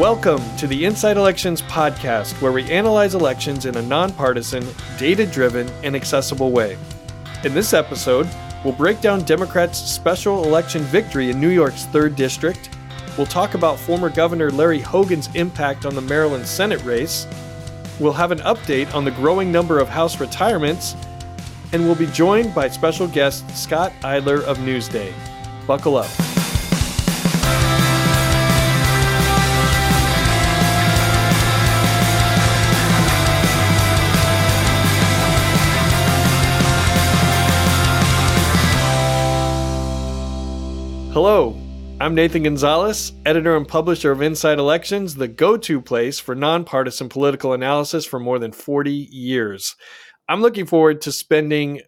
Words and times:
Welcome 0.00 0.40
to 0.56 0.66
the 0.66 0.86
Inside 0.86 1.18
Elections 1.18 1.60
podcast, 1.60 2.40
where 2.40 2.52
we 2.52 2.64
analyze 2.70 3.14
elections 3.14 3.66
in 3.66 3.76
a 3.76 3.82
nonpartisan, 3.82 4.66
data 4.96 5.26
driven, 5.26 5.68
and 5.84 5.94
accessible 5.94 6.52
way. 6.52 6.78
In 7.44 7.52
this 7.52 7.74
episode, 7.74 8.26
we'll 8.64 8.72
break 8.72 9.02
down 9.02 9.24
Democrats' 9.24 9.78
special 9.78 10.44
election 10.44 10.80
victory 10.84 11.28
in 11.28 11.38
New 11.38 11.50
York's 11.50 11.84
3rd 11.84 12.16
District. 12.16 12.70
We'll 13.18 13.26
talk 13.26 13.52
about 13.52 13.78
former 13.78 14.08
Governor 14.08 14.50
Larry 14.50 14.80
Hogan's 14.80 15.28
impact 15.34 15.84
on 15.84 15.94
the 15.94 16.00
Maryland 16.00 16.46
Senate 16.46 16.82
race. 16.82 17.26
We'll 17.98 18.14
have 18.14 18.32
an 18.32 18.38
update 18.38 18.94
on 18.94 19.04
the 19.04 19.10
growing 19.10 19.52
number 19.52 19.78
of 19.80 19.90
House 19.90 20.18
retirements. 20.18 20.96
And 21.74 21.84
we'll 21.84 21.94
be 21.94 22.06
joined 22.06 22.54
by 22.54 22.70
special 22.70 23.06
guest 23.06 23.44
Scott 23.54 23.92
Eidler 24.00 24.42
of 24.44 24.56
Newsday. 24.60 25.12
Buckle 25.66 25.98
up. 25.98 26.29
Hello, 41.12 41.56
I'm 42.00 42.14
Nathan 42.14 42.44
Gonzales, 42.44 43.12
editor 43.26 43.56
and 43.56 43.66
publisher 43.66 44.12
of 44.12 44.22
Inside 44.22 44.60
Elections, 44.60 45.16
the 45.16 45.26
go 45.26 45.56
to 45.56 45.80
place 45.80 46.20
for 46.20 46.36
nonpartisan 46.36 47.08
political 47.08 47.52
analysis 47.52 48.04
for 48.04 48.20
more 48.20 48.38
than 48.38 48.52
40 48.52 48.92
years. 48.92 49.74
I'm 50.28 50.40
looking 50.40 50.66
forward 50.66 51.00
to 51.00 51.10
spending 51.10 51.80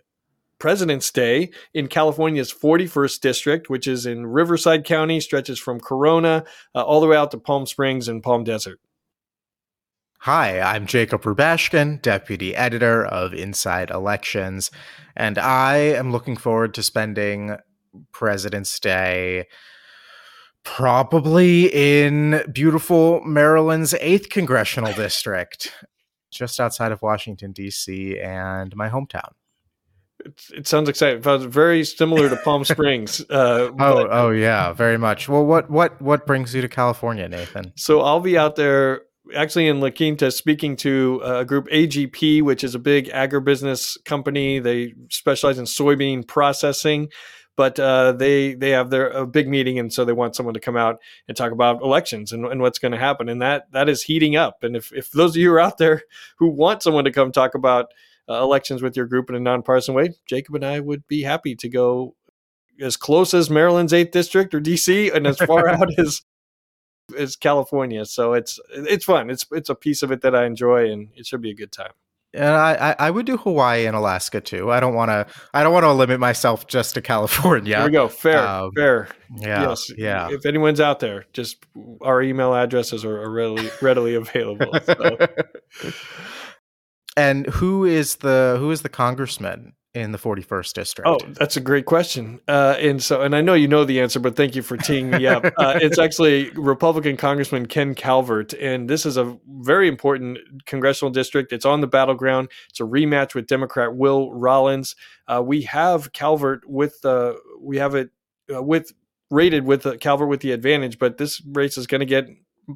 President's 0.59 1.13
Day 1.13 1.53
in 1.73 1.87
California's 1.87 2.53
41st 2.53 3.21
district, 3.21 3.71
which 3.71 3.87
is 3.87 4.07
in 4.07 4.27
Riverside 4.27 4.85
County, 4.85 5.21
stretches 5.21 5.61
from 5.61 5.79
Corona 5.79 6.43
uh, 6.75 6.83
all 6.83 7.01
the 7.01 7.07
way 7.07 7.17
out 7.17 7.31
to 7.31 7.39
Palm 7.39 7.65
Springs 7.65 8.09
and 8.09 8.25
Palm 8.25 8.43
Desert. 8.43 8.81
Hi, 10.23 10.61
I'm 10.61 10.85
Jacob 10.85 11.23
Rubashkin, 11.23 12.03
deputy 12.03 12.57
editor 12.57 13.05
of 13.05 13.35
Inside 13.35 13.91
Elections, 13.91 14.73
and 15.15 15.39
I 15.39 15.77
am 15.77 16.11
looking 16.11 16.37
forward 16.37 16.75
to 16.75 16.83
spending 16.83 17.57
President's 18.13 18.79
Day 18.79 19.47
probably 20.65 21.67
in 21.67 22.43
beautiful 22.53 23.21
Maryland's 23.25 23.95
8th 23.95 24.31
congressional 24.31 24.93
district, 24.93 25.73
just 26.31 26.61
outside 26.61 26.93
of 26.93 27.03
Washington 27.03 27.53
D.C. 27.53 28.19
and 28.21 28.75
my 28.77 28.89
hometown. 28.89 29.33
It, 30.25 30.41
it 30.55 30.69
sounds 30.69 30.89
exciting. 30.89 31.19
It 31.19 31.25
sounds 31.25 31.45
very 31.45 31.85
similar 31.85 32.29
to 32.29 32.37
Palm 32.37 32.65
Springs. 32.65 33.21
Uh, 33.29 33.71
oh, 33.71 33.73
but, 33.73 34.09
oh 34.11 34.31
yeah, 34.31 34.73
very 34.73 34.99
much. 34.99 35.29
Well, 35.29 35.45
what 35.45 35.69
what 35.69 36.01
what 36.01 36.27
brings 36.27 36.55
you 36.55 36.63
to 36.63 36.69
California, 36.69 37.29
Nathan? 37.29 37.73
So 37.77 38.03
I'll 38.03 38.21
be 38.21 38.39
out 38.39 38.57
there 38.57 39.03
actually 39.35 39.69
in 39.69 39.81
La 39.81 39.91
Quinta 39.91 40.31
speaking 40.31 40.77
to 40.77 41.21
a 41.25 41.45
group 41.45 41.67
AGP, 41.69 42.43
which 42.43 42.63
is 42.63 42.75
a 42.75 42.79
big 42.79 43.09
agribusiness 43.09 43.97
company. 44.05 44.61
They 44.61 44.95
specialize 45.11 45.59
in 45.59 45.65
soybean 45.65 46.27
processing 46.27 47.09
but 47.57 47.79
uh, 47.79 48.13
they 48.13 48.55
they 48.55 48.71
have 48.71 48.91
their 48.91 49.09
a 49.09 49.27
big 49.27 49.49
meeting, 49.49 49.79
and 49.79 49.93
so 49.93 50.05
they 50.05 50.13
want 50.13 50.35
someone 50.35 50.55
to 50.55 50.61
come 50.61 50.77
out 50.77 51.01
and 51.29 51.37
talk 51.37 51.53
about 51.53 51.83
elections 51.83 52.33
and, 52.33 52.47
and 52.47 52.61
what's 52.61 52.79
going 52.79 52.93
to 52.93 52.99
happen, 52.99 53.29
and 53.29 53.43
that 53.43 53.71
that 53.73 53.89
is 53.89 54.03
heating 54.03 54.37
up. 54.37 54.63
And 54.63 54.77
if 54.77 54.93
if 54.93 55.11
those 55.11 55.33
of 55.33 55.37
you 55.37 55.53
are 55.53 55.61
out 55.61 55.79
there 55.79 56.03
who 56.39 56.49
want 56.49 56.83
someone 56.83 57.05
to 57.05 57.13
come 57.13 57.33
talk 57.33 57.55
about 57.55 57.93
uh, 58.29 58.43
elections 58.43 58.83
with 58.83 58.97
your 58.97 59.07
group 59.07 59.29
in 59.29 59.37
a 59.37 59.41
nonpartisan 59.41 59.95
way, 59.95 60.15
Jacob 60.27 60.55
and 60.55 60.65
I 60.65 60.81
would 60.81 61.07
be 61.09 61.23
happy 61.23 61.55
to 61.57 61.69
go 61.69 62.15
as 62.81 62.97
close 62.97 63.35
as 63.35 63.51
Maryland's 63.51 63.93
eighth 63.93 64.13
district 64.13 64.55
or 64.55 64.61
DC, 64.61 65.15
and 65.15 65.27
as 65.27 65.39
far 65.39 65.69
out 65.71 65.99
as 65.99 66.23
as 67.19 67.37
California. 67.37 68.07
So 68.07 68.33
it's 68.33 68.59
it's 68.71 69.05
fun. 69.05 69.29
It's 69.29 69.47
it's 69.53 69.69
a 69.69 69.75
piece 69.75 70.03
of 70.03 70.11
it 70.11 70.23
that 70.23 70.35
I 70.35 70.47
enjoy, 70.47 70.91
and 70.91 71.09
it 71.15 71.27
should 71.27 71.43
be 71.43 71.51
a 71.51 71.55
good 71.55 71.73
time 71.73 71.93
and 72.35 72.55
I, 72.55 72.95
I 72.99 73.11
would 73.11 73.27
do 73.27 73.37
Hawaii 73.37 73.87
and 73.87 73.95
Alaska 73.95 74.41
too. 74.41 74.71
I 74.71 74.81
don't 74.81 74.95
want 74.95 75.11
to. 75.11 75.27
I 75.53 75.63
don't 75.63 75.73
want 75.73 75.85
to 75.85 75.93
limit 75.93 76.19
myself 76.21 76.67
just 76.67 76.95
to 76.95 77.03
California. 77.03 77.77
There 77.77 77.85
we 77.85 77.91
go. 77.91 78.09
Fair, 78.09 78.47
um, 78.47 78.71
fair. 78.75 79.09
Yeah, 79.37 79.69
yes. 79.69 79.91
yeah. 79.97 80.29
If 80.31 80.47
anyone's 80.47 80.81
out 80.81 81.01
there, 81.01 81.27
just 81.33 81.65
our 82.01 82.23
email 82.23 82.55
addresses 82.55 83.05
are, 83.05 83.31
readily 83.31 83.71
readily 83.81 84.15
available. 84.15 84.73
So. 84.85 85.19
and 87.17 87.47
who 87.47 87.85
is 87.85 88.17
the 88.17 88.57
who 88.59 88.71
is 88.71 88.83
the 88.83 88.89
congressman 88.89 89.75
in 89.95 90.13
the 90.13 90.19
41st 90.19 90.73
district? 90.73 91.09
Oh, 91.09 91.19
that's 91.33 91.57
a 91.57 91.61
great 91.61 91.87
question. 91.87 92.41
Uh, 92.49 92.77
and 92.79 93.03
so, 93.03 93.23
and 93.23 93.37
I 93.37 93.41
know 93.41 93.55
you 93.55 93.69
know 93.69 93.85
the 93.85 94.01
answer, 94.01 94.21
but 94.21 94.37
thank 94.37 94.57
you 94.57 94.63
for 94.63 94.77
teeing 94.77 95.11
me 95.11 95.27
up. 95.27 95.45
Uh, 95.63 95.79
it's 95.81 95.99
actually 95.99 96.51
Republican 96.51 97.17
Congressman 97.17 97.67
Ken 97.67 97.95
Calvert, 97.95 98.53
and 98.55 98.89
this 98.89 99.05
is 99.05 99.17
a 99.17 99.39
very 99.47 99.87
important 99.87 100.39
congressional 100.67 101.11
district. 101.11 101.53
It's 101.53 101.65
on 101.65 101.81
the 101.81 101.87
battleground. 101.87 102.51
It's 102.71 102.81
a 102.81 102.85
rematch 102.85 103.35
with 103.35 103.47
Democrat 103.47 103.95
Will 103.95 104.33
Rollins. 104.33 104.97
Uh, 105.29 105.43
we 105.45 105.63
have 105.63 106.13
Calvert 106.13 106.69
with 106.69 107.01
the 107.03 107.39
we 107.61 107.77
have 107.77 107.95
it 107.95 108.11
uh, 108.53 108.63
with 108.63 108.93
rated 109.31 109.65
with 109.65 110.01
Calvert 110.01 110.29
with 110.29 110.41
the 110.41 110.53
advantage, 110.53 110.99
but 110.99 111.19
this 111.19 111.43
race 111.53 111.77
is 111.77 111.87
going 111.87 112.01
to 112.01 112.07
get 112.07 112.29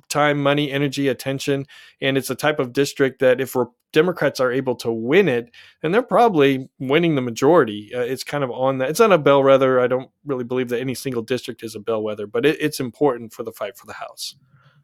time, 0.08 0.42
money, 0.42 0.70
energy, 0.70 1.08
attention. 1.08 1.66
And 2.00 2.16
it's 2.16 2.30
a 2.30 2.34
type 2.34 2.58
of 2.58 2.72
district 2.72 3.20
that 3.20 3.41
if 3.41 3.54
Democrats 3.92 4.41
are 4.41 4.52
able 4.52 4.74
to 4.76 4.92
win 4.92 5.26
it, 5.26 5.50
and 5.82 5.94
they're 5.94 6.02
probably 6.02 6.69
winning 6.78 7.14
the 7.14 7.22
majority. 7.22 7.91
Uh, 7.94 8.00
it's 8.00 8.22
kind 8.25 8.44
of 8.44 8.50
on 8.50 8.76
that. 8.78 8.91
It's 8.91 9.00
not 9.00 9.10
a 9.10 9.16
bellwether. 9.16 9.80
I 9.80 9.86
don't 9.86 10.10
really 10.26 10.44
believe 10.44 10.69
that 10.69 10.80
any 10.80 10.94
single 10.94 11.22
district 11.22 11.62
is 11.62 11.75
a 11.75 11.80
bellwether, 11.80 12.26
but 12.26 12.44
it, 12.44 12.58
it's 12.60 12.78
important 12.78 13.32
for 13.32 13.42
the 13.42 13.52
fight 13.52 13.78
for 13.78 13.86
the 13.86 13.94
House. 13.94 14.36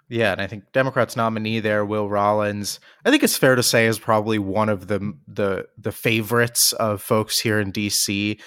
Yeah, 0.09 0.33
and 0.33 0.41
I 0.41 0.47
think 0.47 0.73
Democrats 0.73 1.17
nominee 1.17 1.61
there, 1.61 1.85
Will 1.85 2.09
Rollins, 2.09 2.81
I 3.05 3.11
think 3.11 3.23
it's 3.23 3.37
fair 3.37 3.55
to 3.55 3.63
say 3.63 3.87
is 3.87 3.99
probably 3.99 4.39
one 4.39 4.69
of 4.69 4.87
the 4.87 5.15
the 5.27 5.67
the 5.79 5.93
favorites 5.93 6.73
of 6.75 7.01
folks 7.01 7.41
here 7.41 7.59
in 7.61 7.73
DC. 7.73 8.41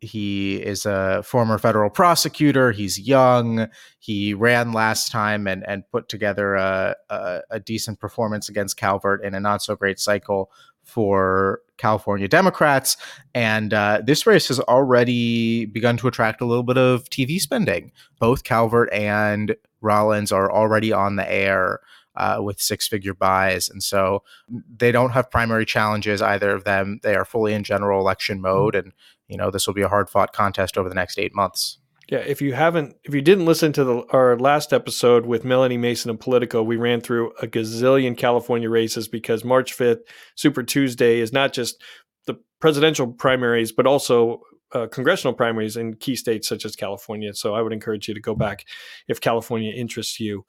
He 0.00 0.56
is 0.56 0.86
a 0.86 1.22
former 1.24 1.58
federal 1.58 1.90
prosecutor. 1.90 2.70
He's 2.70 3.00
young. 3.00 3.68
He 3.98 4.32
ran 4.32 4.72
last 4.72 5.10
time 5.10 5.46
and 5.48 5.66
and 5.66 5.82
put 5.90 6.08
together 6.08 6.54
a, 6.54 6.94
a, 7.10 7.40
a 7.50 7.60
decent 7.60 7.98
performance 7.98 8.48
against 8.48 8.76
Calvert 8.76 9.24
in 9.24 9.34
a 9.34 9.40
not 9.40 9.62
so 9.62 9.74
great 9.74 9.98
cycle 9.98 10.50
for 10.84 11.60
California 11.76 12.28
Democrats. 12.28 12.96
And 13.34 13.74
uh, 13.74 14.00
this 14.04 14.26
race 14.26 14.48
has 14.48 14.60
already 14.60 15.66
begun 15.66 15.96
to 15.98 16.08
attract 16.08 16.40
a 16.40 16.46
little 16.46 16.62
bit 16.62 16.78
of 16.78 17.04
TV 17.10 17.40
spending. 17.40 17.92
Both 18.18 18.44
Calvert 18.44 18.92
and 18.92 19.54
Rollins 19.80 20.32
are 20.32 20.50
already 20.50 20.92
on 20.92 21.16
the 21.16 21.30
air. 21.30 21.80
Uh, 22.18 22.40
with 22.40 22.60
six 22.60 22.88
figure 22.88 23.14
buys. 23.14 23.68
And 23.68 23.80
so 23.80 24.24
they 24.48 24.90
don't 24.90 25.12
have 25.12 25.30
primary 25.30 25.64
challenges, 25.64 26.20
either 26.20 26.50
of 26.50 26.64
them. 26.64 26.98
They 27.04 27.14
are 27.14 27.24
fully 27.24 27.54
in 27.54 27.62
general 27.62 28.00
election 28.00 28.40
mode. 28.40 28.74
And 28.74 28.92
you 29.28 29.36
know 29.36 29.52
this 29.52 29.68
will 29.68 29.74
be 29.74 29.82
a 29.82 29.88
hard 29.88 30.10
fought 30.10 30.32
contest 30.32 30.76
over 30.76 30.88
the 30.88 30.96
next 30.96 31.16
eight 31.16 31.32
months. 31.32 31.78
Yeah, 32.08 32.18
if 32.18 32.40
you 32.40 32.54
haven't, 32.54 32.96
if 33.04 33.14
you 33.14 33.20
didn't 33.20 33.44
listen 33.44 33.72
to 33.74 33.84
the, 33.84 34.02
our 34.10 34.36
last 34.38 34.72
episode 34.72 35.26
with 35.26 35.44
Melanie 35.44 35.76
Mason 35.76 36.10
and 36.10 36.18
Politico, 36.18 36.62
we 36.62 36.76
ran 36.76 37.02
through 37.02 37.32
a 37.42 37.46
gazillion 37.46 38.16
California 38.16 38.70
races 38.70 39.08
because 39.08 39.44
March 39.44 39.76
5th, 39.76 40.00
Super 40.34 40.62
Tuesday, 40.62 41.20
is 41.20 41.34
not 41.34 41.52
just 41.52 41.82
the 42.26 42.40
presidential 42.60 43.06
primaries, 43.06 43.72
but 43.72 43.86
also 43.86 44.40
uh, 44.72 44.86
congressional 44.86 45.34
primaries 45.34 45.76
in 45.76 45.94
key 45.96 46.16
states 46.16 46.48
such 46.48 46.64
as 46.64 46.74
California. 46.74 47.34
So 47.34 47.54
I 47.54 47.60
would 47.60 47.74
encourage 47.74 48.08
you 48.08 48.14
to 48.14 48.20
go 48.20 48.34
back 48.34 48.64
if 49.06 49.20
California 49.20 49.72
interests 49.72 50.18
you. 50.18 50.46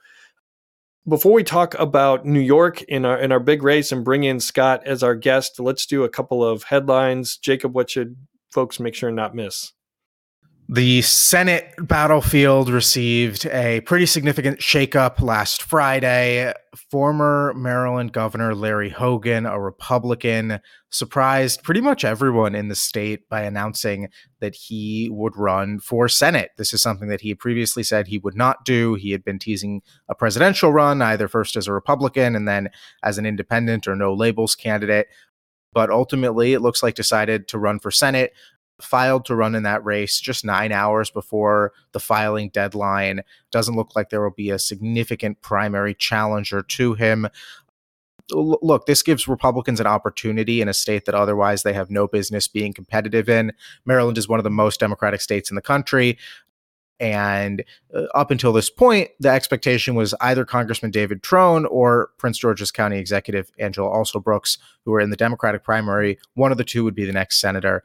Before 1.09 1.33
we 1.33 1.43
talk 1.43 1.73
about 1.79 2.23
New 2.23 2.39
York 2.39 2.83
in 2.83 3.03
our 3.03 3.17
in 3.17 3.31
our 3.31 3.39
big 3.39 3.63
race 3.63 3.91
and 3.91 4.05
bring 4.05 4.25
in 4.25 4.39
Scott 4.39 4.85
as 4.85 5.01
our 5.01 5.15
guest, 5.15 5.59
let's 5.59 5.87
do 5.87 6.03
a 6.03 6.09
couple 6.09 6.43
of 6.45 6.65
headlines. 6.65 7.35
Jacob, 7.37 7.73
what 7.73 7.89
should 7.89 8.15
folks 8.51 8.79
make 8.79 8.93
sure 8.93 9.09
not 9.09 9.33
miss? 9.33 9.73
The 10.71 11.01
Senate 11.01 11.73
battlefield 11.79 12.69
received 12.69 13.47
a 13.47 13.81
pretty 13.81 14.05
significant 14.05 14.59
shakeup 14.59 15.19
last 15.19 15.63
Friday. 15.63 16.53
Former 16.91 17.55
Maryland 17.55 18.13
Governor 18.13 18.53
Larry 18.53 18.91
Hogan, 18.91 19.47
a 19.47 19.59
Republican, 19.59 20.59
surprised 20.91 21.63
pretty 21.63 21.81
much 21.81 22.05
everyone 22.05 22.53
in 22.53 22.67
the 22.67 22.75
state 22.75 23.27
by 23.29 23.41
announcing 23.41 24.09
that 24.41 24.53
he 24.53 25.09
would 25.11 25.35
run 25.35 25.79
for 25.79 26.07
Senate. 26.07 26.51
This 26.55 26.71
is 26.71 26.83
something 26.83 27.07
that 27.07 27.21
he 27.21 27.29
had 27.29 27.39
previously 27.39 27.81
said 27.81 28.05
he 28.05 28.19
would 28.19 28.37
not 28.37 28.63
do. 28.63 28.93
He 28.93 29.09
had 29.09 29.23
been 29.23 29.39
teasing 29.39 29.81
a 30.07 30.13
presidential 30.13 30.71
run, 30.71 31.01
either 31.01 31.27
first 31.27 31.55
as 31.55 31.65
a 31.65 31.73
Republican 31.73 32.35
and 32.35 32.47
then 32.47 32.69
as 33.01 33.17
an 33.17 33.25
independent 33.25 33.87
or 33.87 33.95
no 33.95 34.13
labels 34.13 34.53
candidate 34.53 35.07
but 35.73 35.89
ultimately 35.89 36.53
it 36.53 36.61
looks 36.61 36.81
like 36.81 36.95
decided 36.95 37.47
to 37.47 37.59
run 37.59 37.79
for 37.79 37.91
Senate, 37.91 38.33
filed 38.81 39.25
to 39.25 39.35
run 39.35 39.55
in 39.55 39.63
that 39.63 39.83
race 39.83 40.19
just 40.19 40.45
nine 40.45 40.71
hours 40.71 41.09
before 41.09 41.73
the 41.91 41.99
filing 41.99 42.49
deadline. 42.49 43.21
Doesn't 43.51 43.75
look 43.75 43.95
like 43.95 44.09
there 44.09 44.21
will 44.21 44.31
be 44.31 44.49
a 44.49 44.59
significant 44.59 45.41
primary 45.41 45.93
challenger 45.93 46.61
to 46.61 46.93
him. 46.93 47.27
Look, 48.31 48.85
this 48.85 49.01
gives 49.01 49.27
Republicans 49.27 49.79
an 49.79 49.87
opportunity 49.87 50.61
in 50.61 50.69
a 50.69 50.73
state 50.73 51.05
that 51.05 51.15
otherwise 51.15 51.63
they 51.63 51.73
have 51.73 51.89
no 51.89 52.07
business 52.07 52.47
being 52.47 52.73
competitive 52.73 53.27
in. 53.27 53.53
Maryland 53.85 54.17
is 54.19 54.29
one 54.29 54.39
of 54.39 54.43
the 54.43 54.51
most 54.51 54.79
Democratic 54.79 55.21
states 55.21 55.49
in 55.49 55.55
the 55.55 55.61
country. 55.61 56.17
And 56.99 57.63
uh, 57.95 58.03
up 58.13 58.29
until 58.29 58.51
this 58.51 58.69
point, 58.69 59.09
the 59.19 59.29
expectation 59.29 59.95
was 59.95 60.13
either 60.19 60.43
Congressman 60.43 60.91
David 60.91 61.23
Trone 61.23 61.65
or 61.65 62.09
Prince 62.17 62.37
George's 62.37 62.71
County 62.71 62.97
Executive 62.97 63.51
Angela 63.57 63.89
Alsobrooks, 63.89 64.57
who 64.83 64.91
were 64.91 64.99
in 64.99 65.09
the 65.09 65.15
Democratic 65.15 65.63
primary. 65.63 66.19
One 66.33 66.51
of 66.51 66.57
the 66.57 66.65
two 66.65 66.83
would 66.83 66.95
be 66.95 67.05
the 67.05 67.13
next 67.13 67.39
senator 67.39 67.83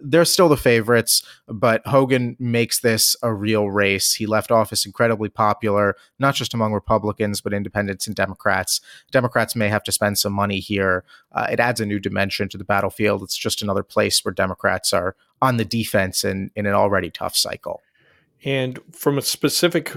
they're 0.00 0.24
still 0.24 0.48
the 0.48 0.56
favorites, 0.56 1.22
but 1.48 1.86
Hogan 1.86 2.36
makes 2.38 2.80
this 2.80 3.16
a 3.22 3.32
real 3.32 3.70
race. 3.70 4.14
He 4.14 4.26
left 4.26 4.50
office 4.50 4.84
incredibly 4.84 5.28
popular, 5.28 5.96
not 6.18 6.34
just 6.34 6.54
among 6.54 6.72
Republicans, 6.72 7.40
but 7.40 7.54
independents 7.54 8.06
and 8.06 8.14
Democrats. 8.14 8.80
Democrats 9.10 9.56
may 9.56 9.68
have 9.68 9.82
to 9.84 9.92
spend 9.92 10.18
some 10.18 10.32
money 10.32 10.58
here. 10.58 11.04
Uh, 11.32 11.46
it 11.50 11.60
adds 11.60 11.80
a 11.80 11.86
new 11.86 11.98
dimension 11.98 12.48
to 12.50 12.58
the 12.58 12.64
battlefield. 12.64 13.22
It's 13.22 13.36
just 13.36 13.62
another 13.62 13.82
place 13.82 14.24
where 14.24 14.34
Democrats 14.34 14.92
are 14.92 15.16
on 15.40 15.56
the 15.56 15.64
defense 15.64 16.24
in, 16.24 16.50
in 16.54 16.66
an 16.66 16.74
already 16.74 17.10
tough 17.10 17.36
cycle. 17.36 17.82
And 18.44 18.78
from 18.92 19.18
a 19.18 19.22
specific 19.22 19.92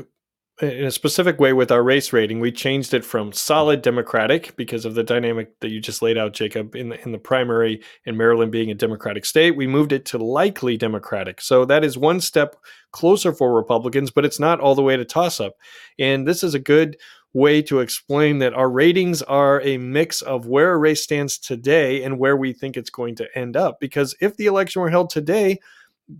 in 0.61 0.85
a 0.85 0.91
specific 0.91 1.39
way 1.39 1.53
with 1.53 1.71
our 1.71 1.81
race 1.83 2.11
rating. 2.11 2.39
We 2.39 2.51
changed 2.51 2.93
it 2.93 3.05
from 3.05 3.31
solid 3.31 3.81
Democratic 3.81 4.55
because 4.57 4.83
of 4.83 4.93
the 4.93 5.03
dynamic 5.03 5.57
that 5.61 5.69
you 5.69 5.79
just 5.79 6.01
laid 6.01 6.17
out, 6.17 6.33
Jacob, 6.33 6.75
in 6.75 6.89
the, 6.89 7.01
in 7.03 7.11
the 7.11 7.17
primary 7.17 7.81
in 8.05 8.17
Maryland 8.17 8.51
being 8.51 8.69
a 8.69 8.75
Democratic 8.75 9.25
state. 9.25 9.55
We 9.55 9.67
moved 9.67 9.93
it 9.93 10.05
to 10.05 10.17
likely 10.17 10.75
Democratic. 10.75 11.39
So 11.39 11.63
that 11.65 11.85
is 11.85 11.97
one 11.97 12.19
step 12.19 12.57
closer 12.91 13.31
for 13.31 13.53
Republicans, 13.53 14.11
but 14.11 14.25
it's 14.25 14.39
not 14.39 14.59
all 14.59 14.75
the 14.75 14.83
way 14.83 14.97
to 14.97 15.05
toss 15.05 15.39
up. 15.39 15.53
And 15.97 16.27
this 16.27 16.43
is 16.43 16.53
a 16.53 16.59
good 16.59 16.97
way 17.33 17.61
to 17.61 17.79
explain 17.79 18.39
that 18.39 18.53
our 18.53 18.69
ratings 18.69 19.21
are 19.21 19.61
a 19.61 19.77
mix 19.77 20.21
of 20.21 20.47
where 20.47 20.73
a 20.73 20.77
race 20.77 21.03
stands 21.03 21.37
today 21.37 22.03
and 22.03 22.19
where 22.19 22.35
we 22.35 22.51
think 22.51 22.75
it's 22.75 22.89
going 22.89 23.15
to 23.15 23.27
end 23.37 23.55
up. 23.55 23.79
Because 23.79 24.15
if 24.19 24.35
the 24.35 24.47
election 24.47 24.81
were 24.81 24.89
held 24.89 25.09
today, 25.09 25.59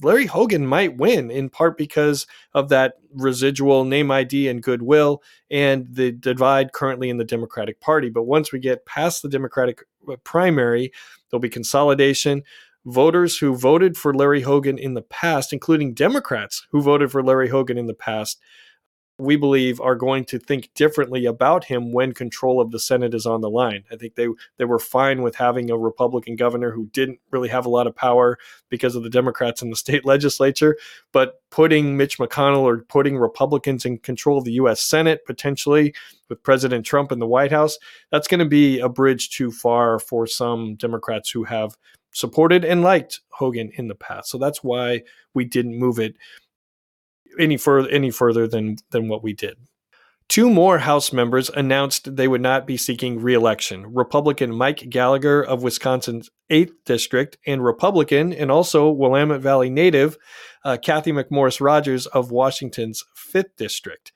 Larry 0.01 0.25
Hogan 0.25 0.68
might 0.68 0.97
win 0.97 1.31
in 1.31 1.50
part 1.50 1.77
because 1.77 2.27
of 2.53 2.69
that 2.69 2.95
residual 3.13 3.86
name 3.86 4.12
ID 4.12 4.47
and 4.47 4.62
goodwill 4.62 5.24
and 5.50 5.88
the 5.89 6.12
divide 6.12 6.74
currently 6.74 7.09
in 7.09 7.18
the 7.18 7.24
Democratic 7.24 7.80
Party. 7.81 8.09
But 8.09 8.24
once 8.24 8.51
we 8.51 8.59
get 8.59 8.86
past 8.86 9.21
the 9.21 9.30
Democratic 9.30 9.83
uh, 10.07 10.15
primary, 10.24 10.91
there'll 11.30 11.41
be 11.41 11.50
consolidation. 11.50 12.44
Voters 12.86 13.38
who 13.38 13.56
voted 13.56 13.97
for 13.97 14.13
Larry 14.13 14.41
Hogan 14.41 14.77
in 14.77 14.94
the 14.94 15.01
past, 15.01 15.51
including 15.51 15.94
Democrats 15.94 16.65
who 16.71 16.81
voted 16.81 17.12
for 17.12 17.24
Larry 17.24 17.50
Hogan 17.50 17.77
in 17.77 17.88
the 17.88 17.94
past, 17.94 18.39
we 19.19 19.36
believe 19.36 19.81
are 19.81 19.95
going 19.95 20.24
to 20.24 20.39
think 20.39 20.69
differently 20.75 21.25
about 21.25 21.66
him 21.66 21.92
when 21.92 22.13
control 22.13 22.62
of 22.62 22.71
the 22.71 22.80
Senate 22.80 23.13
is 23.13 23.25
on 23.25 23.42
the 23.42 23.50
line. 23.50 23.83
I 23.92 23.98
think 23.98 24.16
they 24.16 24.27
they 24.57 24.66
were 24.66 24.80
fine 24.80 25.21
with 25.21 25.36
having 25.36 25.69
a 25.69 25.77
Republican 25.77 26.38
governor 26.38 26.71
who 26.71 26.88
didn't 26.88 27.19
really 27.30 27.50
have 27.50 27.66
a 27.66 27.69
lot 27.69 27.86
of 27.86 27.95
power 27.95 28.38
because 28.69 28.95
of 28.95 29.04
the 29.04 29.10
Democrats 29.10 29.62
in 29.62 29.69
the 29.69 29.75
state 29.89 30.06
legislature, 30.06 30.77
but 31.12 31.42
putting 31.51 31.98
Mitch 31.98 32.18
McConnell 32.18 32.62
or 32.62 32.80
putting 32.83 33.18
Republicans 33.18 33.86
in 33.86 33.98
control 33.98 34.38
of 34.38 34.45
the 34.45 34.54
US 34.54 34.81
Senate 34.81 35.25
potentially 35.25 35.94
with 36.30 36.42
President 36.42 36.86
Trump 36.86 37.12
in 37.12 37.19
the 37.19 37.27
White 37.27 37.51
House, 37.51 37.77
that's 38.12 38.27
going 38.27 38.39
to 38.39 38.45
be 38.45 38.80
a 38.80 38.88
bridge 38.88 39.31
too 39.31 39.51
far 39.51 40.00
for 40.00 40.25
some 40.25 40.75
Democrats 40.75 41.30
who 41.30 41.44
have 41.44 41.75
supported 42.13 42.63
and 42.63 42.83
liked 42.83 43.19
Hogan 43.30 43.72
in 43.75 43.88
the 43.88 43.95
past. 43.95 44.30
So 44.30 44.38
that's 44.38 44.63
why 44.63 45.04
we 45.33 45.45
didn't 45.45 45.77
move 45.77 46.00
it 46.00 46.15
any 47.39 47.57
further 47.57 47.89
any 47.89 48.12
further 48.12 48.47
than 48.47 48.77
than 48.91 49.07
what 49.07 49.24
we 49.24 49.33
did. 49.33 49.57
Two 50.30 50.47
more 50.47 50.77
House 50.77 51.12
members 51.12 51.50
announced 51.50 52.15
they 52.15 52.27
would 52.27 52.41
not 52.41 52.68
be 52.68 52.77
seeking 52.77 53.19
reelection. 53.19 53.91
Republican 53.95 54.56
Mike 54.56 54.88
Gallagher 54.88 55.44
of 55.44 55.63
Wisconsin's 55.63 56.30
8th 56.51 56.74
District 56.86 57.36
and 57.47 57.63
Republican 57.63 58.31
and 58.31 58.51
also 58.51 58.91
Willamette 58.91 59.41
Valley 59.41 59.71
native 59.71 60.19
uh, 60.63 60.77
Cathy 60.77 61.12
McMorris 61.12 61.59
Rodgers 61.59 62.06
of 62.06 62.30
Washington's 62.30 63.03
5th 63.33 63.56
District. 63.57 64.12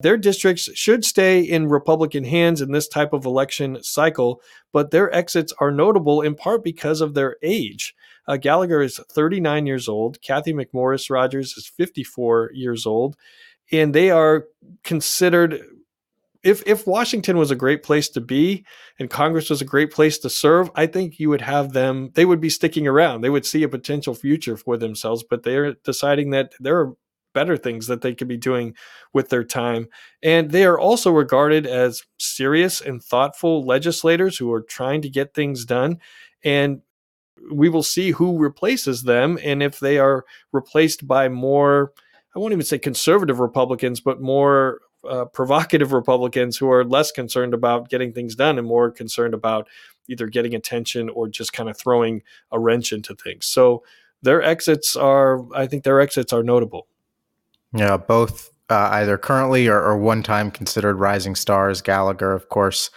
Their 0.00 0.16
districts 0.16 0.68
should 0.74 1.04
stay 1.04 1.40
in 1.40 1.68
Republican 1.68 2.24
hands 2.24 2.60
in 2.60 2.72
this 2.72 2.88
type 2.88 3.12
of 3.12 3.26
election 3.26 3.82
cycle, 3.82 4.40
but 4.72 4.90
their 4.90 5.14
exits 5.14 5.52
are 5.58 5.70
notable 5.70 6.22
in 6.22 6.34
part 6.34 6.64
because 6.64 7.00
of 7.00 7.14
their 7.14 7.36
age. 7.42 7.94
Uh, 8.26 8.36
Gallagher 8.36 8.80
is 8.80 8.98
39 9.10 9.66
years 9.66 9.88
old. 9.88 10.20
Cathy 10.22 10.52
McMorris 10.52 11.10
Rodgers 11.10 11.56
is 11.56 11.66
54 11.66 12.50
years 12.54 12.86
old. 12.86 13.16
And 13.72 13.94
they 13.94 14.10
are 14.10 14.46
considered 14.82 15.60
if 16.42 16.62
if 16.66 16.86
Washington 16.86 17.36
was 17.36 17.50
a 17.50 17.56
great 17.56 17.82
place 17.82 18.08
to 18.10 18.20
be 18.20 18.64
and 18.98 19.10
Congress 19.10 19.50
was 19.50 19.60
a 19.60 19.66
great 19.66 19.90
place 19.92 20.18
to 20.18 20.30
serve, 20.30 20.70
I 20.74 20.86
think 20.86 21.20
you 21.20 21.28
would 21.28 21.42
have 21.42 21.72
them. 21.72 22.10
They 22.14 22.24
would 22.24 22.40
be 22.40 22.48
sticking 22.48 22.86
around. 22.86 23.20
They 23.20 23.30
would 23.30 23.44
see 23.44 23.62
a 23.62 23.68
potential 23.68 24.14
future 24.14 24.56
for 24.56 24.76
themselves, 24.76 25.22
but 25.28 25.42
they're 25.42 25.74
deciding 25.84 26.30
that 26.30 26.52
there 26.58 26.78
are 26.80 26.94
better 27.32 27.56
things 27.56 27.86
that 27.86 28.00
they 28.02 28.14
could 28.14 28.28
be 28.28 28.36
doing 28.36 28.74
with 29.12 29.28
their 29.28 29.44
time. 29.44 29.88
And 30.22 30.50
they 30.50 30.64
are 30.64 30.78
also 30.78 31.10
regarded 31.10 31.66
as 31.66 32.02
serious 32.18 32.80
and 32.80 33.02
thoughtful 33.02 33.64
legislators 33.64 34.38
who 34.38 34.52
are 34.52 34.62
trying 34.62 35.02
to 35.02 35.10
get 35.10 35.34
things 35.34 35.64
done. 35.64 35.98
And 36.44 36.82
we 37.50 37.68
will 37.68 37.82
see 37.82 38.10
who 38.10 38.38
replaces 38.38 39.02
them 39.02 39.38
and 39.42 39.62
if 39.62 39.80
they 39.80 39.98
are 39.98 40.24
replaced 40.52 41.06
by 41.06 41.28
more 41.28 41.92
i 42.34 42.38
won't 42.38 42.52
even 42.52 42.64
say 42.64 42.78
conservative 42.78 43.40
republicans 43.40 44.00
but 44.00 44.20
more 44.20 44.80
uh, 45.08 45.24
provocative 45.26 45.92
republicans 45.92 46.56
who 46.56 46.70
are 46.70 46.84
less 46.84 47.10
concerned 47.10 47.54
about 47.54 47.88
getting 47.88 48.12
things 48.12 48.34
done 48.34 48.58
and 48.58 48.66
more 48.66 48.90
concerned 48.90 49.34
about 49.34 49.68
either 50.08 50.26
getting 50.26 50.54
attention 50.54 51.08
or 51.10 51.28
just 51.28 51.52
kind 51.52 51.70
of 51.70 51.78
throwing 51.78 52.22
a 52.52 52.58
wrench 52.58 52.92
into 52.92 53.14
things 53.14 53.46
so 53.46 53.82
their 54.22 54.42
exits 54.42 54.96
are 54.96 55.42
i 55.54 55.66
think 55.66 55.84
their 55.84 56.00
exits 56.00 56.32
are 56.32 56.42
notable 56.42 56.86
yeah 57.72 57.96
both 57.96 58.50
uh, 58.68 58.88
either 58.92 59.18
currently 59.18 59.66
or, 59.68 59.80
or 59.80 59.98
one 59.98 60.22
time 60.22 60.50
considered 60.50 60.96
rising 60.96 61.34
stars 61.34 61.82
gallagher 61.82 62.32
of 62.32 62.48
course 62.48 62.90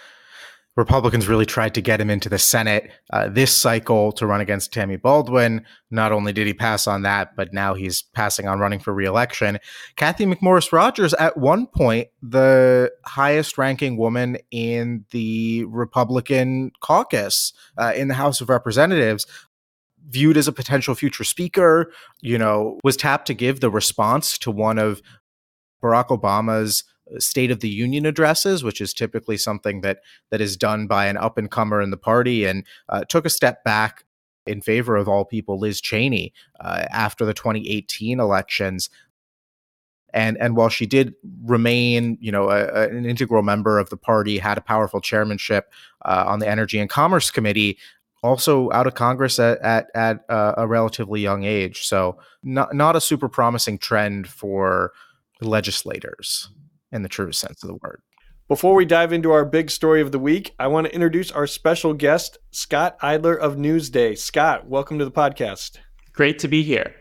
Republicans 0.76 1.28
really 1.28 1.46
tried 1.46 1.76
to 1.76 1.82
get 1.82 2.02
him 2.02 2.10
into 2.10 2.30
the 2.30 2.40
Senate 2.40 2.90
uh, 3.12 3.30
this 3.30 3.56
cycle 3.56 4.12
to 4.14 4.26
run 4.26 4.42
against 4.42 4.74
Tammy 4.74 4.96
Baldwin. 4.96 5.64
Not 5.92 6.12
only 6.12 6.34
did 6.34 6.48
he 6.48 6.54
pass 6.54 6.88
on 6.88 7.04
that, 7.04 7.36
but 7.36 7.54
now 7.54 7.76
he's 7.76 8.02
passing 8.02 8.48
on 8.48 8.60
running 8.60 8.80
for 8.80 8.92
reelection. 8.92 9.60
Cathy 9.98 10.26
McMorris 10.26 10.72
Rodgers, 10.72 11.14
at 11.16 11.38
one 11.38 11.68
point, 11.68 12.08
the 12.24 12.92
highest 13.06 13.58
ranking 13.60 13.98
woman 13.98 14.38
in 14.50 15.06
the 15.12 15.66
Republican 15.66 16.72
caucus 16.80 17.54
uh, 17.78 17.94
in 17.96 18.08
the 18.08 18.16
House 18.16 18.42
of 18.42 18.50
Representatives, 18.50 19.28
viewed 20.10 20.38
as 20.38 20.48
a 20.48 20.54
potential 20.54 20.96
future 20.96 21.24
speaker, 21.24 21.92
you 22.22 22.38
know, 22.38 22.80
was 22.84 22.98
tapped 22.98 23.28
to 23.28 23.34
give 23.34 23.60
the 23.60 23.70
response 23.70 24.38
to 24.40 24.52
one 24.52 24.78
of 24.78 25.02
Barack 25.84 26.08
Obama's 26.08 26.84
State 27.20 27.52
of 27.52 27.60
the 27.60 27.70
Union 27.70 28.06
addresses, 28.06 28.64
which 28.64 28.80
is 28.80 28.94
typically 28.94 29.38
something 29.38 29.82
that 29.82 30.00
that 30.32 30.40
is 30.40 30.56
done 30.56 30.88
by 30.88 31.06
an 31.08 31.18
up 31.18 31.38
and 31.38 31.52
comer 31.52 31.82
in 31.82 31.92
the 31.92 31.98
party, 31.98 32.46
and 32.46 32.66
uh, 32.90 33.04
took 33.04 33.26
a 33.26 33.30
step 33.30 33.64
back 33.64 34.06
in 34.46 34.62
favor 34.62 34.96
of 34.96 35.08
all 35.08 35.26
people 35.26 35.60
Liz 35.60 35.82
Cheney 35.82 36.34
uh, 36.60 36.86
after 36.92 37.26
the 37.26 37.34
2018 37.34 38.20
elections. 38.20 38.90
And 40.14 40.38
and 40.38 40.56
while 40.56 40.70
she 40.70 40.86
did 40.86 41.16
remain, 41.44 42.18
you 42.22 42.32
know, 42.32 42.50
a, 42.50 42.66
a, 42.68 42.90
an 42.90 43.06
integral 43.06 43.44
member 43.44 43.80
of 43.80 43.90
the 43.90 43.98
party, 43.98 44.38
had 44.38 44.58
a 44.58 44.62
powerful 44.62 45.02
chairmanship 45.02 45.72
uh, 46.06 46.24
on 46.28 46.40
the 46.40 46.48
Energy 46.48 46.80
and 46.80 46.90
Commerce 46.90 47.32
Committee, 47.32 47.78
also 48.24 48.72
out 48.72 48.88
of 48.88 48.96
Congress 48.96 49.38
at 49.38 49.60
at, 49.62 49.88
at 49.94 50.20
uh, 50.30 50.54
a 50.58 50.68
relatively 50.68 51.22
young 51.22 51.44
age. 51.44 51.86
So 51.86 52.18
not 52.42 52.74
not 52.74 52.96
a 52.96 53.02
super 53.02 53.30
promising 53.30 53.78
trend 53.78 54.28
for 54.28 54.94
legislators 55.42 56.50
in 56.92 57.04
the 57.04 57.10
true 57.10 57.32
sense 57.32 57.64
of 57.64 57.68
the 57.68 57.76
word. 57.76 58.02
Before 58.48 58.76
we 58.76 58.86
dive 58.86 59.14
into 59.14 59.32
our 59.32 59.46
big 59.46 59.72
story 59.72 60.02
of 60.02 60.12
the 60.12 60.20
week, 60.20 60.54
I 60.60 60.68
want 60.68 60.86
to 60.88 60.94
introduce 60.94 61.32
our 61.32 61.48
special 61.48 61.94
guest, 61.94 62.38
Scott 62.52 63.00
Eidler 63.00 63.38
of 63.38 63.56
Newsday. 63.56 64.18
Scott, 64.18 64.68
welcome 64.68 65.00
to 65.00 65.06
the 65.06 65.12
podcast. 65.12 65.78
Great 66.12 66.40
to 66.40 66.48
be 66.48 66.62
here. 66.62 66.94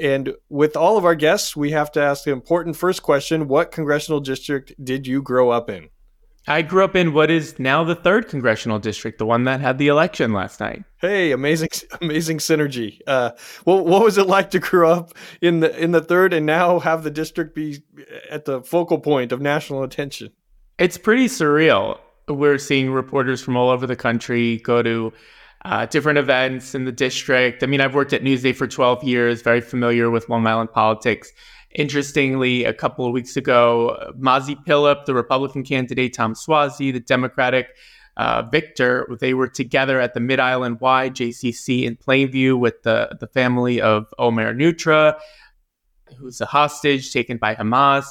And 0.00 0.34
with 0.48 0.76
all 0.76 0.96
of 0.96 1.04
our 1.04 1.14
guests, 1.14 1.54
we 1.54 1.70
have 1.72 1.92
to 1.92 2.02
ask 2.02 2.24
the 2.24 2.32
important 2.32 2.76
first 2.76 3.02
question 3.02 3.48
What 3.48 3.70
congressional 3.70 4.20
district 4.20 4.72
did 4.82 5.06
you 5.06 5.22
grow 5.22 5.50
up 5.50 5.68
in? 5.68 5.90
I 6.48 6.62
grew 6.62 6.82
up 6.82 6.96
in 6.96 7.12
what 7.12 7.30
is 7.30 7.58
now 7.58 7.84
the 7.84 7.94
third 7.94 8.28
congressional 8.28 8.80
district, 8.80 9.18
the 9.18 9.26
one 9.26 9.44
that 9.44 9.60
had 9.60 9.78
the 9.78 9.88
election 9.88 10.32
last 10.32 10.58
night. 10.58 10.82
Hey, 11.00 11.30
amazing, 11.30 11.68
amazing 12.00 12.38
synergy. 12.38 12.98
Uh, 13.06 13.30
well, 13.64 13.84
what 13.84 14.02
was 14.02 14.18
it 14.18 14.26
like 14.26 14.50
to 14.50 14.58
grow 14.58 14.90
up 14.90 15.14
in 15.40 15.60
the 15.60 15.76
in 15.78 15.92
the 15.92 16.00
third 16.00 16.32
and 16.32 16.44
now 16.44 16.80
have 16.80 17.04
the 17.04 17.10
district 17.10 17.54
be 17.54 17.82
at 18.28 18.44
the 18.44 18.62
focal 18.62 18.98
point 18.98 19.30
of 19.30 19.40
national 19.40 19.84
attention? 19.84 20.32
It's 20.78 20.98
pretty 20.98 21.26
surreal. 21.26 21.98
We're 22.28 22.58
seeing 22.58 22.90
reporters 22.90 23.40
from 23.40 23.56
all 23.56 23.68
over 23.68 23.86
the 23.86 23.96
country 23.96 24.58
go 24.58 24.82
to 24.82 25.12
uh, 25.64 25.86
different 25.86 26.18
events 26.18 26.74
in 26.74 26.84
the 26.84 26.92
district. 26.92 27.62
I 27.62 27.66
mean, 27.66 27.80
I've 27.80 27.94
worked 27.94 28.12
at 28.12 28.22
Newsday 28.22 28.54
for 28.54 28.66
12 28.66 29.04
years, 29.04 29.42
very 29.42 29.60
familiar 29.60 30.10
with 30.10 30.28
Long 30.28 30.46
Island 30.46 30.72
politics. 30.72 31.32
Interestingly, 31.74 32.64
a 32.64 32.74
couple 32.74 33.06
of 33.06 33.12
weeks 33.12 33.36
ago, 33.36 34.12
Mazi 34.18 34.56
Pilip, 34.66 35.06
the 35.06 35.14
Republican 35.14 35.62
candidate, 35.62 36.14
Tom 36.14 36.34
Suozzi, 36.34 36.92
the 36.92 37.00
Democratic 37.00 37.68
uh, 38.16 38.42
victor, 38.42 39.08
they 39.20 39.32
were 39.32 39.48
together 39.48 39.98
at 39.98 40.12
the 40.12 40.20
Mid 40.20 40.38
Island 40.38 40.80
Y 40.80 41.08
JCC 41.10 41.84
in 41.84 41.96
Plainview 41.96 42.58
with 42.58 42.82
the, 42.82 43.16
the 43.20 43.26
family 43.26 43.80
of 43.80 44.12
Omer 44.18 44.54
Neutra, 44.54 45.18
who's 46.18 46.40
a 46.40 46.46
hostage 46.46 47.12
taken 47.12 47.38
by 47.38 47.54
Hamas. 47.54 48.04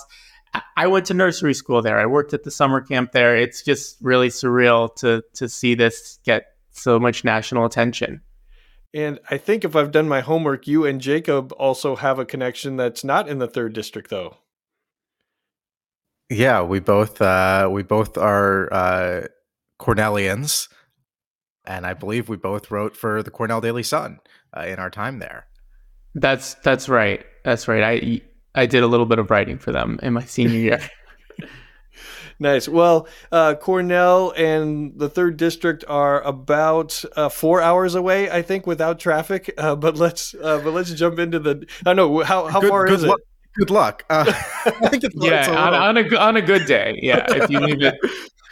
I 0.76 0.88
went 0.88 1.06
to 1.06 1.14
nursery 1.14 1.54
school 1.54 1.82
there. 1.82 2.00
I 2.00 2.06
worked 2.06 2.34
at 2.34 2.44
the 2.44 2.52
summer 2.52 2.82
camp 2.82 3.12
there. 3.12 3.38
It's 3.38 3.62
just 3.62 3.98
really 4.02 4.28
surreal 4.30 4.94
to 4.98 5.24
to 5.36 5.48
see 5.48 5.76
this 5.76 6.20
get 6.26 6.48
so 6.72 7.00
much 7.00 7.24
national 7.24 7.66
attention. 7.66 8.22
And 8.94 9.20
I 9.30 9.38
think 9.38 9.64
if 9.64 9.76
I've 9.76 9.92
done 9.92 10.10
my 10.10 10.22
homework, 10.22 10.68
you 10.68 10.86
and 10.86 11.00
Jacob 11.00 11.54
also 11.54 11.96
have 11.96 12.20
a 12.20 12.26
connection 12.26 12.76
that's 12.76 13.04
not 13.04 13.30
in 13.30 13.40
the 13.40 13.48
third 13.48 13.74
district, 13.74 14.10
though. 14.10 14.38
Yeah, 16.30 16.62
we 16.62 16.80
both 16.80 17.22
uh, 17.22 17.70
we 17.72 17.84
both 17.84 18.18
are 18.18 18.72
uh, 18.74 19.28
Cornellians, 19.80 20.70
and 21.66 21.86
I 21.86 21.94
believe 21.94 22.30
we 22.30 22.38
both 22.38 22.72
wrote 22.72 22.96
for 22.96 23.22
the 23.22 23.32
Cornell 23.32 23.62
Daily 23.62 23.84
Sun 23.84 24.20
uh, 24.56 24.62
in 24.62 24.80
our 24.80 24.90
time 24.90 25.20
there. 25.20 25.48
That's 26.16 26.56
that's 26.56 26.88
right. 26.88 27.26
That's 27.44 27.68
right. 27.68 27.84
I 27.84 28.22
I 28.56 28.66
did 28.66 28.84
a 28.84 28.88
little 28.88 29.06
bit 29.06 29.20
of 29.20 29.30
writing 29.30 29.58
for 29.58 29.72
them 29.72 30.00
in 30.02 30.14
my 30.14 30.24
senior 30.24 30.58
year. 30.58 30.82
Nice. 32.42 32.68
Well, 32.68 33.08
uh, 33.32 33.54
Cornell 33.54 34.34
and 34.36 34.98
the 34.98 35.08
third 35.10 35.38
district 35.38 35.86
are 35.88 36.22
about 36.24 37.06
uh, 37.16 37.30
four 37.30 37.62
hours 37.62 37.94
away, 37.94 38.32
I 38.32 38.42
think, 38.42 38.66
without 38.66 39.00
traffic. 39.00 39.54
Uh, 39.60 39.76
but 39.76 39.96
let's 39.98 40.34
uh, 40.34 40.60
but 40.64 40.74
let's 40.74 40.92
jump 40.92 41.20
into 41.20 41.38
the. 41.38 41.68
I 41.86 41.94
know 41.94 42.24
how 42.24 42.48
how 42.48 42.60
good, 42.60 42.70
far 42.72 42.88
good 42.88 42.96
is 42.96 43.06
luck. 43.06 43.20
it? 43.20 43.60
Good 43.60 43.70
luck. 43.70 44.06
Uh, 44.10 44.26
I 44.66 44.88
think 44.90 45.04
it's, 45.04 45.16
yeah, 45.20 45.42
it's 45.42 45.50
a 45.50 45.56
on, 45.56 45.74
on, 45.76 45.98
a 45.98 46.16
on 46.18 46.36
a 46.36 46.42
good 46.42 46.66
day. 46.66 47.00
Yeah, 47.04 47.24
if 47.30 47.48
you 47.52 47.60
leave 47.60 47.82
it 47.84 48.00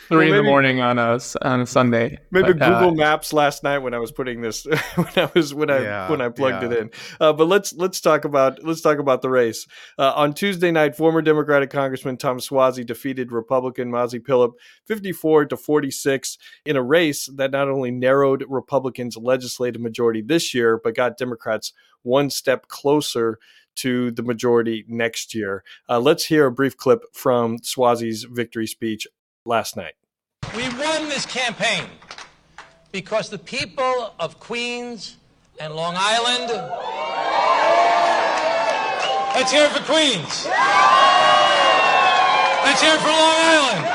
three 0.09 0.17
well, 0.17 0.25
maybe, 0.25 0.39
in 0.39 0.45
the 0.45 0.49
morning 0.49 0.81
on 0.81 0.97
a 0.97 1.19
on 1.43 1.61
a 1.61 1.65
Sunday. 1.65 2.19
Maybe 2.31 2.53
but, 2.53 2.61
uh, 2.61 2.79
Google 2.79 2.95
Maps 2.95 3.31
last 3.31 3.63
night 3.63 3.77
when 3.77 3.93
I 3.93 3.99
was 3.99 4.11
putting 4.11 4.41
this 4.41 4.65
when 4.95 5.07
I 5.15 5.29
was 5.33 5.53
when 5.53 5.69
I 5.69 5.81
yeah, 5.81 6.09
when 6.09 6.19
I 6.19 6.29
plugged 6.29 6.63
yeah. 6.63 6.69
it 6.69 6.77
in. 6.77 6.91
Uh, 7.19 7.31
but 7.31 7.47
let's 7.47 7.73
let's 7.73 8.01
talk 8.01 8.25
about 8.25 8.63
let's 8.63 8.81
talk 8.81 8.97
about 8.97 9.21
the 9.21 9.29
race. 9.29 9.67
Uh, 9.97 10.11
on 10.15 10.33
Tuesday 10.33 10.71
night, 10.71 10.95
former 10.95 11.21
Democratic 11.21 11.69
Congressman 11.69 12.17
Tom 12.17 12.39
Suozzi 12.39 12.85
defeated 12.85 13.31
Republican 13.31 13.91
Mazi 13.91 14.19
Pilip 14.19 14.53
54 14.85 15.45
to 15.45 15.57
46 15.57 16.37
in 16.65 16.75
a 16.75 16.83
race 16.83 17.29
that 17.35 17.51
not 17.51 17.69
only 17.69 17.91
narrowed 17.91 18.43
Republicans' 18.49 19.15
legislative 19.15 19.81
majority 19.81 20.21
this 20.21 20.53
year, 20.53 20.81
but 20.83 20.95
got 20.95 21.17
Democrats 21.17 21.71
one 22.01 22.29
step 22.29 22.67
closer 22.67 23.37
to 23.75 24.11
the 24.11 24.23
majority 24.23 24.83
next 24.87 25.33
year. 25.33 25.63
Uh, 25.87 25.99
let's 25.99 26.25
hear 26.25 26.47
a 26.47 26.51
brief 26.51 26.75
clip 26.75 27.03
from 27.13 27.59
Suozzi's 27.59 28.25
victory 28.25 28.67
speech 28.67 29.07
last 29.49 29.75
night. 29.75 29.95
We 30.55 30.69
won 30.69 31.09
this 31.09 31.25
campaign 31.25 31.83
because 32.91 33.29
the 33.29 33.39
people 33.39 34.13
of 34.19 34.39
Queens 34.39 35.17
and 35.59 35.75
Long 35.75 35.95
Island. 35.97 36.49
Let's 39.35 39.51
hear 39.51 39.65
it 39.65 39.71
for 39.71 39.83
Queens. 39.83 40.45
Let's 42.63 42.81
hear 42.81 42.93
it 42.93 43.01
for 43.01 43.09
Long 43.09 43.35
Island. 43.49 43.85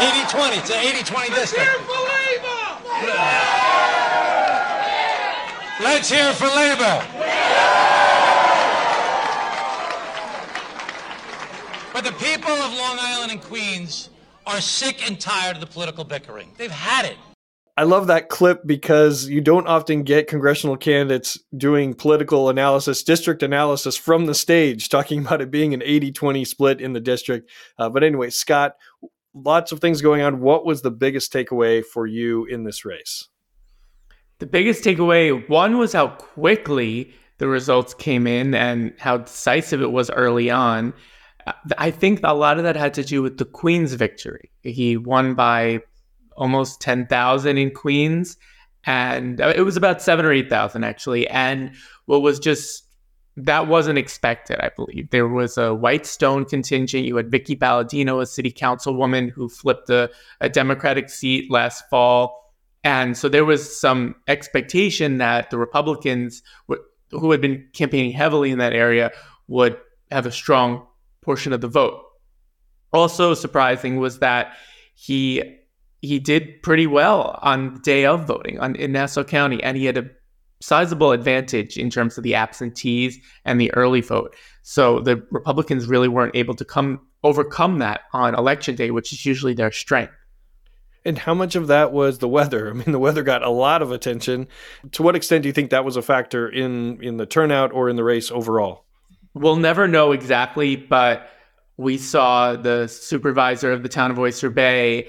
80 0.00 0.26
20. 0.30 0.56
It's 0.56 0.70
an 0.70 0.76
80 0.76 1.04
20 1.04 1.30
district. 1.34 1.70
Let's 5.80 6.10
hear 6.10 6.28
it 6.28 6.34
for 6.34 6.46
labor. 6.46 7.29
But 12.02 12.18
the 12.18 12.24
people 12.24 12.50
of 12.50 12.72
Long 12.72 12.96
Island 12.98 13.30
and 13.30 13.42
Queens 13.42 14.08
are 14.46 14.62
sick 14.62 15.06
and 15.06 15.20
tired 15.20 15.56
of 15.56 15.60
the 15.60 15.66
political 15.66 16.02
bickering. 16.02 16.50
They've 16.56 16.70
had 16.70 17.04
it. 17.04 17.18
I 17.76 17.82
love 17.82 18.06
that 18.06 18.30
clip 18.30 18.62
because 18.64 19.28
you 19.28 19.42
don't 19.42 19.66
often 19.66 20.02
get 20.02 20.26
congressional 20.26 20.78
candidates 20.78 21.38
doing 21.54 21.92
political 21.92 22.48
analysis, 22.48 23.02
district 23.02 23.42
analysis 23.42 23.98
from 23.98 24.24
the 24.24 24.34
stage, 24.34 24.88
talking 24.88 25.20
about 25.26 25.42
it 25.42 25.50
being 25.50 25.74
an 25.74 25.82
80 25.84 26.12
20 26.12 26.44
split 26.46 26.80
in 26.80 26.94
the 26.94 27.00
district. 27.00 27.50
Uh, 27.78 27.90
but 27.90 28.02
anyway, 28.02 28.30
Scott, 28.30 28.76
lots 29.34 29.70
of 29.70 29.80
things 29.80 30.00
going 30.00 30.22
on. 30.22 30.40
What 30.40 30.64
was 30.64 30.80
the 30.80 30.90
biggest 30.90 31.30
takeaway 31.34 31.84
for 31.84 32.06
you 32.06 32.46
in 32.46 32.64
this 32.64 32.86
race? 32.86 33.28
The 34.38 34.46
biggest 34.46 34.82
takeaway 34.82 35.46
one 35.50 35.76
was 35.76 35.92
how 35.92 36.08
quickly 36.08 37.12
the 37.36 37.48
results 37.48 37.92
came 37.92 38.26
in 38.26 38.54
and 38.54 38.94
how 38.98 39.18
decisive 39.18 39.82
it 39.82 39.92
was 39.92 40.08
early 40.08 40.48
on. 40.48 40.94
I 41.78 41.90
think 41.90 42.20
a 42.24 42.34
lot 42.34 42.58
of 42.58 42.64
that 42.64 42.76
had 42.76 42.94
to 42.94 43.04
do 43.04 43.22
with 43.22 43.38
the 43.38 43.44
Queen's 43.44 43.94
victory. 43.94 44.50
He 44.62 44.96
won 44.96 45.34
by 45.34 45.80
almost 46.36 46.80
10,000 46.80 47.58
in 47.58 47.70
Queens, 47.70 48.36
and 48.84 49.40
uh, 49.40 49.52
it 49.54 49.62
was 49.62 49.76
about 49.76 50.00
seven 50.00 50.24
or 50.24 50.32
8,000 50.32 50.84
actually. 50.84 51.28
And 51.28 51.72
what 52.06 52.22
was 52.22 52.38
just 52.38 52.84
that 53.36 53.68
wasn't 53.68 53.98
expected, 53.98 54.58
I 54.60 54.70
believe. 54.74 55.10
There 55.10 55.28
was 55.28 55.56
a 55.56 55.74
Whitestone 55.74 56.44
contingent. 56.44 57.04
You 57.04 57.16
had 57.16 57.30
Vickie 57.30 57.58
Paladino, 57.58 58.20
a 58.20 58.26
city 58.26 58.52
councilwoman 58.52 59.30
who 59.30 59.48
flipped 59.48 59.88
a, 59.90 60.10
a 60.40 60.48
Democratic 60.48 61.10
seat 61.10 61.50
last 61.50 61.88
fall. 61.88 62.52
And 62.82 63.16
so 63.16 63.28
there 63.28 63.44
was 63.44 63.78
some 63.78 64.16
expectation 64.26 65.18
that 65.18 65.50
the 65.50 65.58
Republicans, 65.58 66.42
who 67.10 67.30
had 67.30 67.40
been 67.40 67.68
campaigning 67.72 68.12
heavily 68.12 68.50
in 68.50 68.58
that 68.58 68.72
area, 68.72 69.10
would 69.48 69.78
have 70.10 70.26
a 70.26 70.32
strong 70.32 70.86
portion 71.22 71.52
of 71.52 71.60
the 71.60 71.68
vote. 71.68 72.02
Also 72.92 73.34
surprising 73.34 73.98
was 73.98 74.18
that 74.18 74.54
he 74.94 75.42
he 76.00 76.18
did 76.18 76.62
pretty 76.62 76.86
well 76.86 77.38
on 77.42 77.74
the 77.74 77.80
day 77.80 78.06
of 78.06 78.26
voting 78.26 78.58
on, 78.58 78.74
in 78.76 78.92
Nassau 78.92 79.22
County, 79.22 79.62
and 79.62 79.76
he 79.76 79.84
had 79.84 79.98
a 79.98 80.10
sizable 80.62 81.12
advantage 81.12 81.76
in 81.76 81.90
terms 81.90 82.16
of 82.16 82.24
the 82.24 82.34
absentees 82.34 83.18
and 83.44 83.60
the 83.60 83.72
early 83.74 84.00
vote. 84.00 84.34
So 84.62 85.00
the 85.00 85.22
Republicans 85.30 85.86
really 85.86 86.08
weren't 86.08 86.36
able 86.36 86.54
to 86.54 86.64
come 86.64 87.00
overcome 87.22 87.78
that 87.78 88.02
on 88.12 88.34
election 88.34 88.76
day, 88.76 88.90
which 88.90 89.12
is 89.12 89.26
usually 89.26 89.54
their 89.54 89.72
strength. 89.72 90.12
And 91.04 91.16
how 91.16 91.32
much 91.32 91.54
of 91.54 91.68
that 91.68 91.92
was 91.92 92.18
the 92.18 92.28
weather? 92.28 92.70
I 92.70 92.72
mean, 92.74 92.92
the 92.92 92.98
weather 92.98 93.22
got 93.22 93.42
a 93.42 93.50
lot 93.50 93.80
of 93.80 93.90
attention. 93.90 94.48
To 94.92 95.02
what 95.02 95.16
extent 95.16 95.42
do 95.42 95.48
you 95.48 95.52
think 95.52 95.70
that 95.70 95.84
was 95.84 95.96
a 95.96 96.02
factor 96.02 96.48
in 96.48 97.02
in 97.02 97.16
the 97.16 97.26
turnout 97.26 97.72
or 97.72 97.88
in 97.88 97.96
the 97.96 98.04
race 98.04 98.30
overall? 98.30 98.84
We'll 99.34 99.56
never 99.56 99.86
know 99.86 100.12
exactly, 100.12 100.76
but 100.76 101.28
we 101.76 101.98
saw 101.98 102.56
the 102.56 102.88
supervisor 102.88 103.72
of 103.72 103.82
the 103.82 103.88
town 103.88 104.10
of 104.10 104.18
Oyster 104.18 104.50
Bay, 104.50 105.08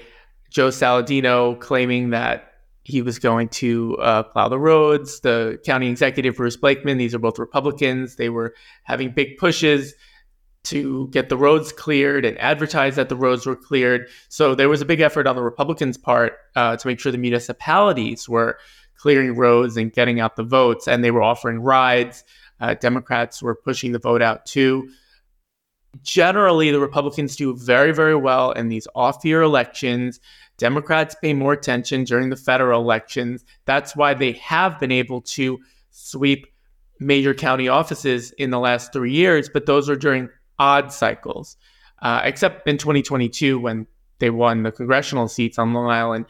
Joe 0.50 0.68
Saladino, 0.68 1.58
claiming 1.60 2.10
that 2.10 2.52
he 2.84 3.02
was 3.02 3.18
going 3.18 3.48
to 3.48 3.96
uh, 3.98 4.22
plow 4.24 4.48
the 4.48 4.58
roads. 4.58 5.20
The 5.20 5.60
county 5.64 5.88
executive, 5.88 6.36
Bruce 6.36 6.56
Blakeman, 6.56 6.98
these 6.98 7.14
are 7.14 7.18
both 7.18 7.38
Republicans. 7.38 8.16
They 8.16 8.28
were 8.28 8.54
having 8.84 9.10
big 9.10 9.36
pushes 9.38 9.94
to 10.64 11.08
get 11.08 11.28
the 11.28 11.36
roads 11.36 11.72
cleared 11.72 12.24
and 12.24 12.38
advertise 12.38 12.96
that 12.96 13.08
the 13.08 13.16
roads 13.16 13.46
were 13.46 13.56
cleared. 13.56 14.08
So 14.28 14.54
there 14.54 14.68
was 14.68 14.80
a 14.80 14.84
big 14.84 15.00
effort 15.00 15.26
on 15.26 15.36
the 15.36 15.42
Republicans' 15.42 15.98
part 15.98 16.34
uh, 16.54 16.76
to 16.76 16.86
make 16.86 17.00
sure 17.00 17.10
the 17.10 17.18
municipalities 17.18 18.28
were 18.28 18.58
clearing 18.96 19.36
roads 19.36 19.76
and 19.76 19.92
getting 19.92 20.20
out 20.20 20.36
the 20.36 20.44
votes, 20.44 20.86
and 20.86 21.02
they 21.02 21.10
were 21.10 21.22
offering 21.22 21.60
rides. 21.60 22.22
Uh, 22.62 22.74
Democrats 22.74 23.42
were 23.42 23.56
pushing 23.56 23.90
the 23.90 23.98
vote 23.98 24.22
out 24.22 24.46
too. 24.46 24.88
Generally, 26.02 26.70
the 26.70 26.80
Republicans 26.80 27.34
do 27.34 27.54
very, 27.56 27.92
very 27.92 28.14
well 28.14 28.52
in 28.52 28.68
these 28.68 28.86
off 28.94 29.24
year 29.24 29.42
elections. 29.42 30.20
Democrats 30.58 31.16
pay 31.20 31.34
more 31.34 31.52
attention 31.52 32.04
during 32.04 32.30
the 32.30 32.36
federal 32.36 32.80
elections. 32.80 33.44
That's 33.66 33.96
why 33.96 34.14
they 34.14 34.32
have 34.32 34.78
been 34.78 34.92
able 34.92 35.22
to 35.22 35.58
sweep 35.90 36.46
major 37.00 37.34
county 37.34 37.68
offices 37.68 38.30
in 38.32 38.50
the 38.50 38.60
last 38.60 38.92
three 38.92 39.12
years, 39.12 39.50
but 39.52 39.66
those 39.66 39.90
are 39.90 39.96
during 39.96 40.28
odd 40.58 40.92
cycles, 40.92 41.56
uh, 42.00 42.20
except 42.22 42.66
in 42.68 42.78
2022 42.78 43.58
when 43.58 43.88
they 44.20 44.30
won 44.30 44.62
the 44.62 44.70
congressional 44.70 45.26
seats 45.26 45.58
on 45.58 45.74
Long 45.74 45.90
Island. 45.90 46.26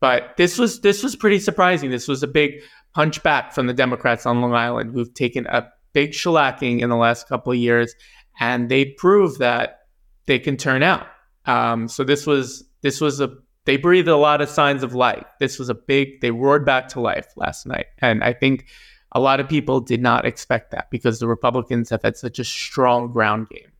But 0.00 0.36
this 0.38 0.58
was 0.58 0.80
this 0.80 1.02
was 1.02 1.14
pretty 1.14 1.38
surprising. 1.38 1.90
This 1.90 2.08
was 2.08 2.22
a 2.22 2.26
big 2.26 2.62
punch 2.94 3.22
back 3.22 3.52
from 3.52 3.66
the 3.66 3.74
Democrats 3.74 4.26
on 4.26 4.40
Long 4.40 4.54
Island, 4.54 4.92
who've 4.94 5.12
taken 5.12 5.46
a 5.46 5.68
big 5.92 6.12
shellacking 6.12 6.80
in 6.80 6.88
the 6.88 6.96
last 6.96 7.28
couple 7.28 7.52
of 7.52 7.58
years, 7.58 7.94
and 8.40 8.68
they 8.68 8.86
proved 8.86 9.38
that 9.38 9.80
they 10.26 10.38
can 10.38 10.56
turn 10.56 10.82
out. 10.82 11.06
Um, 11.46 11.88
so 11.88 12.04
this 12.04 12.26
was 12.26 12.64
this 12.82 13.00
was 13.00 13.20
a 13.20 13.30
they 13.66 13.76
breathed 13.76 14.08
a 14.08 14.16
lot 14.16 14.40
of 14.40 14.48
signs 14.48 14.82
of 14.82 14.94
life. 14.94 15.26
This 15.40 15.58
was 15.58 15.68
a 15.68 15.74
big 15.74 16.20
they 16.20 16.30
roared 16.30 16.64
back 16.64 16.88
to 16.88 17.00
life 17.00 17.26
last 17.36 17.66
night, 17.66 17.86
and 17.98 18.22
I 18.22 18.32
think 18.32 18.66
a 19.12 19.20
lot 19.20 19.40
of 19.40 19.48
people 19.48 19.80
did 19.80 20.02
not 20.02 20.26
expect 20.26 20.72
that 20.72 20.90
because 20.90 21.18
the 21.18 21.28
Republicans 21.28 21.90
have 21.90 22.02
had 22.02 22.16
such 22.16 22.38
a 22.38 22.44
strong 22.44 23.12
ground 23.12 23.48
game. 23.48 23.70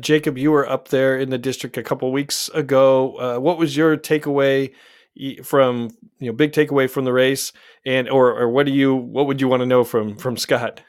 Jacob, 0.00 0.38
you 0.38 0.50
were 0.50 0.68
up 0.68 0.88
there 0.88 1.16
in 1.18 1.30
the 1.30 1.38
district 1.38 1.76
a 1.76 1.82
couple 1.82 2.10
weeks 2.10 2.48
ago. 2.54 3.16
Uh, 3.16 3.38
what 3.38 3.58
was 3.58 3.76
your 3.76 3.96
takeaway 3.96 4.72
from 5.42 5.90
you 6.18 6.26
know 6.26 6.32
big 6.32 6.52
takeaway 6.52 6.88
from 6.88 7.04
the 7.04 7.12
race, 7.12 7.52
and 7.84 8.08
or 8.08 8.38
or 8.38 8.48
what 8.48 8.66
do 8.66 8.72
you 8.72 8.94
what 8.94 9.26
would 9.26 9.40
you 9.40 9.48
want 9.48 9.60
to 9.60 9.66
know 9.66 9.84
from 9.84 10.16
from 10.16 10.36
Scott? 10.36 10.82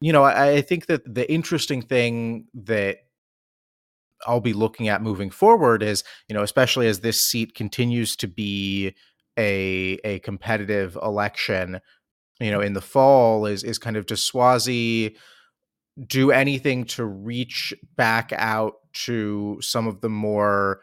You 0.00 0.12
know, 0.12 0.22
I, 0.22 0.52
I 0.52 0.60
think 0.60 0.86
that 0.86 1.02
the 1.12 1.30
interesting 1.30 1.82
thing 1.82 2.46
that 2.54 2.98
I'll 4.26 4.40
be 4.40 4.52
looking 4.52 4.88
at 4.88 5.02
moving 5.02 5.30
forward 5.30 5.82
is, 5.82 6.04
you 6.28 6.34
know, 6.34 6.42
especially 6.42 6.86
as 6.88 7.00
this 7.00 7.22
seat 7.22 7.54
continues 7.54 8.16
to 8.16 8.28
be 8.28 8.94
a 9.38 9.98
a 10.04 10.18
competitive 10.20 10.96
election, 11.02 11.80
you 12.40 12.50
know, 12.50 12.60
in 12.60 12.74
the 12.74 12.80
fall 12.80 13.46
is 13.46 13.64
is 13.64 13.78
kind 13.78 13.96
of 13.96 14.06
does 14.06 14.20
Suozzi 14.20 15.16
do 16.06 16.30
anything 16.30 16.84
to 16.84 17.04
reach 17.04 17.74
back 17.96 18.32
out 18.36 18.74
to 18.92 19.58
some 19.60 19.86
of 19.86 20.00
the 20.00 20.08
more 20.08 20.80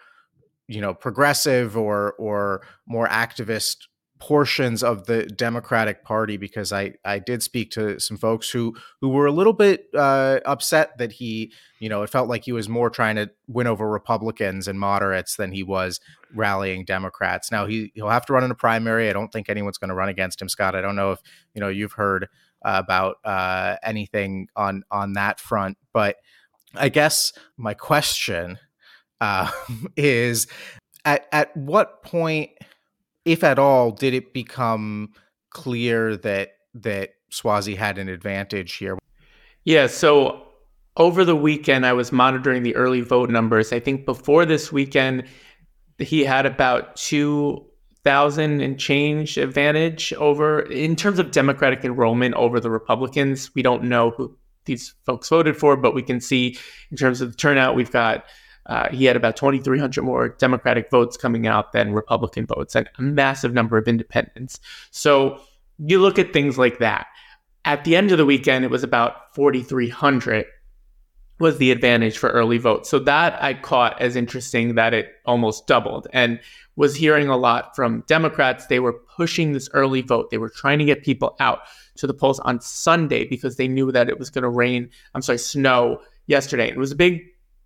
you 0.67 0.81
know 0.81 0.93
progressive 0.93 1.77
or 1.77 2.13
or 2.13 2.61
more 2.87 3.07
activist 3.07 3.77
portions 4.19 4.81
of 4.81 5.05
the 5.07 5.25
Democratic 5.25 6.03
Party 6.03 6.37
because 6.37 6.71
I 6.71 6.93
I 7.03 7.19
did 7.19 7.43
speak 7.43 7.71
to 7.71 7.99
some 7.99 8.17
folks 8.17 8.49
who 8.49 8.75
who 9.01 9.09
were 9.09 9.25
a 9.25 9.31
little 9.31 9.53
bit 9.53 9.87
uh, 9.93 10.39
upset 10.45 10.97
that 10.97 11.13
he 11.13 11.51
you 11.79 11.89
know 11.89 12.01
it 12.03 12.09
felt 12.09 12.29
like 12.29 12.45
he 12.45 12.51
was 12.51 12.69
more 12.69 12.89
trying 12.89 13.17
to 13.17 13.29
win 13.47 13.67
over 13.67 13.89
Republicans 13.89 14.67
and 14.67 14.79
moderates 14.79 15.35
than 15.35 15.51
he 15.51 15.63
was 15.63 15.99
rallying 16.33 16.85
Democrats. 16.85 17.51
Now 17.51 17.65
he 17.65 17.91
he'll 17.93 18.09
have 18.09 18.25
to 18.27 18.33
run 18.33 18.43
in 18.43 18.51
a 18.51 18.55
primary. 18.55 19.09
I 19.09 19.13
don't 19.13 19.31
think 19.31 19.49
anyone's 19.49 19.77
going 19.77 19.89
to 19.89 19.95
run 19.95 20.09
against 20.09 20.41
him, 20.41 20.49
Scott. 20.49 20.75
I 20.75 20.81
don't 20.81 20.95
know 20.95 21.11
if 21.11 21.19
you 21.53 21.61
know 21.61 21.69
you've 21.69 21.93
heard 21.93 22.27
uh, 22.63 22.81
about 22.83 23.17
uh, 23.25 23.75
anything 23.83 24.47
on 24.55 24.83
on 24.89 25.13
that 25.13 25.39
front, 25.39 25.77
but 25.93 26.15
I 26.73 26.89
guess 26.89 27.33
my 27.57 27.73
question 27.73 28.59
uh, 29.21 29.51
is 29.95 30.47
at 31.03 31.27
at 31.31 31.55
what 31.55 32.03
point 32.03 32.51
if 33.25 33.43
at 33.43 33.59
all, 33.59 33.91
did 33.91 34.13
it 34.13 34.33
become 34.33 35.11
clear 35.49 36.15
that 36.17 36.57
that 36.75 37.15
Suozzi 37.31 37.75
had 37.75 37.97
an 37.97 38.07
advantage 38.07 38.75
here? 38.75 38.97
Yeah, 39.63 39.87
so 39.87 40.43
over 40.95 41.25
the 41.25 41.35
weekend, 41.35 41.85
I 41.85 41.93
was 41.93 42.11
monitoring 42.11 42.63
the 42.63 42.75
early 42.75 43.01
vote 43.01 43.29
numbers. 43.29 43.73
I 43.73 43.79
think 43.79 44.05
before 44.05 44.45
this 44.45 44.71
weekend, 44.71 45.25
he 45.97 46.23
had 46.23 46.45
about 46.45 46.95
2,000 46.97 48.61
and 48.61 48.79
change 48.79 49.37
advantage 49.37 50.13
over, 50.13 50.61
in 50.61 50.95
terms 50.95 51.17
of 51.17 51.31
Democratic 51.31 51.83
enrollment 51.83 52.35
over 52.35 52.59
the 52.59 52.69
Republicans. 52.69 53.53
We 53.55 53.61
don't 53.61 53.83
know 53.83 54.11
who 54.11 54.37
these 54.65 54.93
folks 55.05 55.29
voted 55.29 55.57
for, 55.57 55.75
but 55.75 55.95
we 55.95 56.03
can 56.03 56.21
see 56.21 56.57
in 56.91 56.97
terms 56.97 57.21
of 57.21 57.31
the 57.31 57.37
turnout, 57.37 57.75
we've 57.75 57.91
got 57.91 58.25
uh, 58.65 58.89
he 58.89 59.05
had 59.05 59.15
about 59.15 59.37
2,300 59.37 60.01
more 60.01 60.29
Democratic 60.29 60.89
votes 60.89 61.17
coming 61.17 61.47
out 61.47 61.71
than 61.71 61.93
Republican 61.93 62.45
votes, 62.45 62.75
and 62.75 62.89
a 62.97 63.01
massive 63.01 63.53
number 63.53 63.77
of 63.77 63.87
independents. 63.87 64.59
So 64.91 65.39
you 65.77 65.99
look 65.99 66.17
at 66.17 66.33
things 66.33 66.57
like 66.57 66.79
that. 66.79 67.07
At 67.63 67.83
the 67.83 67.95
end 67.95 68.11
of 68.11 68.17
the 68.17 68.25
weekend, 68.25 68.63
it 68.63 68.71
was 68.71 68.83
about 68.83 69.33
4,300 69.35 70.45
was 71.39 71.57
the 71.57 71.71
advantage 71.71 72.17
for 72.17 72.29
early 72.29 72.57
votes. 72.57 72.89
So 72.89 72.99
that 72.99 73.41
I 73.43 73.55
caught 73.55 74.01
as 74.01 74.15
interesting 74.15 74.75
that 74.75 74.93
it 74.93 75.09
almost 75.25 75.67
doubled 75.67 76.07
and 76.13 76.39
was 76.77 76.95
hearing 76.95 77.27
a 77.27 77.37
lot 77.37 77.75
from 77.75 78.03
Democrats. 78.07 78.67
They 78.67 78.79
were 78.79 78.93
pushing 78.93 79.51
this 79.51 79.69
early 79.73 80.01
vote. 80.01 80.29
They 80.29 80.37
were 80.37 80.49
trying 80.49 80.79
to 80.79 80.85
get 80.85 81.03
people 81.03 81.35
out 81.39 81.59
to 81.95 82.07
the 82.07 82.13
polls 82.13 82.39
on 82.41 82.61
Sunday 82.61 83.25
because 83.25 83.57
they 83.57 83.67
knew 83.67 83.91
that 83.91 84.09
it 84.09 84.17
was 84.17 84.29
going 84.29 84.43
to 84.43 84.49
rain, 84.49 84.89
I'm 85.13 85.21
sorry, 85.21 85.37
snow 85.37 86.01
yesterday. 86.27 86.69
It 86.69 86.77
was 86.77 86.91
a 86.91 86.95
big 86.95 87.21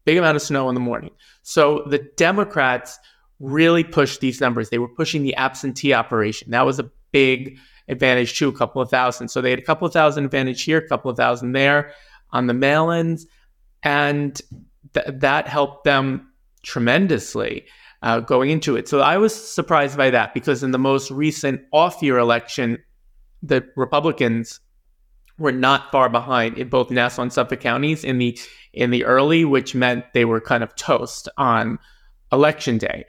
big 0.05 0.17
amount 0.17 0.35
of 0.35 0.41
snow 0.41 0.69
in 0.69 0.75
the 0.75 0.81
morning. 0.81 1.11
So 1.43 1.83
the 1.87 1.99
Democrats 2.17 2.99
really 3.39 3.83
pushed 3.83 4.19
these 4.19 4.41
numbers. 4.41 4.69
They 4.69 4.79
were 4.79 4.89
pushing 4.89 5.23
the 5.23 5.35
absentee 5.35 5.93
operation. 5.93 6.51
That 6.51 6.65
was 6.65 6.79
a 6.79 6.89
big 7.11 7.57
advantage 7.87 8.37
too, 8.37 8.49
a 8.49 8.57
couple 8.57 8.81
of 8.81 8.89
thousand. 8.89 9.29
So 9.29 9.41
they 9.41 9.49
had 9.49 9.59
a 9.59 9.63
couple 9.63 9.87
of 9.87 9.93
thousand 9.93 10.25
advantage 10.25 10.63
here, 10.63 10.77
a 10.77 10.87
couple 10.87 11.09
of 11.09 11.17
thousand 11.17 11.53
there 11.53 11.93
on 12.31 12.47
the 12.47 12.53
mail-ins, 12.53 13.25
and 13.81 14.39
th- 14.93 15.07
that 15.07 15.47
helped 15.47 15.85
them 15.85 16.31
tremendously 16.63 17.65
uh, 18.01 18.19
going 18.19 18.49
into 18.49 18.75
it. 18.75 18.87
So 18.87 18.99
I 18.99 19.17
was 19.17 19.33
surprised 19.33 19.97
by 19.97 20.09
that 20.11 20.33
because 20.33 20.63
in 20.63 20.71
the 20.71 20.79
most 20.79 21.09
recent 21.09 21.61
off-year 21.71 22.17
election, 22.17 22.77
the 23.41 23.67
Republicans 23.75 24.59
were 25.39 25.51
not 25.51 25.91
far 25.91 26.09
behind 26.09 26.57
in 26.57 26.69
both 26.69 26.91
Nassau 26.91 27.23
and 27.23 27.33
Suffolk 27.33 27.61
counties 27.61 28.03
in 28.03 28.17
the 28.17 28.37
in 28.73 28.91
the 28.91 29.05
early, 29.05 29.45
which 29.45 29.73
meant 29.73 30.05
they 30.13 30.25
were 30.25 30.41
kind 30.41 30.63
of 30.63 30.75
toast 30.75 31.27
on 31.37 31.79
election 32.31 32.77
day. 32.77 33.05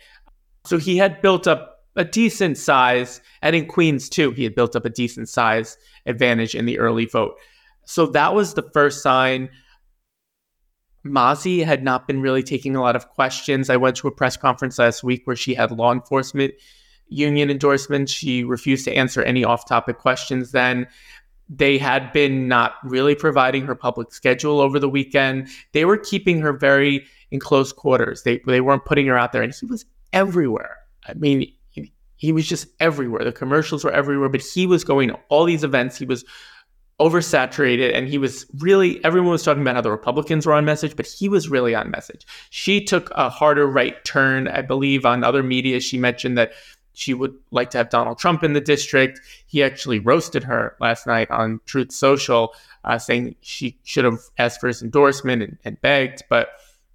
So 0.65 0.79
he 0.79 0.97
had 0.97 1.21
built 1.21 1.47
up 1.47 1.85
a 1.97 2.05
decent 2.05 2.57
size, 2.57 3.21
and 3.43 3.55
in 3.55 3.67
Queens 3.67 4.09
too, 4.09 4.31
he 4.31 4.45
had 4.45 4.55
built 4.55 4.77
up 4.77 4.85
a 4.85 4.91
decent 4.91 5.29
size 5.29 5.77
advantage 6.07 6.55
in 6.55 6.67
the 6.67 6.79
early 6.79 7.07
vote. 7.07 7.35
So 7.85 8.07
that 8.07 8.35
was 8.35 8.55
the 8.55 8.69
first 8.73 9.03
sign. 9.03 9.51
Mazi 11.05 11.65
had 11.65 11.83
not 11.83 12.07
been 12.07 12.21
really 12.21 12.43
taking 12.43 12.77
a 12.77 12.81
lot 12.81 12.95
of 12.95 13.09
questions. 13.09 13.71
I 13.71 13.77
went 13.77 13.97
to 13.97 14.09
a 14.09 14.13
press 14.13 14.37
conference 14.37 14.79
last 14.79 15.03
week 15.03 15.23
where 15.27 15.37
she 15.37 15.55
had 15.55 15.73
law 15.73 15.93
enforcement 15.93 16.55
union 17.11 17.51
endorsements. 17.51 18.13
She 18.13 18.45
refused 18.45 18.85
to 18.87 18.95
answer 18.95 19.23
any 19.23 19.45
off 19.45 19.69
topic 19.69 19.99
questions 19.99 20.53
then. 20.53 20.87
They 21.53 21.79
had 21.79 22.13
been 22.13 22.47
not 22.47 22.75
really 22.85 23.17
providing 23.17 23.67
her 23.67 23.75
public 23.75 24.13
schedule 24.13 24.61
over 24.61 24.79
the 24.79 24.89
weekend. 24.89 25.49
They 25.73 25.85
were 25.85 25.97
keeping 25.97 26.41
her 26.41 26.53
very 26.53 27.05
in 27.33 27.41
close 27.41 27.73
quarters. 27.73 28.23
They 28.23 28.41
they 28.47 28.61
weren't 28.61 28.85
putting 28.85 29.07
her 29.09 29.19
out 29.19 29.33
there, 29.33 29.43
and 29.43 29.53
he 29.53 29.67
was 29.67 29.85
everywhere. 30.13 30.77
I 31.07 31.15
mean, 31.15 31.53
he, 31.71 31.93
he 32.17 32.33
was 32.33 32.47
just 32.47 32.69
everywhere. 32.79 33.25
The 33.25 33.33
commercials 33.33 33.85
were 33.85 33.91
everywhere, 33.91 34.29
but 34.29 34.43
he 34.43 34.67
was 34.67 34.85
going 34.85 35.09
to 35.09 35.19
all 35.29 35.45
these 35.45 35.65
events. 35.65 35.99
He 35.99 36.05
was 36.07 36.25
oversaturated 37.01 37.97
and 37.97 38.07
he 38.09 38.19
was 38.19 38.45
really 38.59 39.03
everyone 39.07 39.31
was 39.31 39.43
talking 39.43 39.63
about 39.63 39.75
how 39.75 39.81
the 39.81 39.91
republicans 39.91 40.45
were 40.45 40.53
on 40.53 40.67
message 40.67 40.95
but 40.97 41.07
he 41.07 41.31
was 41.31 41.49
really 41.49 41.75
on 41.75 41.91
message 41.91 42.27
she 42.51 42.85
took 42.85 43.11
a 43.13 43.31
harder 43.31 43.67
right 43.67 44.05
turn 44.05 44.47
i 44.49 44.61
believe 44.61 45.07
on 45.07 45.25
other 45.25 45.43
media 45.43 45.81
she 45.81 45.97
mentioned 45.97 46.37
that 46.37 46.53
she 46.93 47.15
would 47.15 47.35
like 47.51 47.71
to 47.71 47.79
have 47.79 47.91
Donald 47.91 48.19
Trump 48.19 48.43
in 48.43 48.53
the 48.53 48.61
district. 48.61 49.21
He 49.47 49.63
actually 49.63 49.99
roasted 49.99 50.45
her 50.45 50.77
last 50.81 51.07
night 51.07 51.31
on 51.31 51.61
Truth 51.67 51.93
Social, 51.93 52.55
uh, 52.85 52.99
saying 52.99 53.37
she 53.41 53.79
should 53.85 54.05
have 54.05 54.21
asked 54.39 54.61
for 54.61 54.69
his 54.69 54.83
endorsement 54.83 55.43
and, 55.43 55.59
and 55.65 55.81
begged, 55.81 56.23
but 56.29 56.49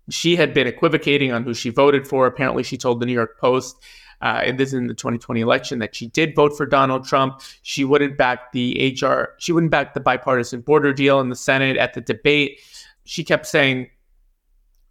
she 0.10 0.36
had 0.36 0.54
been 0.54 0.68
equivocating 0.68 1.32
on 1.32 1.44
who 1.44 1.54
she 1.54 1.70
voted 1.70 2.08
for. 2.08 2.28
Apparently, 2.28 2.64
she 2.64 2.78
told 2.78 3.00
the 3.00 3.06
New 3.06 3.14
York 3.14 3.40
Post, 3.40 3.78
uh, 4.22 4.42
and 4.44 4.60
this 4.60 4.70
is 4.70 4.76
in 4.76 4.88
the 4.88 4.94
2020 4.94 5.42
election, 5.42 5.80
that 5.80 5.96
she 5.96 6.08
did 6.08 6.36
vote 6.36 6.56
for 6.56 6.66
Donald 6.66 7.06
Trump. 7.06 7.42
She 7.64 7.84
wouldn't 7.84 8.18
back 8.18 8.52
the 8.52 8.96
HR, 9.02 9.34
she 9.38 9.52
wouldn't 9.52 9.72
back 9.72 9.94
the 9.94 10.00
bipartisan 10.00 10.62
border 10.62 10.94
deal 10.94 11.20
in 11.20 11.30
the 11.30 11.36
Senate 11.36 11.78
at 11.78 11.94
the 11.94 12.02
debate. 12.02 12.60
She 13.06 13.24
kept 13.24 13.48
saying, 13.48 13.90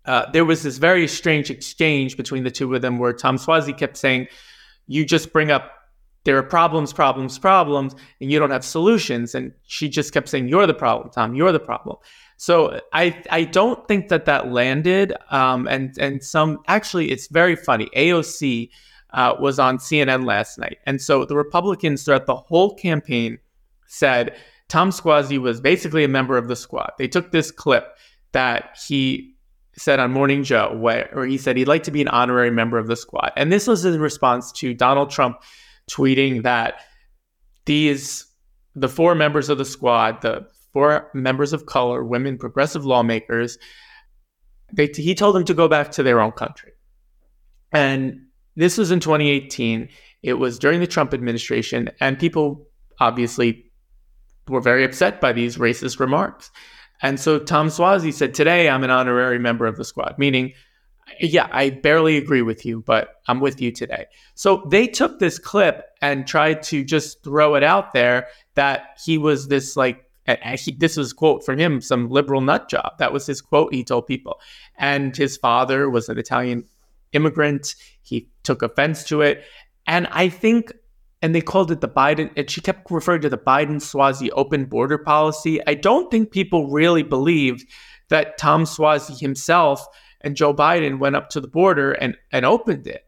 uh, 0.07 0.31
there 0.33 0.45
was 0.45 0.63
this 0.63 0.79
very 0.79 1.09
strange 1.09 1.51
exchange 1.51 2.17
between 2.17 2.45
the 2.45 2.51
two 2.51 2.75
of 2.75 2.83
them 2.83 2.99
where 2.99 3.13
Tom 3.13 3.39
Suozzi 3.39 3.77
kept 3.77 3.97
saying, 3.97 4.27
you 4.87 5.05
just 5.05 5.33
bring 5.33 5.51
up 5.51 5.71
there 6.25 6.39
are 6.39 6.43
problems, 6.43 6.93
problems, 6.93 7.39
problems, 7.39 7.95
and 8.21 8.33
you 8.33 8.39
don't 8.39 8.51
have 8.51 8.65
solutions. 8.65 9.35
And 9.35 9.53
she 9.65 9.89
just 9.89 10.13
kept 10.13 10.29
saying, 10.29 10.49
"You're 10.49 10.67
the 10.67 10.75
problem, 10.75 11.11
Tom. 11.11 11.35
You're 11.35 11.53
the 11.53 11.61
problem." 11.61 11.99
So 12.37 12.81
I 12.93 13.23
I 13.31 13.45
don't 13.45 13.87
think 13.87 14.09
that 14.09 14.25
that 14.25 14.51
landed. 14.51 15.13
Um, 15.31 15.69
and 15.69 15.97
and 15.99 16.23
some 16.23 16.59
actually, 16.67 17.11
it's 17.11 17.29
very 17.29 17.57
funny. 17.57 17.89
AOC 17.97 18.71
uh, 19.11 19.35
was 19.39 19.59
on 19.59 19.79
CNN 19.79 20.25
last 20.25 20.59
night, 20.59 20.79
and 20.87 21.01
so 21.01 21.25
the 21.25 21.37
Republicans 21.37 22.05
throughout 22.05 22.27
the 22.27 22.37
whole 22.37 22.75
campaign 22.75 23.39
said 23.87 24.35
Tom 24.69 24.91
Suozzi 24.91 25.39
was 25.39 25.61
basically 25.61 26.05
a 26.05 26.09
member 26.09 26.39
of 26.39 26.49
the 26.49 26.57
squad. 26.57 26.93
They 26.99 27.07
took 27.09 27.31
this 27.31 27.51
clip 27.51 27.97
that 28.33 28.79
he 28.89 29.34
said 29.77 29.99
on 30.01 30.13
Morning 30.13 30.45
Joe, 30.45 30.77
where, 30.77 31.25
he 31.27 31.39
said 31.39 31.57
he'd 31.57 31.69
like 31.69 31.83
to 31.85 31.91
be 31.91 32.01
an 32.01 32.09
honorary 32.09 32.51
member 32.51 32.79
of 32.79 32.87
the 32.87 32.97
squad. 32.97 33.33
And 33.37 33.53
this 33.53 33.67
was 33.67 33.85
in 33.85 34.01
response 34.01 34.53
to 34.53 34.75
Donald 34.75 35.11
Trump 35.11 35.43
tweeting 35.91 36.43
that 36.43 36.81
these, 37.65 38.27
the 38.75 38.89
four 38.89 39.15
members 39.15 39.49
of 39.49 39.59
the 39.59 39.65
squad, 39.65 40.23
the 40.23 40.47
four 40.73 41.11
members 41.15 41.53
of 41.53 41.67
color, 41.67 42.05
women, 42.05 42.39
progressive 42.39 42.85
lawmakers, 42.85 43.59
they, 44.73 44.91
he 44.95 45.15
told 45.15 45.35
them 45.35 45.45
to 45.45 45.55
go 45.55 45.69
back 45.69 45.91
to 45.93 46.03
their 46.03 46.21
own 46.21 46.33
country. 46.33 46.73
And 47.73 48.27
this 48.57 48.79
was 48.79 48.91
in 48.91 49.01
2018. 49.01 49.89
It 50.23 50.35
was 50.35 50.59
during 50.59 50.81
the 50.81 50.87
Trump 50.87 51.13
administration, 51.13 51.91
and 52.01 52.19
people 52.19 52.67
obviously 53.01 53.71
were 54.49 54.61
very 54.61 54.85
upset 54.85 55.21
by 55.21 55.33
these 55.33 55.57
racist 55.57 55.99
remarks. 55.99 56.51
And 57.05 57.21
so 57.21 57.39
Tom 57.39 57.69
Suozzi 57.69 58.15
said, 58.15 58.33
Today 58.33 58.67
I'm 58.71 58.83
an 58.83 58.91
honorary 58.91 59.39
member 59.39 59.67
of 59.67 59.77
the 59.77 59.85
squad, 59.85 60.15
meaning, 60.17 60.55
yeah, 61.21 61.49
I 61.53 61.69
barely 61.69 62.17
agree 62.17 62.41
with 62.41 62.65
you, 62.65 62.81
but 62.81 63.17
I'm 63.29 63.41
with 63.41 63.61
you 63.61 63.71
today. 63.71 64.07
So 64.35 64.67
they 64.71 64.87
took 64.87 65.19
this 65.19 65.39
clip 65.39 65.85
and 66.01 66.27
tried 66.27 66.63
to 66.65 66.83
just 66.83 67.23
throw 67.23 67.57
it 67.57 67.63
out 67.63 67.93
there 67.93 68.29
that 68.55 68.99
he 69.05 69.19
was 69.19 69.49
this 69.49 69.77
like, 69.77 70.11
he, 70.57 70.73
this 70.73 70.97
was 70.97 71.13
quote 71.13 71.45
from 71.45 71.59
him, 71.59 71.83
some 71.83 72.09
liberal 72.09 72.41
nut 72.41 72.71
job. 72.71 72.97
That 72.99 73.13
was 73.13 73.27
his 73.27 73.43
quote 73.43 73.75
he 73.75 73.85
told 73.85 74.07
people. 74.07 74.41
And 74.79 75.15
his 75.15 75.37
father 75.37 75.91
was 75.91 76.09
an 76.09 76.17
Italian 76.17 76.65
immigrant. 77.13 77.75
He 78.01 78.31
took 78.45 78.63
offense 78.63 79.05
to 79.05 79.21
it. 79.21 79.45
And 79.87 80.07
I 80.11 80.31
think 80.31 80.73
and 81.25 81.35
they 81.35 81.41
called 81.41 81.71
it 81.71 81.81
the 81.81 81.89
Biden, 81.89 82.31
and 82.37 82.51
she 82.51 82.61
kept 82.61 82.91
referring 82.91 83.23
to 83.23 83.31
the 83.31 83.39
Biden 83.39 83.77
Suozzi 83.77 84.29
open 84.35 84.67
border 84.67 84.99
policy. 84.99 85.59
I 85.67 85.73
don't 85.73 86.11
think 86.11 86.31
people 86.31 86.71
really 86.71 87.03
believed 87.03 87.67
that 88.11 88.37
Tom 88.37 88.65
Suozzi 88.65 89.19
himself 89.19 89.87
and 90.21 90.37
Joe 90.37 90.53
Biden 90.53 90.99
went 90.99 91.17
up 91.17 91.31
to 91.31 91.41
the 91.41 91.49
border 91.49 91.93
and, 91.93 92.15
and 92.31 92.45
opened 92.45 92.87
it. 92.87 93.07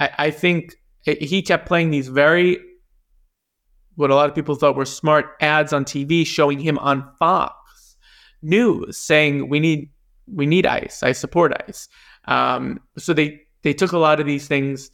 I, 0.00 0.10
I 0.18 0.30
think 0.32 0.74
he 1.04 1.42
kept 1.42 1.68
playing 1.68 1.92
these 1.92 2.08
very 2.08 2.58
what 3.94 4.10
a 4.10 4.16
lot 4.16 4.28
of 4.28 4.34
people 4.34 4.56
thought 4.56 4.74
were 4.74 4.84
smart 4.84 5.26
ads 5.40 5.72
on 5.72 5.84
TV 5.84 6.26
showing 6.26 6.58
him 6.58 6.76
on 6.78 7.08
Fox 7.20 7.96
News 8.42 8.98
saying 8.98 9.48
we 9.48 9.60
need 9.60 9.90
we 10.26 10.44
need 10.44 10.66
ICE. 10.66 11.04
I 11.04 11.12
support 11.12 11.52
ICE. 11.68 11.88
Um, 12.24 12.80
so 12.98 13.14
they 13.14 13.42
they 13.62 13.74
took 13.74 13.92
a 13.92 13.98
lot 13.98 14.18
of 14.18 14.26
these 14.26 14.48
things 14.48 14.90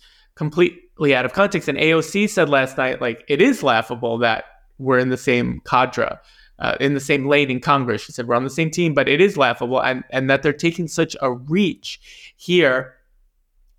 completely 0.95 1.17
out 1.17 1.25
of 1.25 1.33
context. 1.33 1.69
And 1.69 1.79
AOC 1.79 2.29
said 2.29 2.49
last 2.49 2.77
night, 2.77 3.01
like 3.01 3.25
it 3.29 3.41
is 3.41 3.63
laughable 3.63 4.19
that 4.19 4.45
we're 4.79 4.99
in 4.99 5.11
the 5.11 5.17
same 5.17 5.61
cadre, 5.65 6.19
uh, 6.59 6.77
in 6.81 6.95
the 6.95 7.01
same 7.01 7.27
lane 7.27 7.51
in 7.51 7.61
Congress. 7.61 8.03
She 8.03 8.13
said 8.13 8.27
we're 8.27 8.35
on 8.35 8.45
the 8.45 8.51
same 8.51 8.71
team, 8.71 8.95
but 8.95 9.09
it 9.09 9.21
is 9.21 9.37
laughable, 9.37 9.81
and 9.83 10.05
and 10.11 10.29
that 10.31 10.43
they're 10.43 10.53
taking 10.53 10.89
such 10.89 11.17
a 11.21 11.33
reach 11.33 12.35
here 12.37 12.95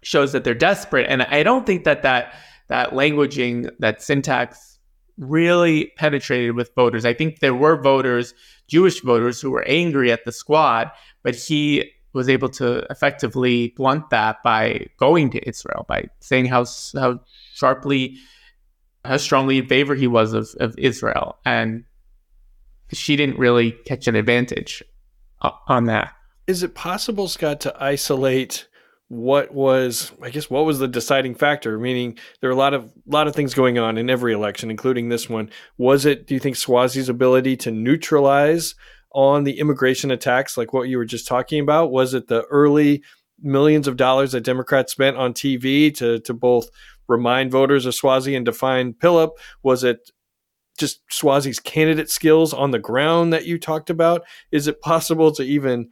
shows 0.02 0.32
that 0.34 0.44
they're 0.44 0.54
desperate. 0.54 1.08
And 1.10 1.24
I 1.24 1.44
don't 1.44 1.66
think 1.66 1.84
that 1.86 2.04
that 2.04 2.34
that 2.68 2.92
languaging, 2.92 3.70
that 3.80 4.02
syntax 4.02 4.80
really 5.18 5.92
penetrated 5.98 6.56
with 6.56 6.74
voters. 6.76 7.06
I 7.06 7.14
think 7.14 7.40
there 7.40 7.54
were 7.54 7.80
voters, 7.80 8.34
Jewish 8.68 9.02
voters, 9.02 9.40
who 9.40 9.52
were 9.52 9.64
angry 9.68 10.12
at 10.12 10.26
the 10.26 10.32
squad, 10.32 10.90
but 11.22 11.36
he 11.36 11.92
was 12.14 12.30
able 12.30 12.50
to 12.50 12.86
effectively 12.90 13.74
blunt 13.76 14.10
that 14.12 14.42
by 14.44 14.88
going 14.98 15.32
to 15.32 15.48
Israel, 15.48 15.86
by 15.88 16.06
saying 16.20 16.46
how 16.46 16.66
how 16.96 17.20
sharply, 17.54 18.18
how 19.04 19.18
strongly 19.18 19.58
in 19.58 19.68
favor 19.68 19.96
he 19.96 20.08
was 20.08 20.34
of, 20.34 20.50
of 20.60 20.76
Israel, 20.78 21.38
and 21.46 21.84
she 22.92 23.16
didn't 23.16 23.38
really 23.38 23.72
catch 23.86 24.08
an 24.08 24.16
advantage 24.16 24.84
on 25.68 25.86
that. 25.86 26.14
Is 26.48 26.64
it 26.64 26.76
possible, 26.76 27.28
Scott, 27.28 27.60
to 27.62 27.84
isolate 27.84 28.68
what 29.10 29.54
was 29.54 30.12
I 30.22 30.30
guess 30.30 30.50
what 30.50 30.66
was 30.66 30.80
the 30.80 30.88
deciding 30.88 31.36
factor? 31.36 31.78
Meaning 31.78 32.18
there 32.42 32.50
are 32.50 32.54
a 32.54 32.58
lot 32.58 32.74
of 32.74 32.92
lot 33.06 33.28
of 33.28 33.36
things 33.36 33.54
going 33.54 33.78
on 33.78 33.98
in 33.98 34.10
every 34.10 34.34
election, 34.34 34.72
including 34.72 35.10
this 35.10 35.30
one. 35.30 35.50
Was 35.78 36.06
it, 36.06 36.28
do 36.28 36.34
you 36.34 36.40
think, 36.40 36.56
Suozzi's 36.56 37.10
ability 37.10 37.58
to 37.58 37.72
neutralize 37.72 38.76
on 39.14 39.44
the 39.44 39.60
immigration 39.60 40.12
attacks, 40.12 40.58
like 40.58 40.74
what 40.74 40.90
you 40.90 40.98
were 40.98 41.06
just 41.06 41.28
talking 41.28 41.60
about? 41.60 41.92
Was 41.92 42.14
it 42.14 42.28
the 42.28 42.44
early 42.46 43.04
millions 43.42 43.88
of 43.88 43.98
dollars 43.98 44.32
that 44.32 44.42
Democrats 44.42 44.92
spent 44.92 45.18
on 45.18 45.34
TV 45.34 45.96
to 45.96 46.20
to 46.20 46.34
both 46.34 46.70
remind 47.08 47.52
voters 47.52 47.86
of 47.86 47.94
Suozzi 47.94 48.36
and 48.36 48.46
define 48.46 48.94
Pilip? 48.94 49.32
Was 49.64 49.84
it 49.84 50.12
just 50.78 51.02
Suozzi's 51.12 51.60
candidate 51.60 52.10
skills 52.10 52.54
on 52.54 52.72
the 52.72 52.80
ground 52.80 53.34
that 53.34 53.46
you 53.46 53.60
talked 53.60 53.90
about? 53.90 54.24
Is 54.52 54.68
it 54.68 54.82
possible 54.82 55.32
to 55.34 55.44
even 55.44 55.90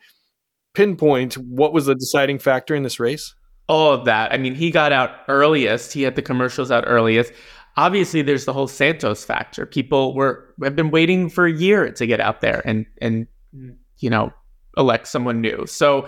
pinpoint 0.73 1.35
what 1.35 1.73
was 1.73 1.85
the 1.85 1.95
deciding 1.95 2.39
factor 2.39 2.73
in 2.75 2.83
this 2.83 2.99
race? 2.99 3.35
All 3.67 3.93
of 3.93 4.05
that. 4.05 4.33
I 4.33 4.37
mean, 4.37 4.55
he 4.55 4.71
got 4.71 4.91
out 4.91 5.11
earliest. 5.27 5.93
He 5.93 6.01
had 6.01 6.15
the 6.15 6.21
commercials 6.21 6.71
out 6.71 6.83
earliest. 6.87 7.31
Obviously, 7.77 8.21
there's 8.21 8.45
the 8.45 8.53
whole 8.53 8.67
Santos 8.67 9.23
factor. 9.23 9.65
People 9.65 10.13
were 10.13 10.53
have 10.63 10.75
been 10.75 10.91
waiting 10.91 11.29
for 11.29 11.45
a 11.45 11.51
year 11.51 11.91
to 11.91 12.05
get 12.05 12.19
out 12.19 12.41
there 12.41 12.61
and 12.65 12.85
and 13.01 13.27
you 13.97 14.09
know 14.09 14.31
elect 14.77 15.07
someone 15.07 15.41
new. 15.41 15.65
So 15.67 16.07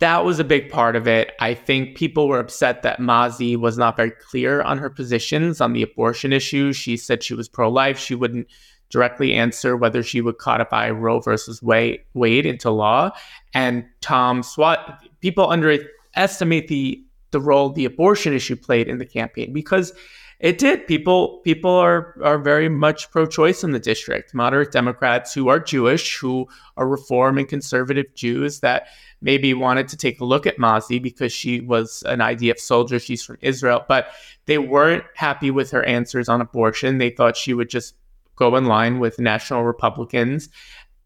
that 0.00 0.24
was 0.24 0.38
a 0.38 0.44
big 0.44 0.70
part 0.70 0.96
of 0.96 1.06
it. 1.06 1.32
I 1.40 1.54
think 1.54 1.96
people 1.96 2.26
were 2.26 2.38
upset 2.38 2.82
that 2.82 3.00
Mazi 3.00 3.56
was 3.56 3.76
not 3.76 3.96
very 3.96 4.10
clear 4.10 4.62
on 4.62 4.78
her 4.78 4.88
positions 4.88 5.60
on 5.60 5.74
the 5.74 5.82
abortion 5.82 6.32
issue. 6.32 6.72
She 6.72 6.96
said 6.96 7.22
she 7.22 7.34
was 7.34 7.48
pro 7.48 7.70
life. 7.70 7.98
She 7.98 8.14
wouldn't 8.14 8.46
directly 8.88 9.34
answer 9.34 9.76
whether 9.76 10.02
she 10.02 10.20
would 10.20 10.38
codify 10.38 10.90
Roe 10.90 11.20
versus 11.20 11.62
Wade, 11.62 12.00
Wade 12.14 12.46
into 12.46 12.70
law. 12.70 13.10
And 13.54 13.84
Tom 14.00 14.42
Swat, 14.42 15.04
people 15.20 15.48
underestimate 15.48 16.68
the 16.68 17.04
the 17.30 17.40
role 17.40 17.70
the 17.70 17.84
abortion 17.84 18.32
issue 18.32 18.56
played 18.56 18.88
in 18.88 18.98
the 18.98 19.06
campaign 19.06 19.52
because 19.52 19.92
it 20.40 20.56
did. 20.56 20.86
People 20.86 21.38
people 21.44 21.70
are 21.70 22.16
are 22.22 22.38
very 22.38 22.68
much 22.68 23.10
pro-choice 23.10 23.62
in 23.62 23.72
the 23.72 23.78
district. 23.78 24.34
Moderate 24.34 24.72
Democrats 24.72 25.34
who 25.34 25.48
are 25.48 25.60
Jewish, 25.60 26.18
who 26.18 26.48
are 26.78 26.88
reform 26.88 27.36
and 27.36 27.46
conservative 27.46 28.06
Jews 28.14 28.60
that 28.60 28.88
maybe 29.20 29.52
wanted 29.52 29.86
to 29.88 29.98
take 29.98 30.18
a 30.18 30.24
look 30.24 30.46
at 30.46 30.56
Mazi 30.56 31.00
because 31.00 31.30
she 31.30 31.60
was 31.60 32.02
an 32.06 32.20
IDF 32.20 32.58
soldier. 32.58 32.98
She's 32.98 33.22
from 33.22 33.36
Israel, 33.42 33.84
but 33.86 34.08
they 34.46 34.56
weren't 34.56 35.04
happy 35.14 35.50
with 35.50 35.70
her 35.72 35.84
answers 35.84 36.28
on 36.28 36.40
abortion. 36.40 36.96
They 36.96 37.10
thought 37.10 37.36
she 37.36 37.52
would 37.52 37.68
just 37.68 37.94
go 38.40 38.56
in 38.56 38.64
line 38.64 38.98
with 38.98 39.20
national 39.20 39.64
Republicans. 39.64 40.48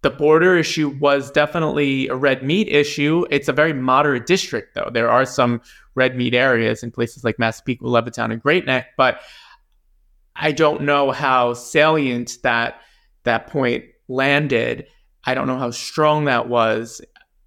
The 0.05 0.11
border 0.11 0.59
issue 0.59 0.91
was 1.01 1.31
definitely 1.31 2.09
a 2.09 2.15
red 2.15 2.43
meat 2.43 2.69
issue. 2.69 3.25
It's 3.31 3.49
a 3.49 3.55
very 3.55 3.73
moderate 3.73 4.27
district, 4.27 4.75
though. 4.75 4.91
There 4.93 5.09
are 5.09 5.25
some 5.25 5.63
red 5.95 6.15
meat 6.15 6.35
areas 6.35 6.83
in 6.83 6.91
places 6.91 7.25
like 7.25 7.39
Massapequa, 7.39 7.89
Levittown, 7.89 8.31
and 8.31 8.43
Great 8.43 8.67
Neck, 8.67 8.89
but 8.99 9.23
I 10.37 10.53
don't 10.53 10.83
know 10.83 11.11
how 11.11 11.55
salient 11.55 12.37
that 12.43 12.83
that 13.23 13.47
point 13.47 13.87
landed. 14.07 14.89
I 15.25 15.33
don't 15.33 15.47
know 15.47 15.59
how 15.59 15.71
strong 15.71 16.27
that 16.27 16.51
was. 16.51 17.01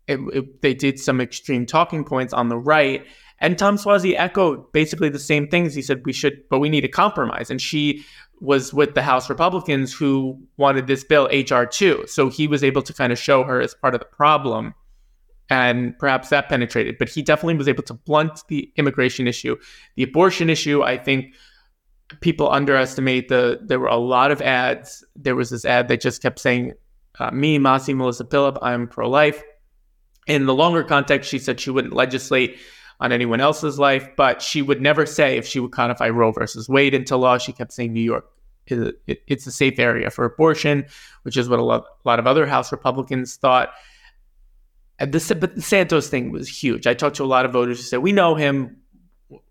It, 0.08 0.20
it, 0.34 0.64
they 0.64 0.74
did 0.74 1.00
some 1.00 1.22
extreme 1.22 1.68
talking 1.68 2.04
points 2.04 2.34
on 2.34 2.50
the 2.50 2.58
right, 2.58 3.06
and 3.40 3.58
Tom 3.58 3.78
Suozzi 3.78 4.16
echoed 4.18 4.72
basically 4.72 5.10
the 5.10 5.20
same 5.20 5.48
things. 5.48 5.76
He 5.76 5.82
said 5.82 6.02
we 6.06 6.14
should, 6.14 6.42
but 6.50 6.60
we 6.60 6.70
need 6.70 6.86
a 6.86 6.90
compromise. 6.90 7.50
And 7.50 7.62
she 7.62 8.04
was 8.40 8.74
with 8.74 8.96
the 8.96 9.02
House 9.02 9.30
Republicans 9.30 9.94
who 9.94 10.40
wanted 10.58 10.88
this 10.88 11.04
bill, 11.04 11.28
HR2. 11.30 12.10
So 12.10 12.30
he 12.30 12.48
was 12.48 12.64
able 12.64 12.82
to 12.84 12.94
kind 12.94 13.12
of 13.12 13.20
show 13.20 13.44
her 13.44 13.62
as 13.62 13.76
part 13.76 13.94
of 13.94 14.00
the 14.00 14.06
problem. 14.06 14.74
And 15.50 15.98
perhaps 15.98 16.30
that 16.30 16.50
penetrated. 16.50 16.98
But 16.98 17.10
he 17.10 17.22
definitely 17.22 17.56
was 17.56 17.68
able 17.68 17.84
to 17.84 17.94
blunt 17.94 18.42
the 18.50 18.72
immigration 18.76 19.28
issue. 19.28 19.56
The 19.96 20.04
abortion 20.04 20.50
issue, 20.50 20.84
I 20.84 20.98
think 20.98 21.34
people 22.22 22.50
underestimate 22.50 23.30
the 23.30 23.60
there 23.64 23.80
were 23.80 23.88
a 23.88 23.98
lot 23.98 24.32
of 24.32 24.42
ads. 24.42 25.06
There 25.16 25.36
was 25.36 25.50
this 25.50 25.64
ad 25.64 25.88
that 25.88 26.02
just 26.02 26.22
kept 26.22 26.40
saying, 26.40 26.74
uh, 27.20 27.32
me, 27.32 27.60
Mazi, 27.60 27.96
Melissa 27.96 28.26
Pilip, 28.26 28.58
I'm 28.62 28.88
pro-life. 28.88 29.42
In 30.28 30.46
the 30.46 30.54
longer 30.54 30.84
context, 30.84 31.30
she 31.30 31.40
said 31.40 31.60
she 31.60 31.70
wouldn't 31.70 31.94
legislate 31.94 32.58
on 33.00 33.12
anyone 33.12 33.40
else's 33.40 33.78
life, 33.78 34.10
but 34.16 34.42
she 34.42 34.62
would 34.62 34.82
never 34.82 35.06
say 35.06 35.38
if 35.38 35.46
she 35.46 35.60
would 35.60 35.72
codify 35.72 36.10
Roe 36.10 36.32
versus 36.32 36.68
Wade 36.68 36.94
into 36.94 37.16
law. 37.16 37.38
She 37.38 37.54
kept 37.54 37.72
saying 37.72 37.94
New 37.94 38.02
York 38.02 38.26
is 38.68 38.94
it, 39.08 39.24
it's 39.28 39.48
a 39.48 39.52
safe 39.52 39.80
area 39.80 40.10
for 40.10 40.26
abortion, 40.26 40.86
which 41.24 41.38
is 41.38 41.50
what 41.50 41.60
a 41.60 41.64
lot, 41.64 41.84
a 41.84 42.08
lot 42.08 42.20
of 42.20 42.28
other 42.28 42.46
House 42.46 42.72
Republicans 42.72 43.36
thought. 43.36 43.70
And 45.00 45.14
the, 45.14 45.36
but 45.36 45.56
the 45.56 45.62
Santos 45.62 46.10
thing 46.10 46.32
was 46.32 46.48
huge. 46.50 46.88
I 46.88 46.94
talked 46.94 47.18
to 47.18 47.24
a 47.24 47.26
lot 47.26 47.46
of 47.46 47.54
voters 47.54 47.78
who 47.78 47.84
said, 47.84 48.00
"We 48.00 48.12
know 48.12 48.36
him, 48.36 48.78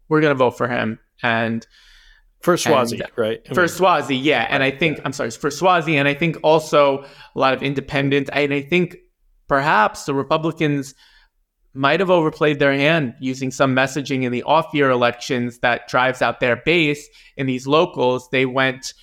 we're 0.09 0.21
going 0.21 0.33
to 0.33 0.39
vote 0.39 0.59
for 0.59 0.69
him." 0.69 0.99
And 1.23 1.67
for 2.41 2.57
Suozzi, 2.57 3.01
and, 3.01 3.11
right? 3.17 3.41
I 3.49 3.55
for 3.55 3.61
mean, 3.61 3.69
Suozzi, 3.69 4.23
yeah. 4.23 4.47
And 4.51 4.63
I 4.63 4.71
think 4.71 5.01
I'm 5.05 5.13
sorry 5.13 5.31
for 5.31 5.51
Suozzi, 5.51 5.95
and 5.95 6.09
I 6.09 6.15
think 6.15 6.39
also 6.43 7.05
a 7.35 7.39
lot 7.39 7.55
of 7.55 7.63
independents. 7.63 8.29
And 8.33 8.53
I 8.53 8.61
think 8.61 8.97
perhaps 9.47 10.05
the 10.05 10.15
Republicans 10.15 10.95
might 11.77 12.01
have 12.01 12.11
overplayed 12.11 12.59
their 12.59 12.73
hand 12.73 13.15
using 13.21 13.51
some 13.51 13.75
messaging 13.75 14.23
in 14.23 14.33
the 14.33 14.43
off 14.43 14.73
year 14.73 14.91
elections 14.91 15.59
that 15.59 15.89
drives 15.89 16.23
out 16.23 16.41
their 16.41 16.57
base 16.57 17.09
in 17.37 17.47
these 17.47 17.67
locals. 17.67 18.29
They 18.31 18.47
went, 18.47 18.95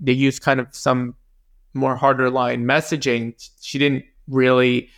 they 0.00 0.12
used 0.12 0.42
kind 0.42 0.60
of 0.60 0.68
some 0.70 1.14
more 1.74 1.96
harder 1.96 2.30
line 2.30 2.64
messaging. 2.64 3.34
She 3.60 3.78
didn't 3.78 4.04
really 4.28 4.88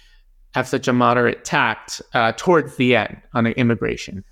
have 0.55 0.69
such 0.69 0.87
a 0.87 0.93
moderate 0.93 1.45
tact 1.45 2.01
uh, 2.13 2.33
towards 2.37 2.77
the 2.77 2.97
end 2.97 3.21
on 3.35 3.47
immigration. 3.47 4.25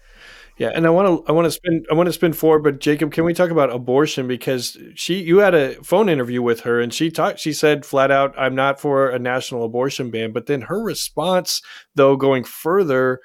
Yeah, 0.58 0.70
and 0.74 0.86
I 0.86 0.90
want 0.90 1.08
to 1.08 1.30
I 1.30 1.32
want 1.32 1.46
to 1.46 1.50
spin 1.50 1.84
I 1.90 1.94
want 1.94 2.08
to 2.08 2.12
spend 2.12 2.36
four, 2.36 2.58
but 2.58 2.78
Jacob, 2.78 3.10
can 3.10 3.24
we 3.24 3.32
talk 3.32 3.50
about 3.50 3.70
abortion 3.72 4.28
because 4.28 4.76
she 4.94 5.22
you 5.22 5.38
had 5.38 5.54
a 5.54 5.74
phone 5.82 6.08
interview 6.08 6.42
with 6.42 6.60
her 6.60 6.80
and 6.80 6.92
she 6.92 7.10
talked 7.10 7.40
she 7.40 7.52
said 7.52 7.86
flat 7.86 8.10
out 8.10 8.34
I'm 8.38 8.54
not 8.54 8.78
for 8.78 9.08
a 9.08 9.18
national 9.18 9.64
abortion 9.64 10.10
ban, 10.10 10.32
but 10.32 10.46
then 10.46 10.62
her 10.62 10.82
response 10.82 11.62
though 11.94 12.16
going 12.16 12.44
further 12.44 13.20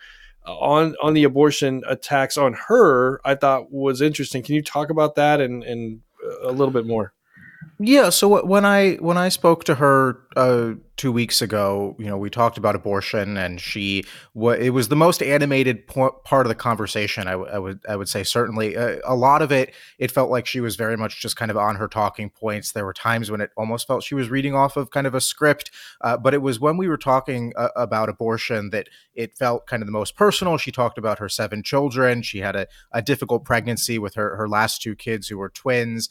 uh, 0.45 0.55
on 0.57 0.95
on 1.03 1.13
the 1.13 1.25
abortion 1.25 1.83
attacks 1.87 2.37
on 2.37 2.53
her, 2.69 3.19
I 3.25 3.35
thought 3.35 3.71
was 3.71 4.01
interesting. 4.01 4.41
Can 4.41 4.55
you 4.55 4.63
talk 4.63 4.89
about 4.89 5.15
that 5.15 5.41
and 5.41 5.63
and 5.63 5.99
a 6.43 6.51
little 6.51 6.71
bit 6.71 6.87
more? 6.87 7.13
Yeah. 7.79 8.09
So 8.09 8.43
when 8.45 8.65
I 8.65 8.95
when 8.95 9.17
I 9.17 9.29
spoke 9.29 9.63
to 9.65 9.75
her 9.75 10.19
uh, 10.35 10.73
two 10.97 11.11
weeks 11.11 11.41
ago, 11.41 11.95
you 11.99 12.05
know, 12.05 12.17
we 12.17 12.29
talked 12.29 12.57
about 12.57 12.75
abortion, 12.75 13.37
and 13.37 13.61
she 13.61 14.03
it 14.35 14.73
was 14.73 14.89
the 14.89 14.95
most 14.95 15.21
animated 15.23 15.87
part 15.87 16.45
of 16.45 16.47
the 16.47 16.55
conversation. 16.55 17.27
I 17.27 17.35
would 17.35 17.79
I 17.87 17.95
would 17.95 18.09
say 18.09 18.23
certainly 18.23 18.75
uh, 18.75 18.97
a 19.05 19.15
lot 19.15 19.41
of 19.41 19.51
it. 19.51 19.73
It 19.99 20.11
felt 20.11 20.29
like 20.29 20.45
she 20.45 20.59
was 20.59 20.75
very 20.75 20.97
much 20.97 21.21
just 21.21 21.35
kind 21.35 21.51
of 21.51 21.57
on 21.57 21.75
her 21.75 21.87
talking 21.87 22.29
points. 22.29 22.71
There 22.71 22.85
were 22.85 22.93
times 22.93 23.31
when 23.31 23.41
it 23.41 23.51
almost 23.55 23.87
felt 23.87 24.03
she 24.03 24.15
was 24.15 24.29
reading 24.29 24.55
off 24.55 24.77
of 24.77 24.89
kind 24.91 25.07
of 25.07 25.15
a 25.15 25.21
script, 25.21 25.71
uh, 26.01 26.17
but 26.17 26.33
it 26.33 26.41
was 26.41 26.59
when 26.59 26.77
we 26.77 26.87
were 26.87 26.97
talking 26.97 27.53
uh, 27.55 27.69
about 27.75 28.09
abortion 28.09 28.71
that 28.71 28.89
it 29.13 29.37
felt 29.37 29.67
kind 29.67 29.81
of 29.81 29.87
the 29.87 29.91
most 29.91 30.15
personal. 30.15 30.57
She 30.57 30.71
talked 30.71 30.97
about 30.97 31.19
her 31.19 31.29
seven 31.29 31.63
children. 31.63 32.21
She 32.21 32.39
had 32.39 32.55
a, 32.55 32.67
a 32.91 33.01
difficult 33.01 33.45
pregnancy 33.45 33.99
with 33.99 34.15
her 34.15 34.35
her 34.35 34.47
last 34.47 34.81
two 34.81 34.95
kids 34.95 35.27
who 35.27 35.37
were 35.37 35.49
twins 35.49 36.09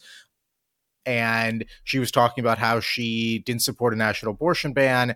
and 1.07 1.65
she 1.85 1.97
was 1.97 2.11
talking 2.11 2.43
about 2.43 2.59
how 2.59 2.79
she 2.79 3.39
didn't 3.39 3.63
support 3.63 3.93
a 3.93 3.97
national 3.97 4.33
abortion 4.33 4.73
ban 4.73 5.15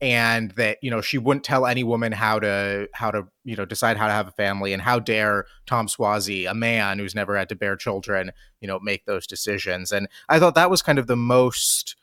and 0.00 0.52
that 0.52 0.78
you 0.80 0.90
know 0.90 1.00
she 1.00 1.18
wouldn't 1.18 1.44
tell 1.44 1.66
any 1.66 1.84
woman 1.84 2.12
how 2.12 2.38
to 2.38 2.88
how 2.94 3.10
to 3.10 3.26
you 3.44 3.56
know 3.56 3.64
decide 3.64 3.96
how 3.96 4.06
to 4.06 4.12
have 4.12 4.28
a 4.28 4.32
family 4.32 4.72
and 4.72 4.82
how 4.82 4.98
dare 4.98 5.44
Tom 5.66 5.86
Suozzi 5.88 6.50
a 6.50 6.54
man 6.54 6.98
who's 6.98 7.14
never 7.14 7.36
had 7.36 7.48
to 7.50 7.56
bear 7.56 7.76
children 7.76 8.32
you 8.60 8.68
know 8.68 8.78
make 8.80 9.04
those 9.04 9.26
decisions. 9.26 9.92
And 9.92 10.08
I 10.28 10.38
thought 10.38 10.54
that 10.54 10.70
was 10.70 10.82
kind 10.82 10.98
of 10.98 11.06
the 11.06 11.16
most 11.16 11.96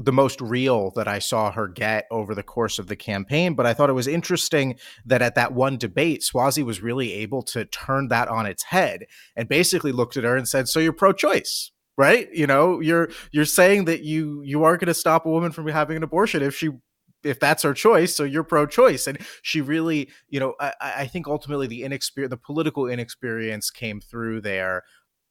the 0.00 0.12
most 0.12 0.40
real 0.40 0.90
that 0.92 1.08
I 1.08 1.18
saw 1.18 1.52
her 1.52 1.68
get 1.68 2.06
over 2.10 2.34
the 2.34 2.42
course 2.42 2.78
of 2.78 2.86
the 2.86 2.96
campaign. 2.96 3.54
But 3.54 3.66
I 3.66 3.74
thought 3.74 3.90
it 3.90 3.94
was 3.94 4.06
interesting 4.06 4.78
that 5.04 5.22
at 5.22 5.34
that 5.34 5.52
one 5.52 5.76
debate, 5.76 6.22
Suozzi 6.22 6.64
was 6.64 6.82
really 6.82 7.12
able 7.14 7.42
to 7.44 7.64
turn 7.64 8.08
that 8.08 8.28
on 8.28 8.46
its 8.46 8.64
head 8.64 9.06
and 9.36 9.48
basically 9.48 9.92
looked 9.92 10.16
at 10.16 10.24
her 10.24 10.36
and 10.36 10.48
said, 10.48 10.68
"So 10.68 10.80
you're 10.80 10.92
pro-choice." 10.92 11.72
Right, 11.96 12.28
you 12.32 12.46
know, 12.46 12.80
you're 12.80 13.10
you're 13.30 13.44
saying 13.44 13.84
that 13.84 14.02
you 14.04 14.40
you 14.42 14.64
aren't 14.64 14.80
going 14.80 14.86
to 14.86 14.94
stop 14.94 15.26
a 15.26 15.30
woman 15.30 15.52
from 15.52 15.66
having 15.68 15.98
an 15.98 16.02
abortion 16.02 16.42
if 16.42 16.56
she 16.56 16.70
if 17.22 17.38
that's 17.38 17.62
her 17.62 17.74
choice, 17.74 18.14
so 18.14 18.24
you're 18.24 18.44
pro-choice. 18.44 19.06
And 19.06 19.18
she 19.42 19.60
really, 19.60 20.08
you 20.28 20.40
know, 20.40 20.54
I, 20.60 20.72
I 20.80 21.06
think 21.06 21.26
ultimately 21.26 21.66
the 21.66 21.82
inexperience, 21.84 22.30
the 22.30 22.36
political 22.36 22.86
inexperience 22.86 23.70
came 23.70 24.00
through 24.00 24.40
there 24.40 24.82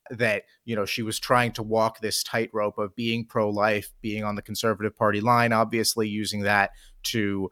that 0.10 0.44
you 0.66 0.76
know 0.76 0.86
she 0.86 1.02
was 1.02 1.20
trying 1.20 1.52
to 1.54 1.64
walk 1.64 2.00
this 2.00 2.24
tightrope 2.24 2.78
of 2.78 2.96
being 2.96 3.26
pro-life, 3.26 3.92
being 4.02 4.24
on 4.24 4.36
the 4.36 4.42
conservative 4.42 4.96
party 4.96 5.22
line, 5.22 5.54
obviously 5.54 6.08
using 6.08 6.42
that 6.42 6.72
to 7.04 7.50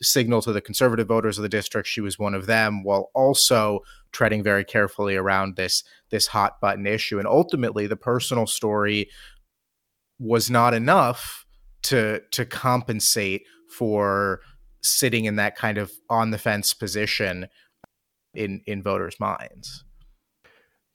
signal 0.00 0.42
to 0.42 0.52
the 0.52 0.60
conservative 0.60 1.08
voters 1.08 1.38
of 1.38 1.42
the 1.42 1.48
district 1.48 1.88
she 1.88 2.00
was 2.00 2.18
one 2.18 2.34
of 2.34 2.46
them 2.46 2.82
while 2.82 3.10
also 3.14 3.80
treading 4.12 4.42
very 4.42 4.64
carefully 4.64 5.16
around 5.16 5.56
this 5.56 5.82
this 6.10 6.28
hot 6.28 6.60
button 6.60 6.86
issue. 6.86 7.18
And 7.18 7.28
ultimately 7.28 7.86
the 7.86 7.96
personal 7.96 8.46
story 8.46 9.08
was 10.18 10.50
not 10.50 10.74
enough 10.74 11.44
to 11.84 12.20
to 12.32 12.44
compensate 12.44 13.42
for 13.76 14.40
sitting 14.82 15.24
in 15.24 15.36
that 15.36 15.56
kind 15.56 15.78
of 15.78 15.92
on 16.10 16.30
the 16.30 16.38
fence 16.38 16.74
position 16.74 17.48
in 18.34 18.60
in 18.66 18.82
voters 18.82 19.16
minds 19.18 19.83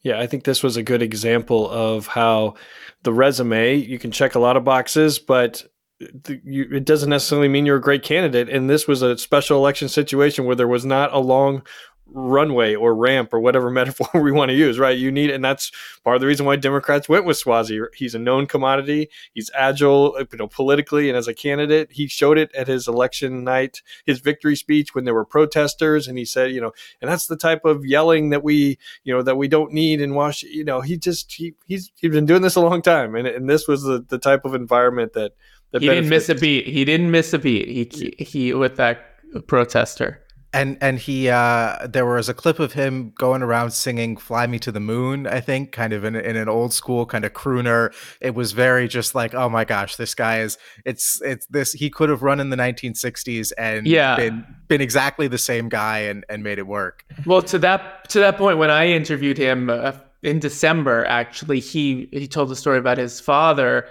yeah, 0.01 0.19
I 0.19 0.27
think 0.27 0.43
this 0.43 0.63
was 0.63 0.77
a 0.77 0.83
good 0.83 1.01
example 1.01 1.69
of 1.69 2.07
how 2.07 2.55
the 3.03 3.13
resume, 3.13 3.75
you 3.75 3.99
can 3.99 4.11
check 4.11 4.35
a 4.35 4.39
lot 4.39 4.57
of 4.57 4.63
boxes, 4.63 5.19
but 5.19 5.65
it 5.99 6.85
doesn't 6.85 7.09
necessarily 7.09 7.49
mean 7.49 7.65
you're 7.65 7.75
a 7.75 7.81
great 7.81 8.03
candidate. 8.03 8.47
And 8.47 8.69
this 8.69 8.87
was 8.87 9.01
a 9.01 9.17
special 9.17 9.57
election 9.57 9.89
situation 9.89 10.45
where 10.45 10.55
there 10.55 10.67
was 10.67 10.85
not 10.85 11.13
a 11.13 11.19
long 11.19 11.63
runway 12.11 12.75
or 12.75 12.95
ramp 12.95 13.33
or 13.33 13.39
whatever 13.39 13.69
metaphor 13.79 14.21
we 14.21 14.31
want 14.31 14.49
to 14.49 14.55
use, 14.55 14.79
right? 14.79 14.97
You 14.97 15.11
need, 15.11 15.29
and 15.29 15.43
that's 15.43 15.71
part 16.03 16.15
of 16.15 16.21
the 16.21 16.27
reason 16.27 16.45
why 16.45 16.55
Democrats 16.55 17.07
went 17.07 17.25
with 17.25 17.41
Suozzi. 17.41 17.83
He's 17.95 18.15
a 18.15 18.19
known 18.19 18.47
commodity. 18.47 19.09
He's 19.33 19.51
agile, 19.53 20.15
uh, 20.17 20.25
you 20.31 20.37
know, 20.37 20.47
politically 20.47 21.09
and 21.09 21.17
as 21.17 21.27
a 21.27 21.33
candidate. 21.33 21.91
He 21.91 22.07
showed 22.07 22.37
it 22.37 22.53
at 22.55 22.67
his 22.67 22.87
election 22.87 23.43
night, 23.43 23.81
his 24.05 24.19
victory 24.19 24.55
speech 24.55 24.95
when 24.95 25.05
there 25.05 25.13
were 25.13 25.25
protesters, 25.25 26.07
and 26.07 26.17
he 26.17 26.25
said, 26.25 26.51
you 26.51 26.61
know, 26.61 26.71
and 27.01 27.09
that's 27.09 27.27
the 27.27 27.37
type 27.37 27.65
of 27.65 27.85
yelling 27.85 28.29
that 28.29 28.43
we, 28.43 28.77
you 29.03 29.13
know, 29.13 29.21
that 29.21 29.37
we 29.37 29.47
don't 29.47 29.71
need 29.71 30.01
in 30.01 30.15
Washington. 30.15 30.57
You 30.57 30.65
know, 30.65 30.81
he 30.81 30.97
just 30.97 31.33
he 31.33 31.53
he's 31.65 31.91
he's 31.99 32.11
been 32.11 32.25
doing 32.25 32.41
this 32.41 32.55
a 32.55 32.61
long 32.61 32.81
time, 32.81 33.15
and 33.15 33.27
and 33.27 33.49
this 33.49 33.67
was 33.67 33.83
the 33.83 34.05
the 34.07 34.19
type 34.19 34.45
of 34.45 34.55
environment 34.55 35.13
that. 35.13 35.33
that 35.71 35.81
he 35.81 35.87
didn't 35.87 36.09
miss 36.09 36.29
a 36.29 36.35
beat. 36.35 36.67
He 36.67 36.85
didn't 36.85 37.11
miss 37.11 37.33
a 37.33 37.39
beat. 37.39 37.93
He 37.93 38.23
he 38.23 38.53
with 38.53 38.77
that 38.77 39.05
protester 39.47 40.21
and 40.53 40.77
and 40.81 40.99
he 40.99 41.29
uh 41.29 41.87
there 41.87 42.05
was 42.05 42.27
a 42.27 42.33
clip 42.33 42.59
of 42.59 42.73
him 42.73 43.13
going 43.17 43.41
around 43.41 43.71
singing 43.71 44.17
fly 44.17 44.47
me 44.47 44.57
to 44.57 44.71
the 44.71 44.79
moon 44.79 45.27
i 45.27 45.39
think 45.39 45.71
kind 45.71 45.93
of 45.93 46.03
in, 46.03 46.15
in 46.15 46.35
an 46.35 46.49
old 46.49 46.73
school 46.73 47.05
kind 47.05 47.25
of 47.25 47.33
crooner. 47.33 47.93
It 48.21 48.35
was 48.35 48.51
very 48.51 48.87
just 48.87 49.15
like 49.15 49.33
oh 49.33 49.49
my 49.49 49.65
gosh 49.65 49.95
this 49.95 50.15
guy 50.15 50.39
is 50.39 50.57
it's 50.85 51.21
it's 51.21 51.45
this 51.47 51.73
he 51.73 51.89
could 51.89 52.09
have 52.09 52.23
run 52.23 52.39
in 52.39 52.49
the 52.49 52.57
1960s 52.57 53.51
and 53.57 53.87
yeah. 53.87 54.15
been 54.15 54.45
been 54.67 54.81
exactly 54.81 55.27
the 55.27 55.37
same 55.37 55.69
guy 55.69 55.99
and 55.99 56.25
and 56.29 56.43
made 56.43 56.59
it 56.59 56.67
work. 56.67 57.05
Well 57.25 57.41
to 57.43 57.59
that 57.59 58.09
to 58.09 58.19
that 58.19 58.37
point 58.37 58.57
when 58.57 58.71
i 58.71 58.87
interviewed 58.87 59.37
him 59.37 59.69
uh, 59.69 59.93
in 60.23 60.39
december 60.39 61.05
actually 61.05 61.59
he 61.59 62.09
he 62.11 62.27
told 62.27 62.49
the 62.49 62.55
story 62.55 62.77
about 62.77 62.97
his 62.97 63.19
father 63.19 63.87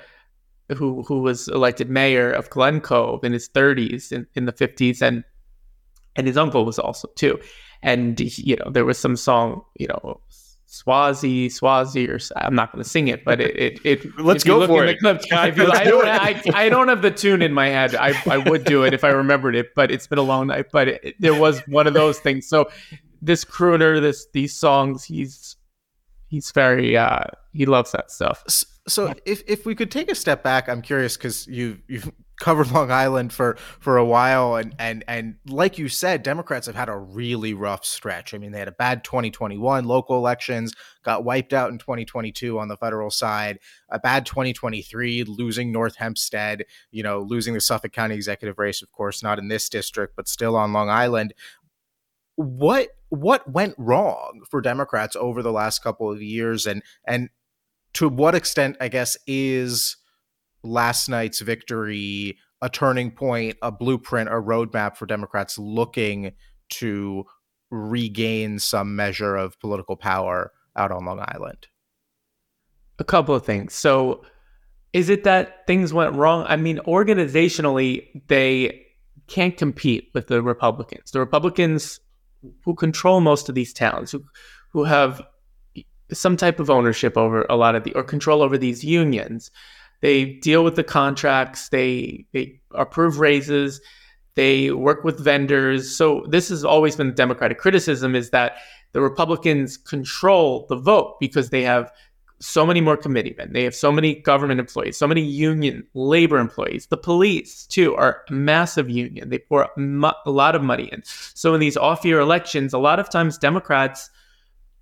who 0.77 1.03
who 1.05 1.21
was 1.21 1.49
elected 1.49 1.89
mayor 1.89 2.31
of 2.31 2.51
glen 2.51 2.81
cove 2.81 3.25
in 3.25 3.33
his 3.33 3.49
30s 3.49 4.13
in, 4.13 4.27
in 4.35 4.45
the 4.45 4.53
50s 4.53 5.01
and 5.01 5.25
and 6.19 6.27
his 6.27 6.37
uncle 6.37 6.67
was 6.67 6.79
also 6.79 7.09
too. 7.15 7.41
And 7.83 8.21
you 8.21 8.57
know, 8.57 8.71
there 8.71 8.85
was 8.85 8.99
some 8.99 9.17
song, 9.17 9.63
you 9.77 9.87
know, 9.87 10.21
Suozzi, 10.69 11.47
Suozzi, 11.47 12.09
or 12.09 12.19
I'm 12.37 12.55
not 12.55 12.73
going 12.73 12.83
to 12.83 12.89
sing 12.89 13.09
it, 13.09 13.25
but 13.25 13.41
it, 13.41 13.57
it, 13.57 13.81
it 13.85 14.19
let's 14.19 14.45
go 14.45 14.67
for 14.67 14.85
it. 14.85 14.99
Clip, 14.99 15.23
you, 15.31 15.37
I, 15.37 15.51
don't, 15.51 16.07
I, 16.07 16.43
I, 16.55 16.69
don't 16.69 16.89
have 16.89 17.01
the 17.01 17.11
tune 17.11 17.41
in 17.41 17.55
my 17.55 17.69
head. 17.69 17.95
I, 17.95 18.13
I 18.29 18.37
would 18.37 18.65
do 18.65 18.83
it 18.83 18.93
if 18.93 19.03
I 19.03 19.09
remembered 19.09 19.57
it, 19.57 19.69
but 19.75 19.91
it's 19.91 20.07
been 20.07 20.19
a 20.19 20.23
long 20.23 20.49
night. 20.49 20.67
But 20.71 20.89
it, 20.89 21.15
there 21.19 21.39
was 21.39 21.61
one 21.69 21.87
of 21.87 21.95
those 21.95 22.19
things. 22.19 22.47
So 22.47 22.69
this 23.23 23.45
crooner, 23.47 24.01
this 24.01 24.27
these 24.35 24.55
songs, 24.55 25.05
he's 25.05 25.57
he's 26.27 26.51
very 26.51 26.97
uh, 26.99 27.25
he 27.53 27.65
loves 27.65 27.93
that 27.93 28.11
stuff. 28.11 28.45
So 28.89 29.15
if 29.25 29.43
if 29.47 29.65
we 29.65 29.75
could 29.75 29.91
take 29.91 30.11
a 30.11 30.15
step 30.15 30.43
back, 30.43 30.69
I'm 30.69 30.83
curious 30.83 31.17
because 31.17 31.47
you 31.47 31.79
you've 31.89 32.11
covered 32.39 32.71
Long 32.73 32.91
Island 32.91 33.33
for 33.33 33.57
for 33.81 33.97
a 33.97 34.05
while, 34.05 34.57
and 34.57 34.75
and 34.79 35.05
and 35.07 35.37
like 35.47 35.79
you 35.79 35.89
said, 35.89 36.23
Democrats 36.23 36.67
have 36.67 36.77
had 36.77 36.89
a 36.89 36.97
really 36.97 37.55
rough 37.55 37.85
stretch. 37.85 38.35
I 38.35 38.39
mean, 38.39 38.53
they 38.53 38.59
had 38.59 38.69
a 38.69 38.73
bad 38.73 39.05
2021 39.05 39.85
local 39.85 40.17
elections, 40.17 40.75
got 41.03 41.25
wiped 41.25 41.53
out 41.53 41.71
in 41.71 41.79
2022 41.79 42.59
on 42.59 42.69
the 42.69 42.77
federal 42.77 43.11
side, 43.11 43.59
a 43.91 43.99
bad 43.99 44.27
2023, 44.27 45.25
losing 45.25 45.73
North 45.73 45.97
Hempstead, 45.97 46.65
you 46.91 47.03
know, 47.03 47.21
losing 47.21 47.55
the 47.55 47.61
Suffolk 47.61 47.93
County 47.93 48.15
executive 48.15 48.59
race, 48.59 48.83
of 48.83 48.91
course, 48.93 49.23
not 49.23 49.39
in 49.39 49.49
this 49.49 49.69
district, 49.69 50.17
but 50.17 50.29
still 50.29 50.57
on 50.57 50.73
Long 50.73 50.91
Island. 50.91 51.35
What 52.37 52.91
what 53.11 53.51
went 53.51 53.75
wrong 53.79 54.43
for 54.51 54.61
Democrats 54.61 55.17
over 55.17 55.43
the 55.43 55.53
last 55.53 55.83
couple 55.83 56.11
of 56.11 56.23
years, 56.23 56.67
and 56.67 56.83
and 57.07 57.31
to 57.95 58.09
what 58.09 58.35
extent, 58.35 58.77
I 58.81 58.89
guess, 58.89 59.17
is 59.27 59.97
last 60.63 61.09
night's 61.09 61.41
victory 61.41 62.37
a 62.61 62.69
turning 62.69 63.11
point, 63.11 63.57
a 63.63 63.71
blueprint, 63.71 64.29
a 64.29 64.33
roadmap 64.33 64.97
for 64.97 65.07
Democrats 65.07 65.59
looking 65.59 66.33
to 66.71 67.25
regain 67.71 68.59
some 68.59 68.97
measure 68.97 69.37
of 69.37 69.59
political 69.61 69.97
power 69.97 70.53
out 70.77 70.91
on 70.91 71.05
Long 71.05 71.21
Island? 71.21 71.69
A 72.99 73.05
couple 73.05 73.35
of 73.35 73.45
things. 73.45 73.75
So, 73.75 74.25
is 74.93 75.09
it 75.09 75.25
that 75.25 75.67
things 75.67 75.93
went 75.93 76.15
wrong? 76.15 76.45
I 76.49 76.57
mean, 76.57 76.79
organizationally, 76.79 78.23
they 78.27 78.87
can't 79.29 79.57
compete 79.57 80.11
with 80.15 80.27
the 80.27 80.43
Republicans. 80.43 81.11
The 81.11 81.21
Republicans 81.21 82.01
who 82.65 82.75
control 82.75 83.21
most 83.21 83.49
of 83.49 83.55
these 83.55 83.73
towns, 83.73 84.11
who 84.11 84.25
who 84.73 84.85
have 84.85 85.23
some 86.13 86.37
type 86.37 86.59
of 86.59 86.71
ownership 86.71 87.17
over 87.17 87.47
a 87.49 87.57
lot 87.57 87.75
of 87.75 87.85
the 87.85 87.93
or 87.95 88.03
control 88.03 88.43
over 88.43 88.59
these 88.59 88.83
unions, 88.83 89.51
they 90.01 90.25
deal 90.25 90.65
with 90.65 90.77
the 90.77 90.85
contracts. 90.85 91.69
They 91.69 92.27
they 92.33 92.61
approve 92.73 93.19
raises. 93.19 93.81
They 94.35 94.71
work 94.71 95.03
with 95.03 95.19
vendors. 95.19 95.95
So 95.97 96.25
this 96.29 96.49
has 96.51 96.65
always 96.65 96.95
been 96.97 97.09
the 97.09 97.15
Democratic 97.15 97.59
criticism: 97.59 98.15
is 98.15 98.31
that 98.31 98.57
the 98.93 99.01
Republicans 99.01 99.77
control 99.77 100.67
the 100.69 100.77
vote 100.77 101.17
because 101.21 101.51
they 101.51 101.63
have 101.63 101.91
so 102.41 102.65
many 102.65 102.81
more 102.81 102.97
committeemen. 102.97 103.53
They 103.53 103.65
have 103.65 103.75
so 103.75 103.91
many 103.91 104.15
government 104.15 104.61
employees, 104.61 104.97
so 104.97 105.07
many 105.07 105.23
union 105.23 105.87
labor 105.95 106.39
employees. 106.39 106.87
The 106.87 106.97
police, 106.97 107.67
too, 107.67 107.97
are 107.97 108.23
a 108.29 108.33
massive 108.33 108.89
union. 108.89 109.29
They 109.29 109.39
pour 109.39 109.69
a 109.77 110.31
lot 110.31 110.55
of 110.55 110.63
money 110.63 110.89
in. 110.93 111.03
So 111.05 111.55
in 111.55 111.61
these 111.61 111.77
off 111.77 112.05
year 112.05 112.21
elections, 112.21 112.73
a 112.73 112.79
lot 112.79 113.01
of 113.01 113.11
times 113.11 113.39
Democrats 113.39 114.11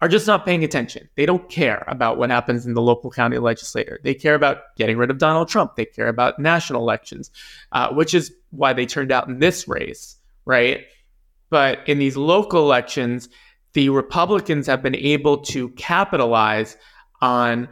are 0.03 0.09
just 0.09 0.27
not 0.27 0.45
paying 0.45 0.63
attention. 0.63 1.09
They 1.17 1.25
don't 1.25 1.49
care 1.49 1.85
about 1.89 2.19
what 2.19 2.31
happens 2.31 2.67
in 2.67 2.75
the 2.75 2.83
local 2.83 3.11
county 3.11 3.39
legislature. 3.39 3.99
They 4.03 4.15
care 4.15 4.35
about 4.35 4.59
getting 4.77 4.99
rid 4.99 5.11
of 5.11 5.19
Donald 5.19 5.49
Trump. 5.49 5.77
They 5.77 5.87
care 5.87 6.09
about 6.09 6.39
national 6.39 6.83
elections, 6.83 7.31
uh, 7.73 7.93
which 7.93 8.13
is 8.13 8.33
why 8.51 8.73
they 8.73 8.87
turned 8.87 9.11
out 9.11 9.29
in 9.29 9.39
this 9.39 9.67
race, 9.67 10.17
right? 10.45 10.85
But 11.49 11.79
in 11.87 11.99
these 11.99 12.17
local 12.17 12.63
elections, 12.63 13.29
the 13.73 13.89
Republicans 13.89 14.67
have 14.67 14.83
been 14.83 14.97
able 14.97 15.39
to 15.39 15.69
capitalize 15.71 16.77
on 17.21 17.69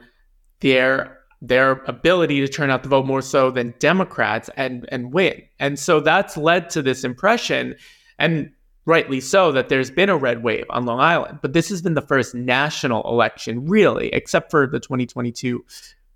their 0.60 1.18
their 1.42 1.72
ability 1.86 2.40
to 2.40 2.48
turn 2.48 2.70
out 2.70 2.82
the 2.82 2.88
vote 2.88 3.04
more 3.04 3.20
so 3.20 3.50
than 3.50 3.74
Democrats 3.78 4.48
and 4.56 4.88
and 4.90 5.12
win. 5.12 5.42
And 5.58 5.78
so 5.78 6.00
that's 6.00 6.36
led 6.38 6.70
to 6.70 6.80
this 6.80 7.04
impression. 7.04 7.74
And 8.18 8.50
rightly 8.86 9.20
so, 9.20 9.52
that 9.52 9.68
there's 9.68 9.90
been 9.90 10.08
a 10.08 10.16
red 10.16 10.42
wave 10.42 10.66
on 10.70 10.84
Long 10.84 11.00
Island. 11.00 11.38
But 11.42 11.52
this 11.52 11.68
has 11.68 11.82
been 11.82 11.94
the 11.94 12.02
first 12.02 12.34
national 12.34 13.02
election, 13.08 13.66
really, 13.66 14.08
except 14.12 14.50
for 14.50 14.66
the 14.66 14.80
2022. 14.80 15.64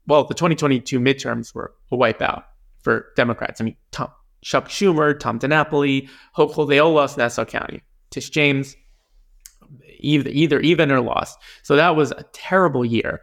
Well, 0.07 0.24
the 0.24 0.35
2022 0.35 1.00
midterms 1.00 1.54
were 1.54 1.74
a 1.90 1.96
wipeout 1.96 2.44
for 2.83 3.07
Democrats. 3.16 3.61
I 3.61 3.64
mean, 3.64 3.76
Tom, 3.90 4.11
Chuck 4.42 4.68
Schumer, 4.68 5.18
Tom 5.18 5.38
DiNapoli, 5.38 6.09
Hochul, 6.37 6.68
they 6.68 6.78
all 6.78 6.92
lost 6.92 7.18
Nassau 7.18 7.44
County. 7.44 7.83
Tish 8.11 8.31
James, 8.31 8.76
either, 9.98 10.31
either 10.31 10.61
even 10.61 10.90
or 10.90 11.00
lost. 11.00 11.38
So 11.62 11.76
that 11.76 11.96
was 11.96 12.11
a 12.12 12.24
terrible 12.33 12.85
year. 12.85 13.20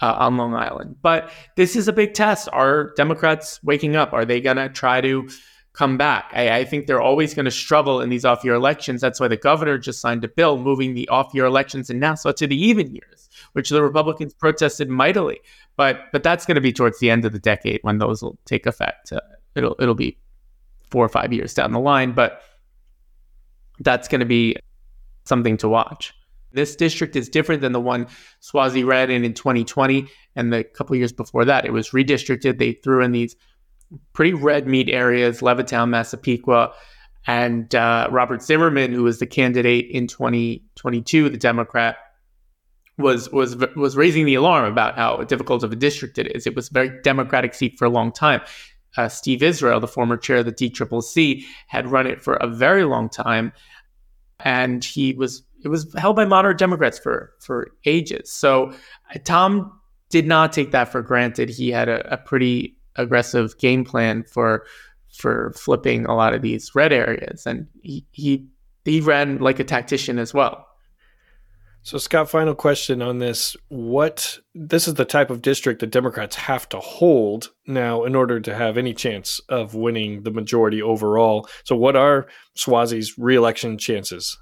uh, 0.00 0.14
on 0.18 0.36
Long 0.36 0.54
Island. 0.54 0.96
But 1.02 1.30
this 1.56 1.76
is 1.76 1.88
a 1.88 1.92
big 1.92 2.14
test. 2.14 2.48
Are 2.52 2.92
Democrats 2.96 3.60
waking 3.62 3.96
up? 3.96 4.12
Are 4.12 4.24
they 4.24 4.40
going 4.40 4.56
to 4.56 4.68
try 4.68 5.00
to 5.00 5.28
come 5.78 5.96
back? 5.96 6.32
I, 6.34 6.58
I 6.58 6.64
think 6.64 6.88
they're 6.88 7.00
always 7.00 7.34
going 7.34 7.44
to 7.44 7.52
struggle 7.52 8.00
in 8.00 8.10
these 8.10 8.24
off 8.24 8.42
year 8.42 8.54
elections. 8.54 9.00
That's 9.00 9.20
why 9.20 9.28
the 9.28 9.36
governor 9.36 9.78
just 9.78 10.00
signed 10.00 10.24
a 10.24 10.28
bill 10.28 10.58
moving 10.58 10.94
the 10.94 11.08
off 11.08 11.32
year 11.32 11.44
elections 11.44 11.88
in 11.88 12.00
Nassau 12.00 12.32
to 12.32 12.48
the 12.48 12.60
even 12.60 12.92
years, 12.92 13.28
which 13.52 13.70
the 13.70 13.80
Republicans 13.80 14.34
protested 14.34 14.88
mightily. 14.88 15.38
But 15.76 16.00
but 16.10 16.24
that's 16.24 16.44
going 16.46 16.56
to 16.56 16.60
be 16.60 16.72
towards 16.72 16.98
the 16.98 17.10
end 17.10 17.24
of 17.24 17.32
the 17.32 17.38
decade 17.38 17.78
when 17.82 17.98
those 17.98 18.22
will 18.22 18.36
take 18.44 18.66
effect. 18.66 19.12
Uh, 19.12 19.20
it'll 19.54 19.76
it'll 19.78 19.94
be 19.94 20.18
four 20.90 21.04
or 21.04 21.08
five 21.08 21.32
years 21.32 21.54
down 21.54 21.72
the 21.72 21.78
line, 21.78 22.10
but 22.10 22.42
that's 23.78 24.08
going 24.08 24.20
to 24.20 24.26
be 24.26 24.56
something 25.26 25.56
to 25.58 25.68
watch. 25.68 26.12
This 26.50 26.74
district 26.74 27.14
is 27.14 27.28
different 27.28 27.60
than 27.60 27.72
the 27.72 27.80
one 27.80 28.08
Suozzi 28.42 28.84
ran 28.84 29.10
in 29.10 29.22
in 29.22 29.32
2020 29.32 30.08
and 30.34 30.52
the 30.52 30.64
couple 30.64 30.96
years 30.96 31.12
before 31.12 31.44
that. 31.44 31.64
It 31.66 31.72
was 31.72 31.90
redistricted. 31.90 32.58
They 32.58 32.72
threw 32.72 33.04
in 33.04 33.12
these 33.12 33.36
pretty 34.12 34.34
red 34.34 34.66
meat 34.66 34.88
areas, 34.88 35.40
Levittown, 35.40 35.90
Massapequa, 35.90 36.72
and 37.26 37.74
uh, 37.74 38.08
Robert 38.10 38.42
Zimmerman, 38.42 38.92
who 38.92 39.02
was 39.02 39.18
the 39.18 39.26
candidate 39.26 39.90
in 39.90 40.06
2022, 40.06 41.28
the 41.28 41.36
Democrat, 41.36 41.96
was 42.96 43.30
was 43.30 43.56
was 43.76 43.96
raising 43.96 44.26
the 44.26 44.34
alarm 44.34 44.70
about 44.70 44.96
how 44.96 45.22
difficult 45.24 45.62
of 45.62 45.72
a 45.72 45.76
district 45.76 46.18
it 46.18 46.34
is. 46.34 46.46
It 46.46 46.56
was 46.56 46.68
a 46.68 46.72
very 46.72 47.00
Democratic 47.02 47.54
seat 47.54 47.78
for 47.78 47.84
a 47.84 47.90
long 47.90 48.12
time. 48.12 48.40
Uh, 48.96 49.08
Steve 49.08 49.42
Israel, 49.42 49.78
the 49.78 49.86
former 49.86 50.16
chair 50.16 50.38
of 50.38 50.46
the 50.46 50.52
DCCC, 50.52 51.44
had 51.68 51.86
run 51.86 52.06
it 52.06 52.22
for 52.22 52.34
a 52.34 52.48
very 52.48 52.84
long 52.84 53.08
time, 53.08 53.52
and 54.40 54.84
he 54.84 55.12
was 55.12 55.44
it 55.62 55.68
was 55.68 55.94
held 55.94 56.16
by 56.16 56.24
moderate 56.24 56.58
Democrats 56.58 56.98
for 56.98 57.32
for 57.40 57.72
ages. 57.84 58.32
So 58.32 58.72
uh, 59.14 59.18
Tom 59.24 59.78
did 60.10 60.26
not 60.26 60.52
take 60.52 60.70
that 60.72 60.90
for 60.90 61.02
granted. 61.02 61.50
He 61.50 61.70
had 61.70 61.88
a, 61.88 62.14
a 62.14 62.16
pretty 62.16 62.77
aggressive 62.98 63.56
game 63.58 63.84
plan 63.84 64.24
for 64.24 64.66
for 65.16 65.52
flipping 65.56 66.04
a 66.04 66.14
lot 66.14 66.34
of 66.34 66.42
these 66.42 66.74
red 66.74 66.92
areas, 66.92 67.46
and 67.46 67.66
he 67.82 68.06
he 68.12 68.46
he 68.84 69.00
ran 69.00 69.38
like 69.38 69.58
a 69.58 69.64
tactician 69.64 70.18
as 70.18 70.34
well. 70.34 70.66
So, 71.82 71.96
Scott, 71.96 72.28
final 72.28 72.54
question 72.54 73.00
on 73.00 73.18
this. 73.18 73.56
What 73.68 74.38
this 74.54 74.86
is 74.88 74.94
the 74.94 75.04
type 75.04 75.30
of 75.30 75.40
district 75.40 75.80
that 75.80 75.90
Democrats 75.90 76.36
have 76.36 76.68
to 76.70 76.80
hold 76.80 77.50
now 77.66 78.04
in 78.04 78.14
order 78.14 78.40
to 78.40 78.54
have 78.54 78.76
any 78.76 78.92
chance 78.92 79.40
of 79.48 79.74
winning 79.74 80.22
the 80.24 80.30
majority 80.30 80.82
overall. 80.82 81.48
So, 81.64 81.76
what 81.76 81.96
are 81.96 82.26
Suozzi's 82.56 83.16
reelection 83.16 83.78
chances? 83.78 84.36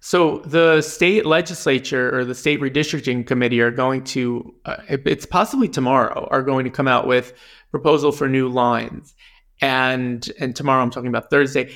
So 0.00 0.38
the 0.38 0.80
state 0.80 1.26
legislature 1.26 2.16
or 2.16 2.24
the 2.24 2.34
state 2.34 2.60
redistricting 2.60 3.26
committee 3.26 3.60
are 3.60 3.70
going 3.70 4.02
to, 4.04 4.54
uh, 4.64 4.76
it's 4.88 5.26
possibly 5.26 5.68
tomorrow, 5.68 6.26
are 6.30 6.42
going 6.42 6.64
to 6.64 6.70
come 6.70 6.88
out 6.88 7.06
with 7.06 7.34
proposal 7.70 8.10
for 8.10 8.28
new 8.28 8.48
lines, 8.48 9.14
and 9.60 10.28
and 10.40 10.56
tomorrow 10.56 10.82
I'm 10.82 10.90
talking 10.90 11.08
about 11.08 11.28
Thursday, 11.30 11.72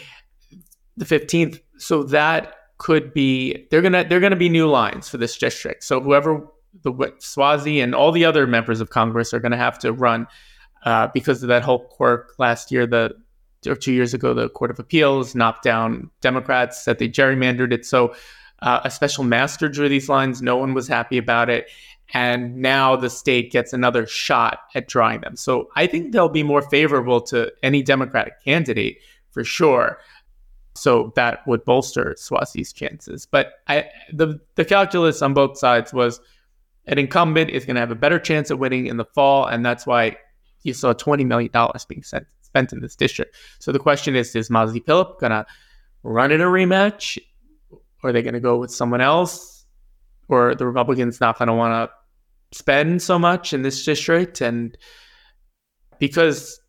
the 0.97 1.05
15th. 1.05 1.61
So 1.77 2.03
that 2.05 2.55
could 2.79 3.13
be 3.13 3.67
they're 3.71 3.83
gonna 3.83 4.05
they're 4.09 4.21
gonna 4.21 4.37
be 4.37 4.49
new 4.49 4.69
lines 4.69 5.09
for 5.09 5.19
this 5.19 5.37
district. 5.37 5.85
So 5.85 6.01
whoever 6.01 6.47
the 6.83 6.93
Suozzi 6.93 7.83
and 7.83 7.95
all 7.95 8.11
the 8.11 8.25
other 8.25 8.47
members 8.47 8.81
of 8.81 8.91
Congress 8.91 9.33
are 9.33 9.41
going 9.41 9.53
to 9.53 9.59
have 9.59 9.79
to 9.81 9.93
run 9.93 10.27
uh, 10.85 11.09
because 11.15 11.43
of 11.43 11.49
that 11.49 11.63
whole 11.63 11.87
quirk 11.87 12.35
last 12.39 12.73
year. 12.73 12.87
The 12.87 13.15
or 13.67 13.77
two 13.77 13.93
years 13.93 14.15
ago, 14.15 14.35
the 14.35 14.49
Court 14.49 14.71
of 14.71 14.79
Appeals 14.79 15.35
knocked 15.35 15.63
down 15.63 16.11
Democrats 16.21 16.85
that 16.85 16.99
they 16.99 17.09
gerrymandered 17.09 17.73
it. 17.73 17.87
So 17.87 18.15
uh, 18.63 18.81
a 18.85 18.91
special 18.91 19.25
master 19.25 19.69
drew 19.69 19.89
these 19.89 20.09
lines. 20.09 20.43
No 20.43 20.57
one 20.57 20.75
was 20.75 20.89
happy 20.89 21.19
about 21.19 21.51
it. 21.51 21.69
And 22.13 22.57
now 22.57 22.97
the 22.97 23.11
state 23.11 23.51
gets 23.51 23.73
another 23.73 24.07
shot 24.07 24.61
at 24.75 24.89
drawing 24.89 25.23
them. 25.23 25.37
So 25.37 25.69
I 25.75 25.87
think 25.87 26.13
they'll 26.13 26.29
be 26.29 26.43
more 26.43 26.63
favorable 26.63 27.21
to 27.23 27.51
any 27.63 27.83
Democratic 27.83 28.43
candidate 28.45 28.99
for 29.31 29.43
sure. 29.43 29.99
So 30.77 31.13
that 31.17 31.47
would 31.47 31.65
bolster 31.65 32.15
Suozzi's 32.19 32.73
chances. 32.73 33.27
But 33.27 33.55
I, 33.69 33.89
the 34.13 34.41
the 34.57 34.65
calculus 34.65 35.23
on 35.23 35.33
both 35.33 35.57
sides 35.57 35.93
was 35.93 36.21
an 36.87 36.99
incumbent 36.99 37.51
is 37.51 37.65
going 37.65 37.77
to 37.77 37.81
have 37.81 37.91
a 37.91 37.97
better 37.97 38.19
chance 38.19 38.51
of 38.51 38.59
winning 38.59 38.87
in 38.87 38.97
the 38.97 39.05
fall, 39.05 39.47
and 39.47 39.65
that's 39.65 39.87
why 39.87 40.17
you 40.63 40.75
saw 40.75 40.93
twenty 40.93 41.25
million 41.25 41.53
dollars 41.53 41.85
being 41.85 42.03
sent 42.03 42.27
spent 42.55 42.73
in 42.73 42.81
this 42.81 42.95
district. 42.95 43.35
So 43.59 43.73
the 43.73 43.81
question 43.81 44.15
is, 44.15 44.37
is 44.37 44.49
Mazi 44.49 44.83
Pilip 44.83 45.19
gonna 45.19 45.45
run 46.05 46.31
in 46.31 46.41
a 46.41 46.45
rematch? 46.45 47.19
Or 48.03 48.11
are 48.11 48.13
they 48.13 48.23
gonna 48.23 48.39
go 48.39 48.57
with 48.57 48.71
someone 48.71 49.01
else? 49.01 49.67
Or 50.29 50.55
the 50.55 50.67
Republicans 50.67 51.21
not 51.21 51.37
gonna 51.39 51.55
wanna 51.55 51.91
spend 52.53 53.03
so 53.03 53.19
much 53.19 53.53
in 53.53 53.63
this 53.63 53.85
district? 53.85 54.41
And 54.41 54.79
because 55.99 56.61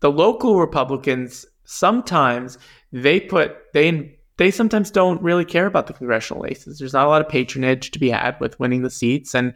the 0.00 0.10
local 0.10 0.58
Republicans 0.58 1.46
sometimes 1.64 2.58
they 2.90 3.20
put 3.20 3.56
they 3.72 4.18
they 4.38 4.50
sometimes 4.50 4.90
don't 4.90 5.22
really 5.22 5.44
care 5.44 5.66
about 5.66 5.86
the 5.86 5.92
congressional 5.92 6.42
races. 6.42 6.78
There's 6.78 6.94
not 6.94 7.06
a 7.06 7.10
lot 7.10 7.22
of 7.22 7.28
patronage 7.28 7.92
to 7.92 8.00
be 8.00 8.10
had 8.10 8.40
with 8.40 8.58
winning 8.58 8.82
the 8.82 8.90
seats, 8.90 9.34
and 9.36 9.54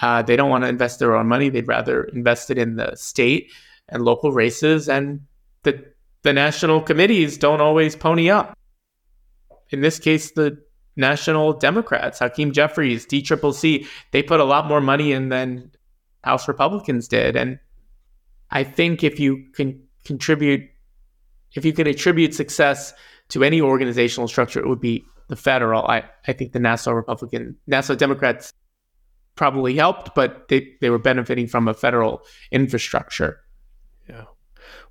uh, 0.00 0.22
they 0.22 0.36
don't 0.36 0.48
want 0.48 0.64
to 0.64 0.68
invest 0.68 1.00
their 1.00 1.14
own 1.14 1.26
money. 1.26 1.50
They'd 1.50 1.68
rather 1.68 2.04
invest 2.04 2.50
it 2.50 2.56
in 2.56 2.76
the 2.76 2.94
state 2.96 3.50
and 3.92 4.04
local 4.04 4.32
races, 4.32 4.88
and 4.88 5.20
the 5.62 5.84
the 6.22 6.32
national 6.32 6.80
committees 6.80 7.36
don't 7.36 7.60
always 7.60 7.96
pony 7.96 8.30
up. 8.30 8.56
In 9.70 9.80
this 9.80 9.98
case, 9.98 10.32
the 10.32 10.62
national 10.96 11.54
Democrats, 11.54 12.18
Hakeem 12.18 12.52
Jeffries, 12.52 13.06
DCCC, 13.06 13.86
they 14.12 14.22
put 14.22 14.40
a 14.40 14.44
lot 14.44 14.66
more 14.66 14.80
money 14.80 15.12
in 15.12 15.30
than 15.30 15.70
House 16.22 16.46
Republicans 16.46 17.08
did, 17.08 17.36
and 17.36 17.58
I 18.50 18.64
think 18.64 19.02
if 19.02 19.18
you 19.18 19.44
can 19.54 19.82
contribute, 20.04 20.68
if 21.54 21.64
you 21.64 21.72
can 21.72 21.86
attribute 21.86 22.34
success 22.34 22.92
to 23.28 23.42
any 23.42 23.60
organizational 23.60 24.28
structure, 24.28 24.60
it 24.60 24.68
would 24.68 24.80
be 24.80 25.04
the 25.28 25.36
federal. 25.36 25.86
I, 25.86 26.04
I 26.28 26.32
think 26.32 26.52
the 26.52 26.60
Nassau 26.60 26.92
Republican, 26.92 27.56
Nassau 27.66 27.94
Democrats 27.94 28.52
probably 29.34 29.74
helped, 29.74 30.14
but 30.14 30.48
they, 30.48 30.68
they 30.80 30.90
were 30.90 30.98
benefiting 30.98 31.46
from 31.46 31.68
a 31.68 31.74
federal 31.74 32.22
infrastructure. 32.50 33.40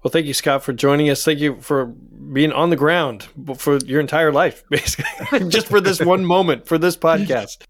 Well, 0.04 0.12
thank 0.12 0.26
you, 0.26 0.34
Scott, 0.34 0.63
for 0.63 0.74
joining 0.74 1.10
us. 1.10 1.24
Thank 1.24 1.39
you 1.39 1.62
for 1.62 1.86
being 1.86 2.52
on 2.52 2.70
the 2.70 2.76
ground 2.76 3.28
for 3.58 3.78
your 3.78 4.00
entire 4.00 4.32
life, 4.32 4.63
basically, 4.70 5.50
just 5.50 5.67
for 5.67 5.82
this 5.82 6.00
one 6.00 6.26
moment, 6.26 6.67
for 6.67 6.78
this 6.78 6.98
podcast. 6.98 7.63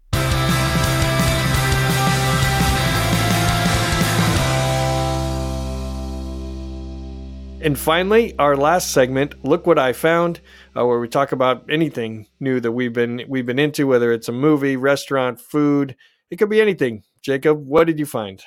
And 7.62 7.78
finally, 7.78 8.36
our 8.40 8.56
last 8.56 8.90
segment, 8.90 9.44
look 9.44 9.68
what 9.68 9.78
I 9.78 9.92
found, 9.92 10.40
uh, 10.76 10.84
where 10.84 10.98
we 10.98 11.06
talk 11.06 11.30
about 11.30 11.64
anything 11.70 12.26
new 12.40 12.58
that 12.58 12.72
we've 12.72 12.92
been 12.92 13.22
we've 13.28 13.46
been 13.46 13.60
into, 13.60 13.86
whether 13.86 14.12
it's 14.12 14.28
a 14.28 14.32
movie, 14.32 14.76
restaurant, 14.76 15.40
food, 15.40 15.94
it 16.28 16.38
could 16.38 16.50
be 16.50 16.60
anything. 16.60 17.04
Jacob, 17.22 17.64
what 17.64 17.86
did 17.86 18.00
you 18.00 18.06
find? 18.06 18.42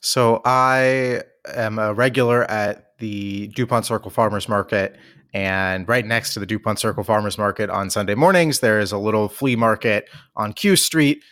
So 0.00 0.40
I 0.44 1.22
am 1.46 1.78
a 1.78 1.94
regular 1.94 2.44
at 2.50 2.98
the 2.98 3.48
Dupont 3.48 3.86
Circle 3.86 4.10
Farmers 4.10 4.48
Market. 4.48 4.96
And 5.34 5.88
right 5.88 6.04
next 6.04 6.34
to 6.34 6.40
the 6.40 6.46
Dupont 6.46 6.78
Circle 6.78 7.04
Farmers 7.04 7.38
Market 7.38 7.70
on 7.70 7.90
Sunday 7.90 8.14
mornings, 8.14 8.60
there 8.60 8.78
is 8.78 8.92
a 8.92 8.98
little 8.98 9.28
flea 9.28 9.56
market 9.56 10.08
on 10.36 10.52
Q 10.52 10.76
Street. 10.76 11.22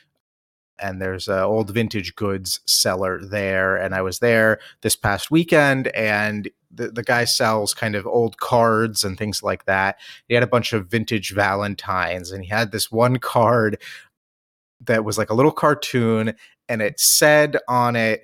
And 0.83 1.03
there's 1.03 1.29
an 1.29 1.41
old 1.41 1.71
vintage 1.71 2.15
goods 2.15 2.61
seller 2.67 3.21
there. 3.23 3.77
And 3.77 3.95
I 3.95 4.01
was 4.01 4.21
there 4.21 4.59
this 4.81 4.97
past 4.97 5.31
weekend, 5.31 5.89
and 5.89 6.49
the, 6.71 6.89
the 6.89 7.03
guy 7.03 7.25
sells 7.27 7.75
kind 7.75 7.95
of 7.95 8.07
old 8.07 8.39
cards 8.39 9.05
and 9.05 9.19
things 9.19 9.43
like 9.43 9.67
that. 9.67 9.99
He 10.27 10.33
had 10.33 10.43
a 10.43 10.47
bunch 10.47 10.73
of 10.73 10.87
vintage 10.87 11.35
Valentines, 11.35 12.31
and 12.31 12.43
he 12.43 12.49
had 12.49 12.73
this 12.73 12.91
one 12.91 13.19
card 13.19 13.77
that 14.81 15.05
was 15.05 15.19
like 15.19 15.29
a 15.29 15.35
little 15.35 15.53
cartoon, 15.53 16.35
and 16.67 16.81
it 16.81 16.99
said 16.99 17.59
on 17.69 17.95
it, 17.95 18.23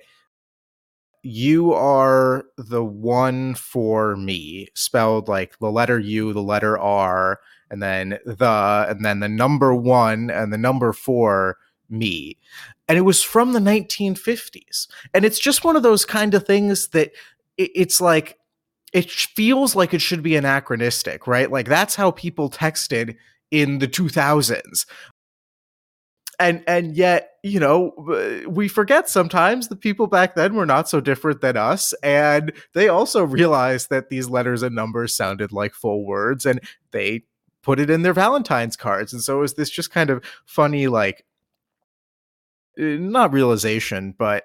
you 1.27 1.73
are 1.73 2.45
the 2.57 2.83
one 2.83 3.55
for 3.55 4.15
me, 4.15 4.67
spelled 4.73 5.27
like 5.27 5.59
the 5.59 5.69
letter 5.71 5.99
U, 5.99 6.33
the 6.33 6.41
letter 6.41 6.77
R, 6.79 7.39
and 7.69 7.83
then 7.83 8.17
the, 8.25 8.85
and 8.89 9.03
then 9.03 9.19
the 9.19 9.27
number 9.27 9.75
one 9.75 10.29
and 10.29 10.53
the 10.53 10.57
number 10.57 10.93
four 10.93 11.57
me. 11.89 12.37
And 12.87 12.97
it 12.97 13.01
was 13.01 13.21
from 13.21 13.51
the 13.51 13.59
1950s. 13.59 14.87
And 15.13 15.25
it's 15.25 15.39
just 15.39 15.65
one 15.65 15.75
of 15.75 15.83
those 15.83 16.05
kind 16.05 16.33
of 16.33 16.45
things 16.45 16.89
that 16.89 17.11
it's 17.57 17.99
like, 17.99 18.37
it 18.93 19.11
feels 19.11 19.75
like 19.75 19.93
it 19.93 20.01
should 20.01 20.23
be 20.23 20.37
anachronistic, 20.37 21.27
right? 21.27 21.51
Like 21.51 21.67
that's 21.67 21.95
how 21.95 22.11
people 22.11 22.49
texted 22.49 23.17
in 23.51 23.79
the 23.79 23.87
2000s 23.87 24.85
and 26.39 26.63
and 26.67 26.95
yet 26.95 27.31
you 27.47 27.59
know 27.59 28.43
we 28.47 28.67
forget 28.67 29.09
sometimes 29.09 29.67
the 29.67 29.75
people 29.75 30.07
back 30.07 30.35
then 30.35 30.55
were 30.55 30.65
not 30.65 30.89
so 30.89 30.99
different 30.99 31.41
than 31.41 31.57
us 31.57 31.93
and 32.03 32.51
they 32.73 32.87
also 32.87 33.23
realized 33.23 33.89
that 33.89 34.09
these 34.09 34.29
letters 34.29 34.61
and 34.61 34.75
numbers 34.75 35.15
sounded 35.15 35.51
like 35.51 35.73
full 35.73 36.05
words 36.05 36.45
and 36.45 36.59
they 36.91 37.23
put 37.63 37.79
it 37.79 37.89
in 37.89 38.01
their 38.01 38.13
valentine's 38.13 38.75
cards 38.75 39.13
and 39.13 39.21
so 39.21 39.37
it 39.37 39.41
was 39.41 39.53
this 39.55 39.69
just 39.69 39.91
kind 39.91 40.09
of 40.09 40.23
funny 40.45 40.87
like 40.87 41.25
not 42.77 43.33
realization, 43.33 44.13
but 44.17 44.43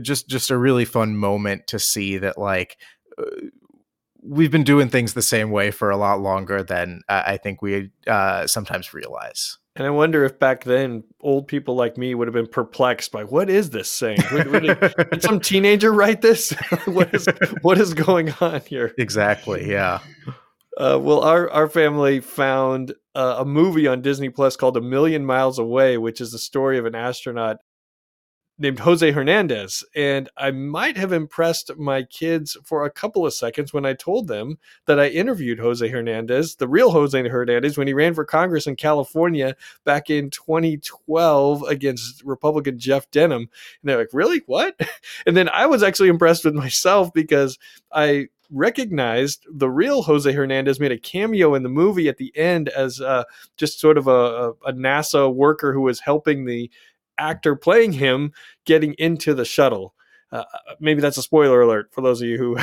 just 0.00 0.28
just 0.28 0.50
a 0.50 0.58
really 0.58 0.84
fun 0.84 1.16
moment 1.16 1.66
to 1.68 1.78
see 1.78 2.18
that 2.18 2.36
like 2.36 2.76
uh, 3.16 3.24
we've 4.22 4.50
been 4.50 4.64
doing 4.64 4.88
things 4.88 5.14
the 5.14 5.22
same 5.22 5.50
way 5.50 5.70
for 5.70 5.90
a 5.90 5.96
lot 5.96 6.20
longer 6.20 6.62
than 6.62 7.02
I 7.08 7.36
think 7.36 7.62
we 7.62 7.90
uh, 8.06 8.46
sometimes 8.46 8.92
realize. 8.92 9.58
And 9.76 9.86
I 9.86 9.90
wonder 9.90 10.24
if 10.24 10.38
back 10.38 10.62
then 10.62 11.02
old 11.20 11.48
people 11.48 11.74
like 11.74 11.98
me 11.98 12.14
would 12.14 12.28
have 12.28 12.34
been 12.34 12.46
perplexed 12.46 13.10
by 13.10 13.24
what 13.24 13.50
is 13.50 13.70
this 13.70 13.90
saying? 13.90 14.18
Would, 14.32 14.46
would 14.46 14.64
it, 14.66 15.10
did 15.10 15.22
some 15.22 15.40
teenager 15.40 15.92
write 15.92 16.20
this? 16.20 16.50
what 16.84 17.12
is 17.12 17.26
what 17.62 17.78
is 17.78 17.92
going 17.92 18.32
on 18.40 18.60
here? 18.60 18.94
Exactly. 18.98 19.68
Yeah. 19.68 19.98
Uh, 20.76 20.98
well, 21.00 21.20
our 21.20 21.50
our 21.50 21.68
family 21.68 22.20
found 22.20 22.94
uh, 23.16 23.36
a 23.38 23.44
movie 23.44 23.88
on 23.88 24.00
Disney 24.00 24.28
Plus 24.28 24.54
called 24.56 24.76
A 24.76 24.80
Million 24.80 25.24
Miles 25.24 25.58
Away, 25.58 25.98
which 25.98 26.20
is 26.20 26.30
the 26.30 26.38
story 26.38 26.78
of 26.78 26.86
an 26.86 26.94
astronaut 26.94 27.56
named 28.58 28.78
Jose 28.78 29.10
Hernandez. 29.10 29.84
And 29.94 30.28
I 30.36 30.50
might 30.50 30.96
have 30.96 31.12
impressed 31.12 31.76
my 31.76 32.04
kids 32.04 32.56
for 32.64 32.84
a 32.84 32.90
couple 32.90 33.26
of 33.26 33.34
seconds 33.34 33.72
when 33.72 33.84
I 33.84 33.94
told 33.94 34.28
them 34.28 34.58
that 34.86 35.00
I 35.00 35.08
interviewed 35.08 35.58
Jose 35.58 35.86
Hernandez, 35.86 36.56
the 36.56 36.68
real 36.68 36.90
Jose 36.92 37.28
Hernandez, 37.28 37.76
when 37.76 37.88
he 37.88 37.94
ran 37.94 38.14
for 38.14 38.24
Congress 38.24 38.66
in 38.66 38.76
California 38.76 39.56
back 39.84 40.08
in 40.08 40.30
2012 40.30 41.62
against 41.64 42.22
Republican 42.24 42.78
Jeff 42.78 43.10
Denham. 43.10 43.42
And 43.42 43.48
they're 43.82 43.98
like, 43.98 44.10
really? 44.12 44.42
What? 44.46 44.80
And 45.26 45.36
then 45.36 45.48
I 45.48 45.66
was 45.66 45.82
actually 45.82 46.08
impressed 46.08 46.44
with 46.44 46.54
myself 46.54 47.12
because 47.12 47.58
I 47.92 48.28
recognized 48.50 49.46
the 49.50 49.70
real 49.70 50.02
Jose 50.02 50.30
Hernandez 50.30 50.80
made 50.80 50.92
a 50.92 50.98
cameo 50.98 51.54
in 51.54 51.62
the 51.62 51.68
movie 51.68 52.08
at 52.08 52.18
the 52.18 52.32
end 52.36 52.68
as 52.70 53.00
uh, 53.00 53.24
just 53.56 53.80
sort 53.80 53.98
of 53.98 54.06
a, 54.06 54.52
a, 54.66 54.72
NASA 54.72 55.32
worker 55.32 55.72
who 55.72 55.82
was 55.82 56.00
helping 56.00 56.44
the 56.44 56.70
actor 57.18 57.56
playing 57.56 57.92
him 57.92 58.32
getting 58.64 58.94
into 58.98 59.34
the 59.34 59.44
shuttle. 59.44 59.94
Uh, 60.32 60.44
maybe 60.80 61.00
that's 61.00 61.16
a 61.16 61.22
spoiler 61.22 61.60
alert 61.60 61.88
for 61.92 62.00
those 62.00 62.20
of 62.20 62.26
you 62.26 62.36
who 62.38 62.56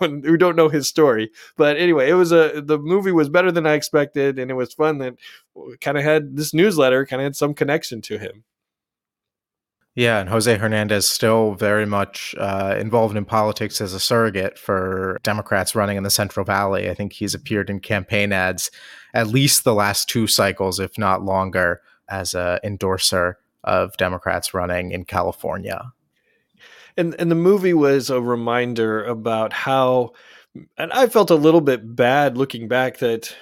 who 0.00 0.36
don't 0.36 0.56
know 0.56 0.68
his 0.68 0.88
story. 0.88 1.30
But 1.56 1.76
anyway, 1.76 2.10
it 2.10 2.14
was 2.14 2.32
a 2.32 2.60
the 2.64 2.78
movie 2.78 3.12
was 3.12 3.28
better 3.28 3.52
than 3.52 3.66
I 3.66 3.74
expected, 3.74 4.38
and 4.38 4.50
it 4.50 4.54
was 4.54 4.74
fun 4.74 4.98
that 4.98 5.14
kind 5.80 5.96
of 5.96 6.02
had 6.02 6.36
this 6.36 6.52
newsletter 6.52 7.06
kind 7.06 7.22
of 7.22 7.24
had 7.24 7.36
some 7.36 7.54
connection 7.54 8.00
to 8.02 8.18
him. 8.18 8.44
Yeah, 9.96 10.18
and 10.18 10.28
Jose 10.28 10.56
Hernandez 10.56 11.08
still 11.08 11.54
very 11.54 11.86
much 11.86 12.34
uh, 12.36 12.74
involved 12.80 13.16
in 13.16 13.24
politics 13.24 13.80
as 13.80 13.94
a 13.94 14.00
surrogate 14.00 14.58
for 14.58 15.20
Democrats 15.22 15.76
running 15.76 15.96
in 15.96 16.02
the 16.02 16.10
Central 16.10 16.44
Valley. 16.44 16.90
I 16.90 16.94
think 16.94 17.12
he's 17.12 17.32
appeared 17.32 17.70
in 17.70 17.78
campaign 17.78 18.32
ads 18.32 18.72
at 19.14 19.28
least 19.28 19.62
the 19.62 19.74
last 19.74 20.08
two 20.08 20.26
cycles, 20.26 20.80
if 20.80 20.98
not 20.98 21.22
longer, 21.22 21.80
as 22.08 22.34
an 22.34 22.58
endorser 22.64 23.38
of 23.64 23.96
Democrats 23.96 24.54
running 24.54 24.92
in 24.92 25.04
California. 25.04 25.92
And 26.96 27.14
and 27.18 27.30
the 27.30 27.36
movie 27.36 27.74
was 27.74 28.10
a 28.10 28.20
reminder 28.20 29.04
about 29.04 29.52
how 29.52 30.12
and 30.78 30.92
I 30.92 31.08
felt 31.08 31.30
a 31.30 31.34
little 31.34 31.60
bit 31.60 31.96
bad 31.96 32.38
looking 32.38 32.68
back 32.68 32.98
that 32.98 33.34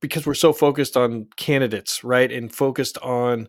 because 0.00 0.26
we're 0.26 0.34
so 0.34 0.52
focused 0.52 0.96
on 0.96 1.26
candidates, 1.36 2.04
right? 2.04 2.30
And 2.30 2.54
focused 2.54 2.98
on 2.98 3.48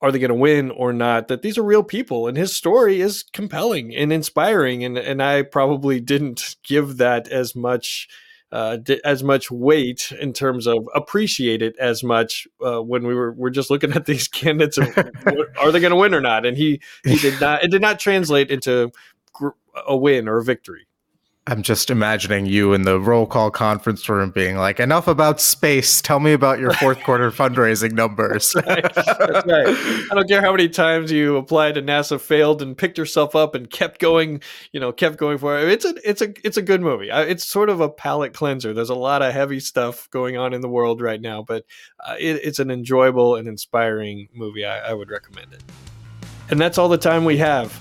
are 0.00 0.12
they 0.12 0.18
going 0.18 0.28
to 0.28 0.34
win 0.34 0.70
or 0.70 0.92
not 0.92 1.28
that 1.28 1.42
these 1.42 1.58
are 1.58 1.64
real 1.64 1.82
people 1.82 2.28
and 2.28 2.36
his 2.36 2.54
story 2.54 3.00
is 3.00 3.24
compelling 3.32 3.94
and 3.94 4.12
inspiring 4.12 4.84
and 4.84 4.96
and 4.96 5.22
I 5.22 5.42
probably 5.42 6.00
didn't 6.00 6.56
give 6.62 6.98
that 6.98 7.26
as 7.28 7.56
much 7.56 8.08
uh, 8.50 8.78
as 9.04 9.22
much 9.22 9.50
weight 9.50 10.12
in 10.20 10.32
terms 10.32 10.66
of 10.66 10.88
appreciate 10.94 11.62
it 11.62 11.76
as 11.78 12.02
much 12.02 12.48
uh, 12.64 12.82
when 12.82 13.06
we 13.06 13.14
were 13.14 13.32
we're 13.32 13.50
just 13.50 13.70
looking 13.70 13.92
at 13.92 14.06
these 14.06 14.28
candidates 14.28 14.78
of 14.78 14.88
are 15.60 15.70
they 15.70 15.80
going 15.80 15.90
to 15.90 15.96
win 15.96 16.14
or 16.14 16.20
not? 16.20 16.46
And 16.46 16.56
he 16.56 16.80
he 17.04 17.16
did 17.16 17.40
not 17.40 17.62
it 17.62 17.70
did 17.70 17.82
not 17.82 17.98
translate 18.00 18.50
into 18.50 18.90
a 19.86 19.96
win 19.96 20.28
or 20.28 20.38
a 20.38 20.44
victory 20.44 20.87
I'm 21.48 21.62
just 21.62 21.88
imagining 21.88 22.44
you 22.44 22.74
in 22.74 22.82
the 22.82 23.00
roll 23.00 23.24
call 23.24 23.50
conference 23.50 24.06
room 24.06 24.30
being 24.30 24.58
like, 24.58 24.78
enough 24.78 25.08
about 25.08 25.40
space. 25.40 26.02
Tell 26.02 26.20
me 26.20 26.34
about 26.34 26.58
your 26.58 26.72
fourth 26.74 27.02
quarter 27.02 27.30
fundraising 27.32 27.92
numbers. 27.92 28.52
That's 28.52 28.66
right. 28.66 29.46
Right. 29.46 29.76
I 30.10 30.14
don't 30.14 30.28
care 30.28 30.42
how 30.42 30.50
many 30.50 30.68
times 30.68 31.10
you 31.10 31.38
applied 31.38 31.76
to 31.76 31.82
NASA, 31.82 32.20
failed, 32.20 32.60
and 32.60 32.76
picked 32.76 32.98
yourself 32.98 33.34
up 33.34 33.54
and 33.54 33.70
kept 33.70 33.98
going, 33.98 34.42
you 34.72 34.80
know, 34.80 34.92
kept 34.92 35.16
going 35.16 35.38
for 35.38 35.58
it. 35.58 35.70
It's 35.70 35.86
a, 35.86 35.94
it's 36.04 36.20
a, 36.20 36.34
it's 36.46 36.58
a 36.58 36.62
good 36.62 36.82
movie. 36.82 37.08
It's 37.10 37.44
sort 37.44 37.70
of 37.70 37.80
a 37.80 37.88
palate 37.88 38.34
cleanser. 38.34 38.74
There's 38.74 38.90
a 38.90 38.94
lot 38.94 39.22
of 39.22 39.32
heavy 39.32 39.60
stuff 39.60 40.10
going 40.10 40.36
on 40.36 40.52
in 40.52 40.60
the 40.60 40.68
world 40.68 41.00
right 41.00 41.20
now, 41.20 41.42
but 41.42 41.64
uh, 42.06 42.16
it, 42.18 42.40
it's 42.44 42.58
an 42.58 42.70
enjoyable 42.70 43.36
and 43.36 43.48
inspiring 43.48 44.28
movie. 44.34 44.66
I, 44.66 44.90
I 44.90 44.92
would 44.92 45.08
recommend 45.08 45.54
it. 45.54 45.62
And 46.50 46.60
that's 46.60 46.76
all 46.76 46.90
the 46.90 46.98
time 46.98 47.24
we 47.24 47.38
have. 47.38 47.80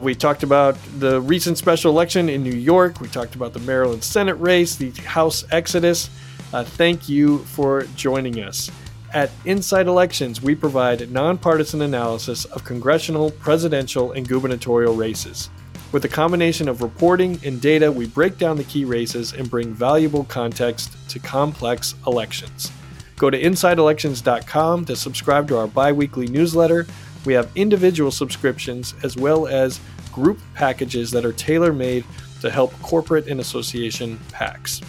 We 0.00 0.14
talked 0.14 0.44
about 0.44 0.76
the 0.98 1.20
recent 1.20 1.58
special 1.58 1.90
election 1.90 2.28
in 2.28 2.44
New 2.44 2.54
York. 2.54 3.00
We 3.00 3.08
talked 3.08 3.34
about 3.34 3.52
the 3.52 3.58
Maryland 3.60 4.04
Senate 4.04 4.34
race, 4.34 4.76
the 4.76 4.90
House 5.02 5.44
exodus. 5.50 6.08
Uh, 6.52 6.62
thank 6.62 7.08
you 7.08 7.38
for 7.38 7.82
joining 7.96 8.40
us. 8.40 8.70
At 9.12 9.30
Inside 9.44 9.88
Elections, 9.88 10.40
we 10.40 10.54
provide 10.54 11.10
nonpartisan 11.10 11.82
analysis 11.82 12.44
of 12.44 12.64
congressional, 12.64 13.32
presidential, 13.32 14.12
and 14.12 14.28
gubernatorial 14.28 14.94
races. 14.94 15.50
With 15.90 16.04
a 16.04 16.08
combination 16.08 16.68
of 16.68 16.82
reporting 16.82 17.40
and 17.44 17.60
data, 17.60 17.90
we 17.90 18.06
break 18.06 18.38
down 18.38 18.56
the 18.56 18.64
key 18.64 18.84
races 18.84 19.32
and 19.32 19.50
bring 19.50 19.72
valuable 19.72 20.24
context 20.24 20.96
to 21.08 21.18
complex 21.18 21.96
elections. 22.06 22.70
Go 23.16 23.30
to 23.30 23.42
InsideElections.com 23.42 24.84
to 24.84 24.94
subscribe 24.94 25.48
to 25.48 25.56
our 25.56 25.66
bi 25.66 25.90
weekly 25.90 26.28
newsletter 26.28 26.86
we 27.24 27.32
have 27.34 27.50
individual 27.54 28.10
subscriptions 28.10 28.94
as 29.02 29.16
well 29.16 29.46
as 29.46 29.80
group 30.12 30.38
packages 30.54 31.10
that 31.10 31.24
are 31.24 31.32
tailor 31.32 31.72
made 31.72 32.04
to 32.40 32.50
help 32.50 32.72
corporate 32.82 33.26
and 33.26 33.40
association 33.40 34.18
PACs. 34.32 34.82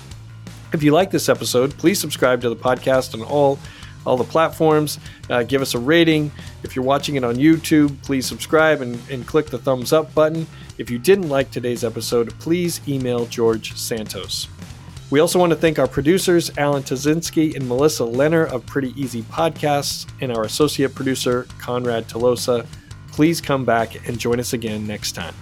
If 0.73 0.83
you 0.83 0.91
like 0.91 1.11
this 1.11 1.29
episode, 1.29 1.75
please 1.77 1.99
subscribe 1.99 2.41
to 2.41 2.49
the 2.49 2.55
podcast 2.55 3.13
on 3.13 3.23
all 3.23 3.59
all 4.05 4.17
the 4.17 4.23
platforms. 4.23 4.97
Uh, 5.29 5.43
give 5.43 5.61
us 5.61 5.73
a 5.73 5.79
rating. 5.79 6.31
If 6.63 6.75
you're 6.75 6.85
watching 6.85 7.15
it 7.15 7.23
on 7.23 7.35
YouTube, 7.35 8.01
please 8.01 8.25
subscribe 8.25 8.81
and, 8.81 8.99
and 9.09 9.27
click 9.27 9.47
the 9.47 9.57
thumbs 9.57 9.93
up 9.93 10.13
button. 10.15 10.47
If 10.77 10.89
you 10.89 10.97
didn't 10.97 11.29
like 11.29 11.51
today's 11.51 11.83
episode, 11.83 12.37
please 12.39 12.79
email 12.87 13.25
George 13.25 13.75
Santos. 13.75 14.47
We 15.11 15.19
also 15.21 15.39
want 15.39 15.51
to 15.51 15.55
thank 15.55 15.79
our 15.79 15.87
producers, 15.87 16.55
Alan 16.55 16.83
Tazinski 16.83 17.55
and 17.55 17.67
Melissa 17.67 18.03
Lenner 18.03 18.47
of 18.47 18.63
Pretty 18.67 18.93
Easy 18.95 19.23
Podcasts, 19.23 20.07
and 20.21 20.31
our 20.31 20.43
associate 20.43 20.93
producer, 20.93 21.47
Conrad 21.57 22.07
Tolosa. 22.07 22.67
Please 23.11 23.41
come 23.41 23.65
back 23.65 24.07
and 24.07 24.19
join 24.19 24.39
us 24.39 24.53
again 24.53 24.85
next 24.85 25.13
time. 25.13 25.33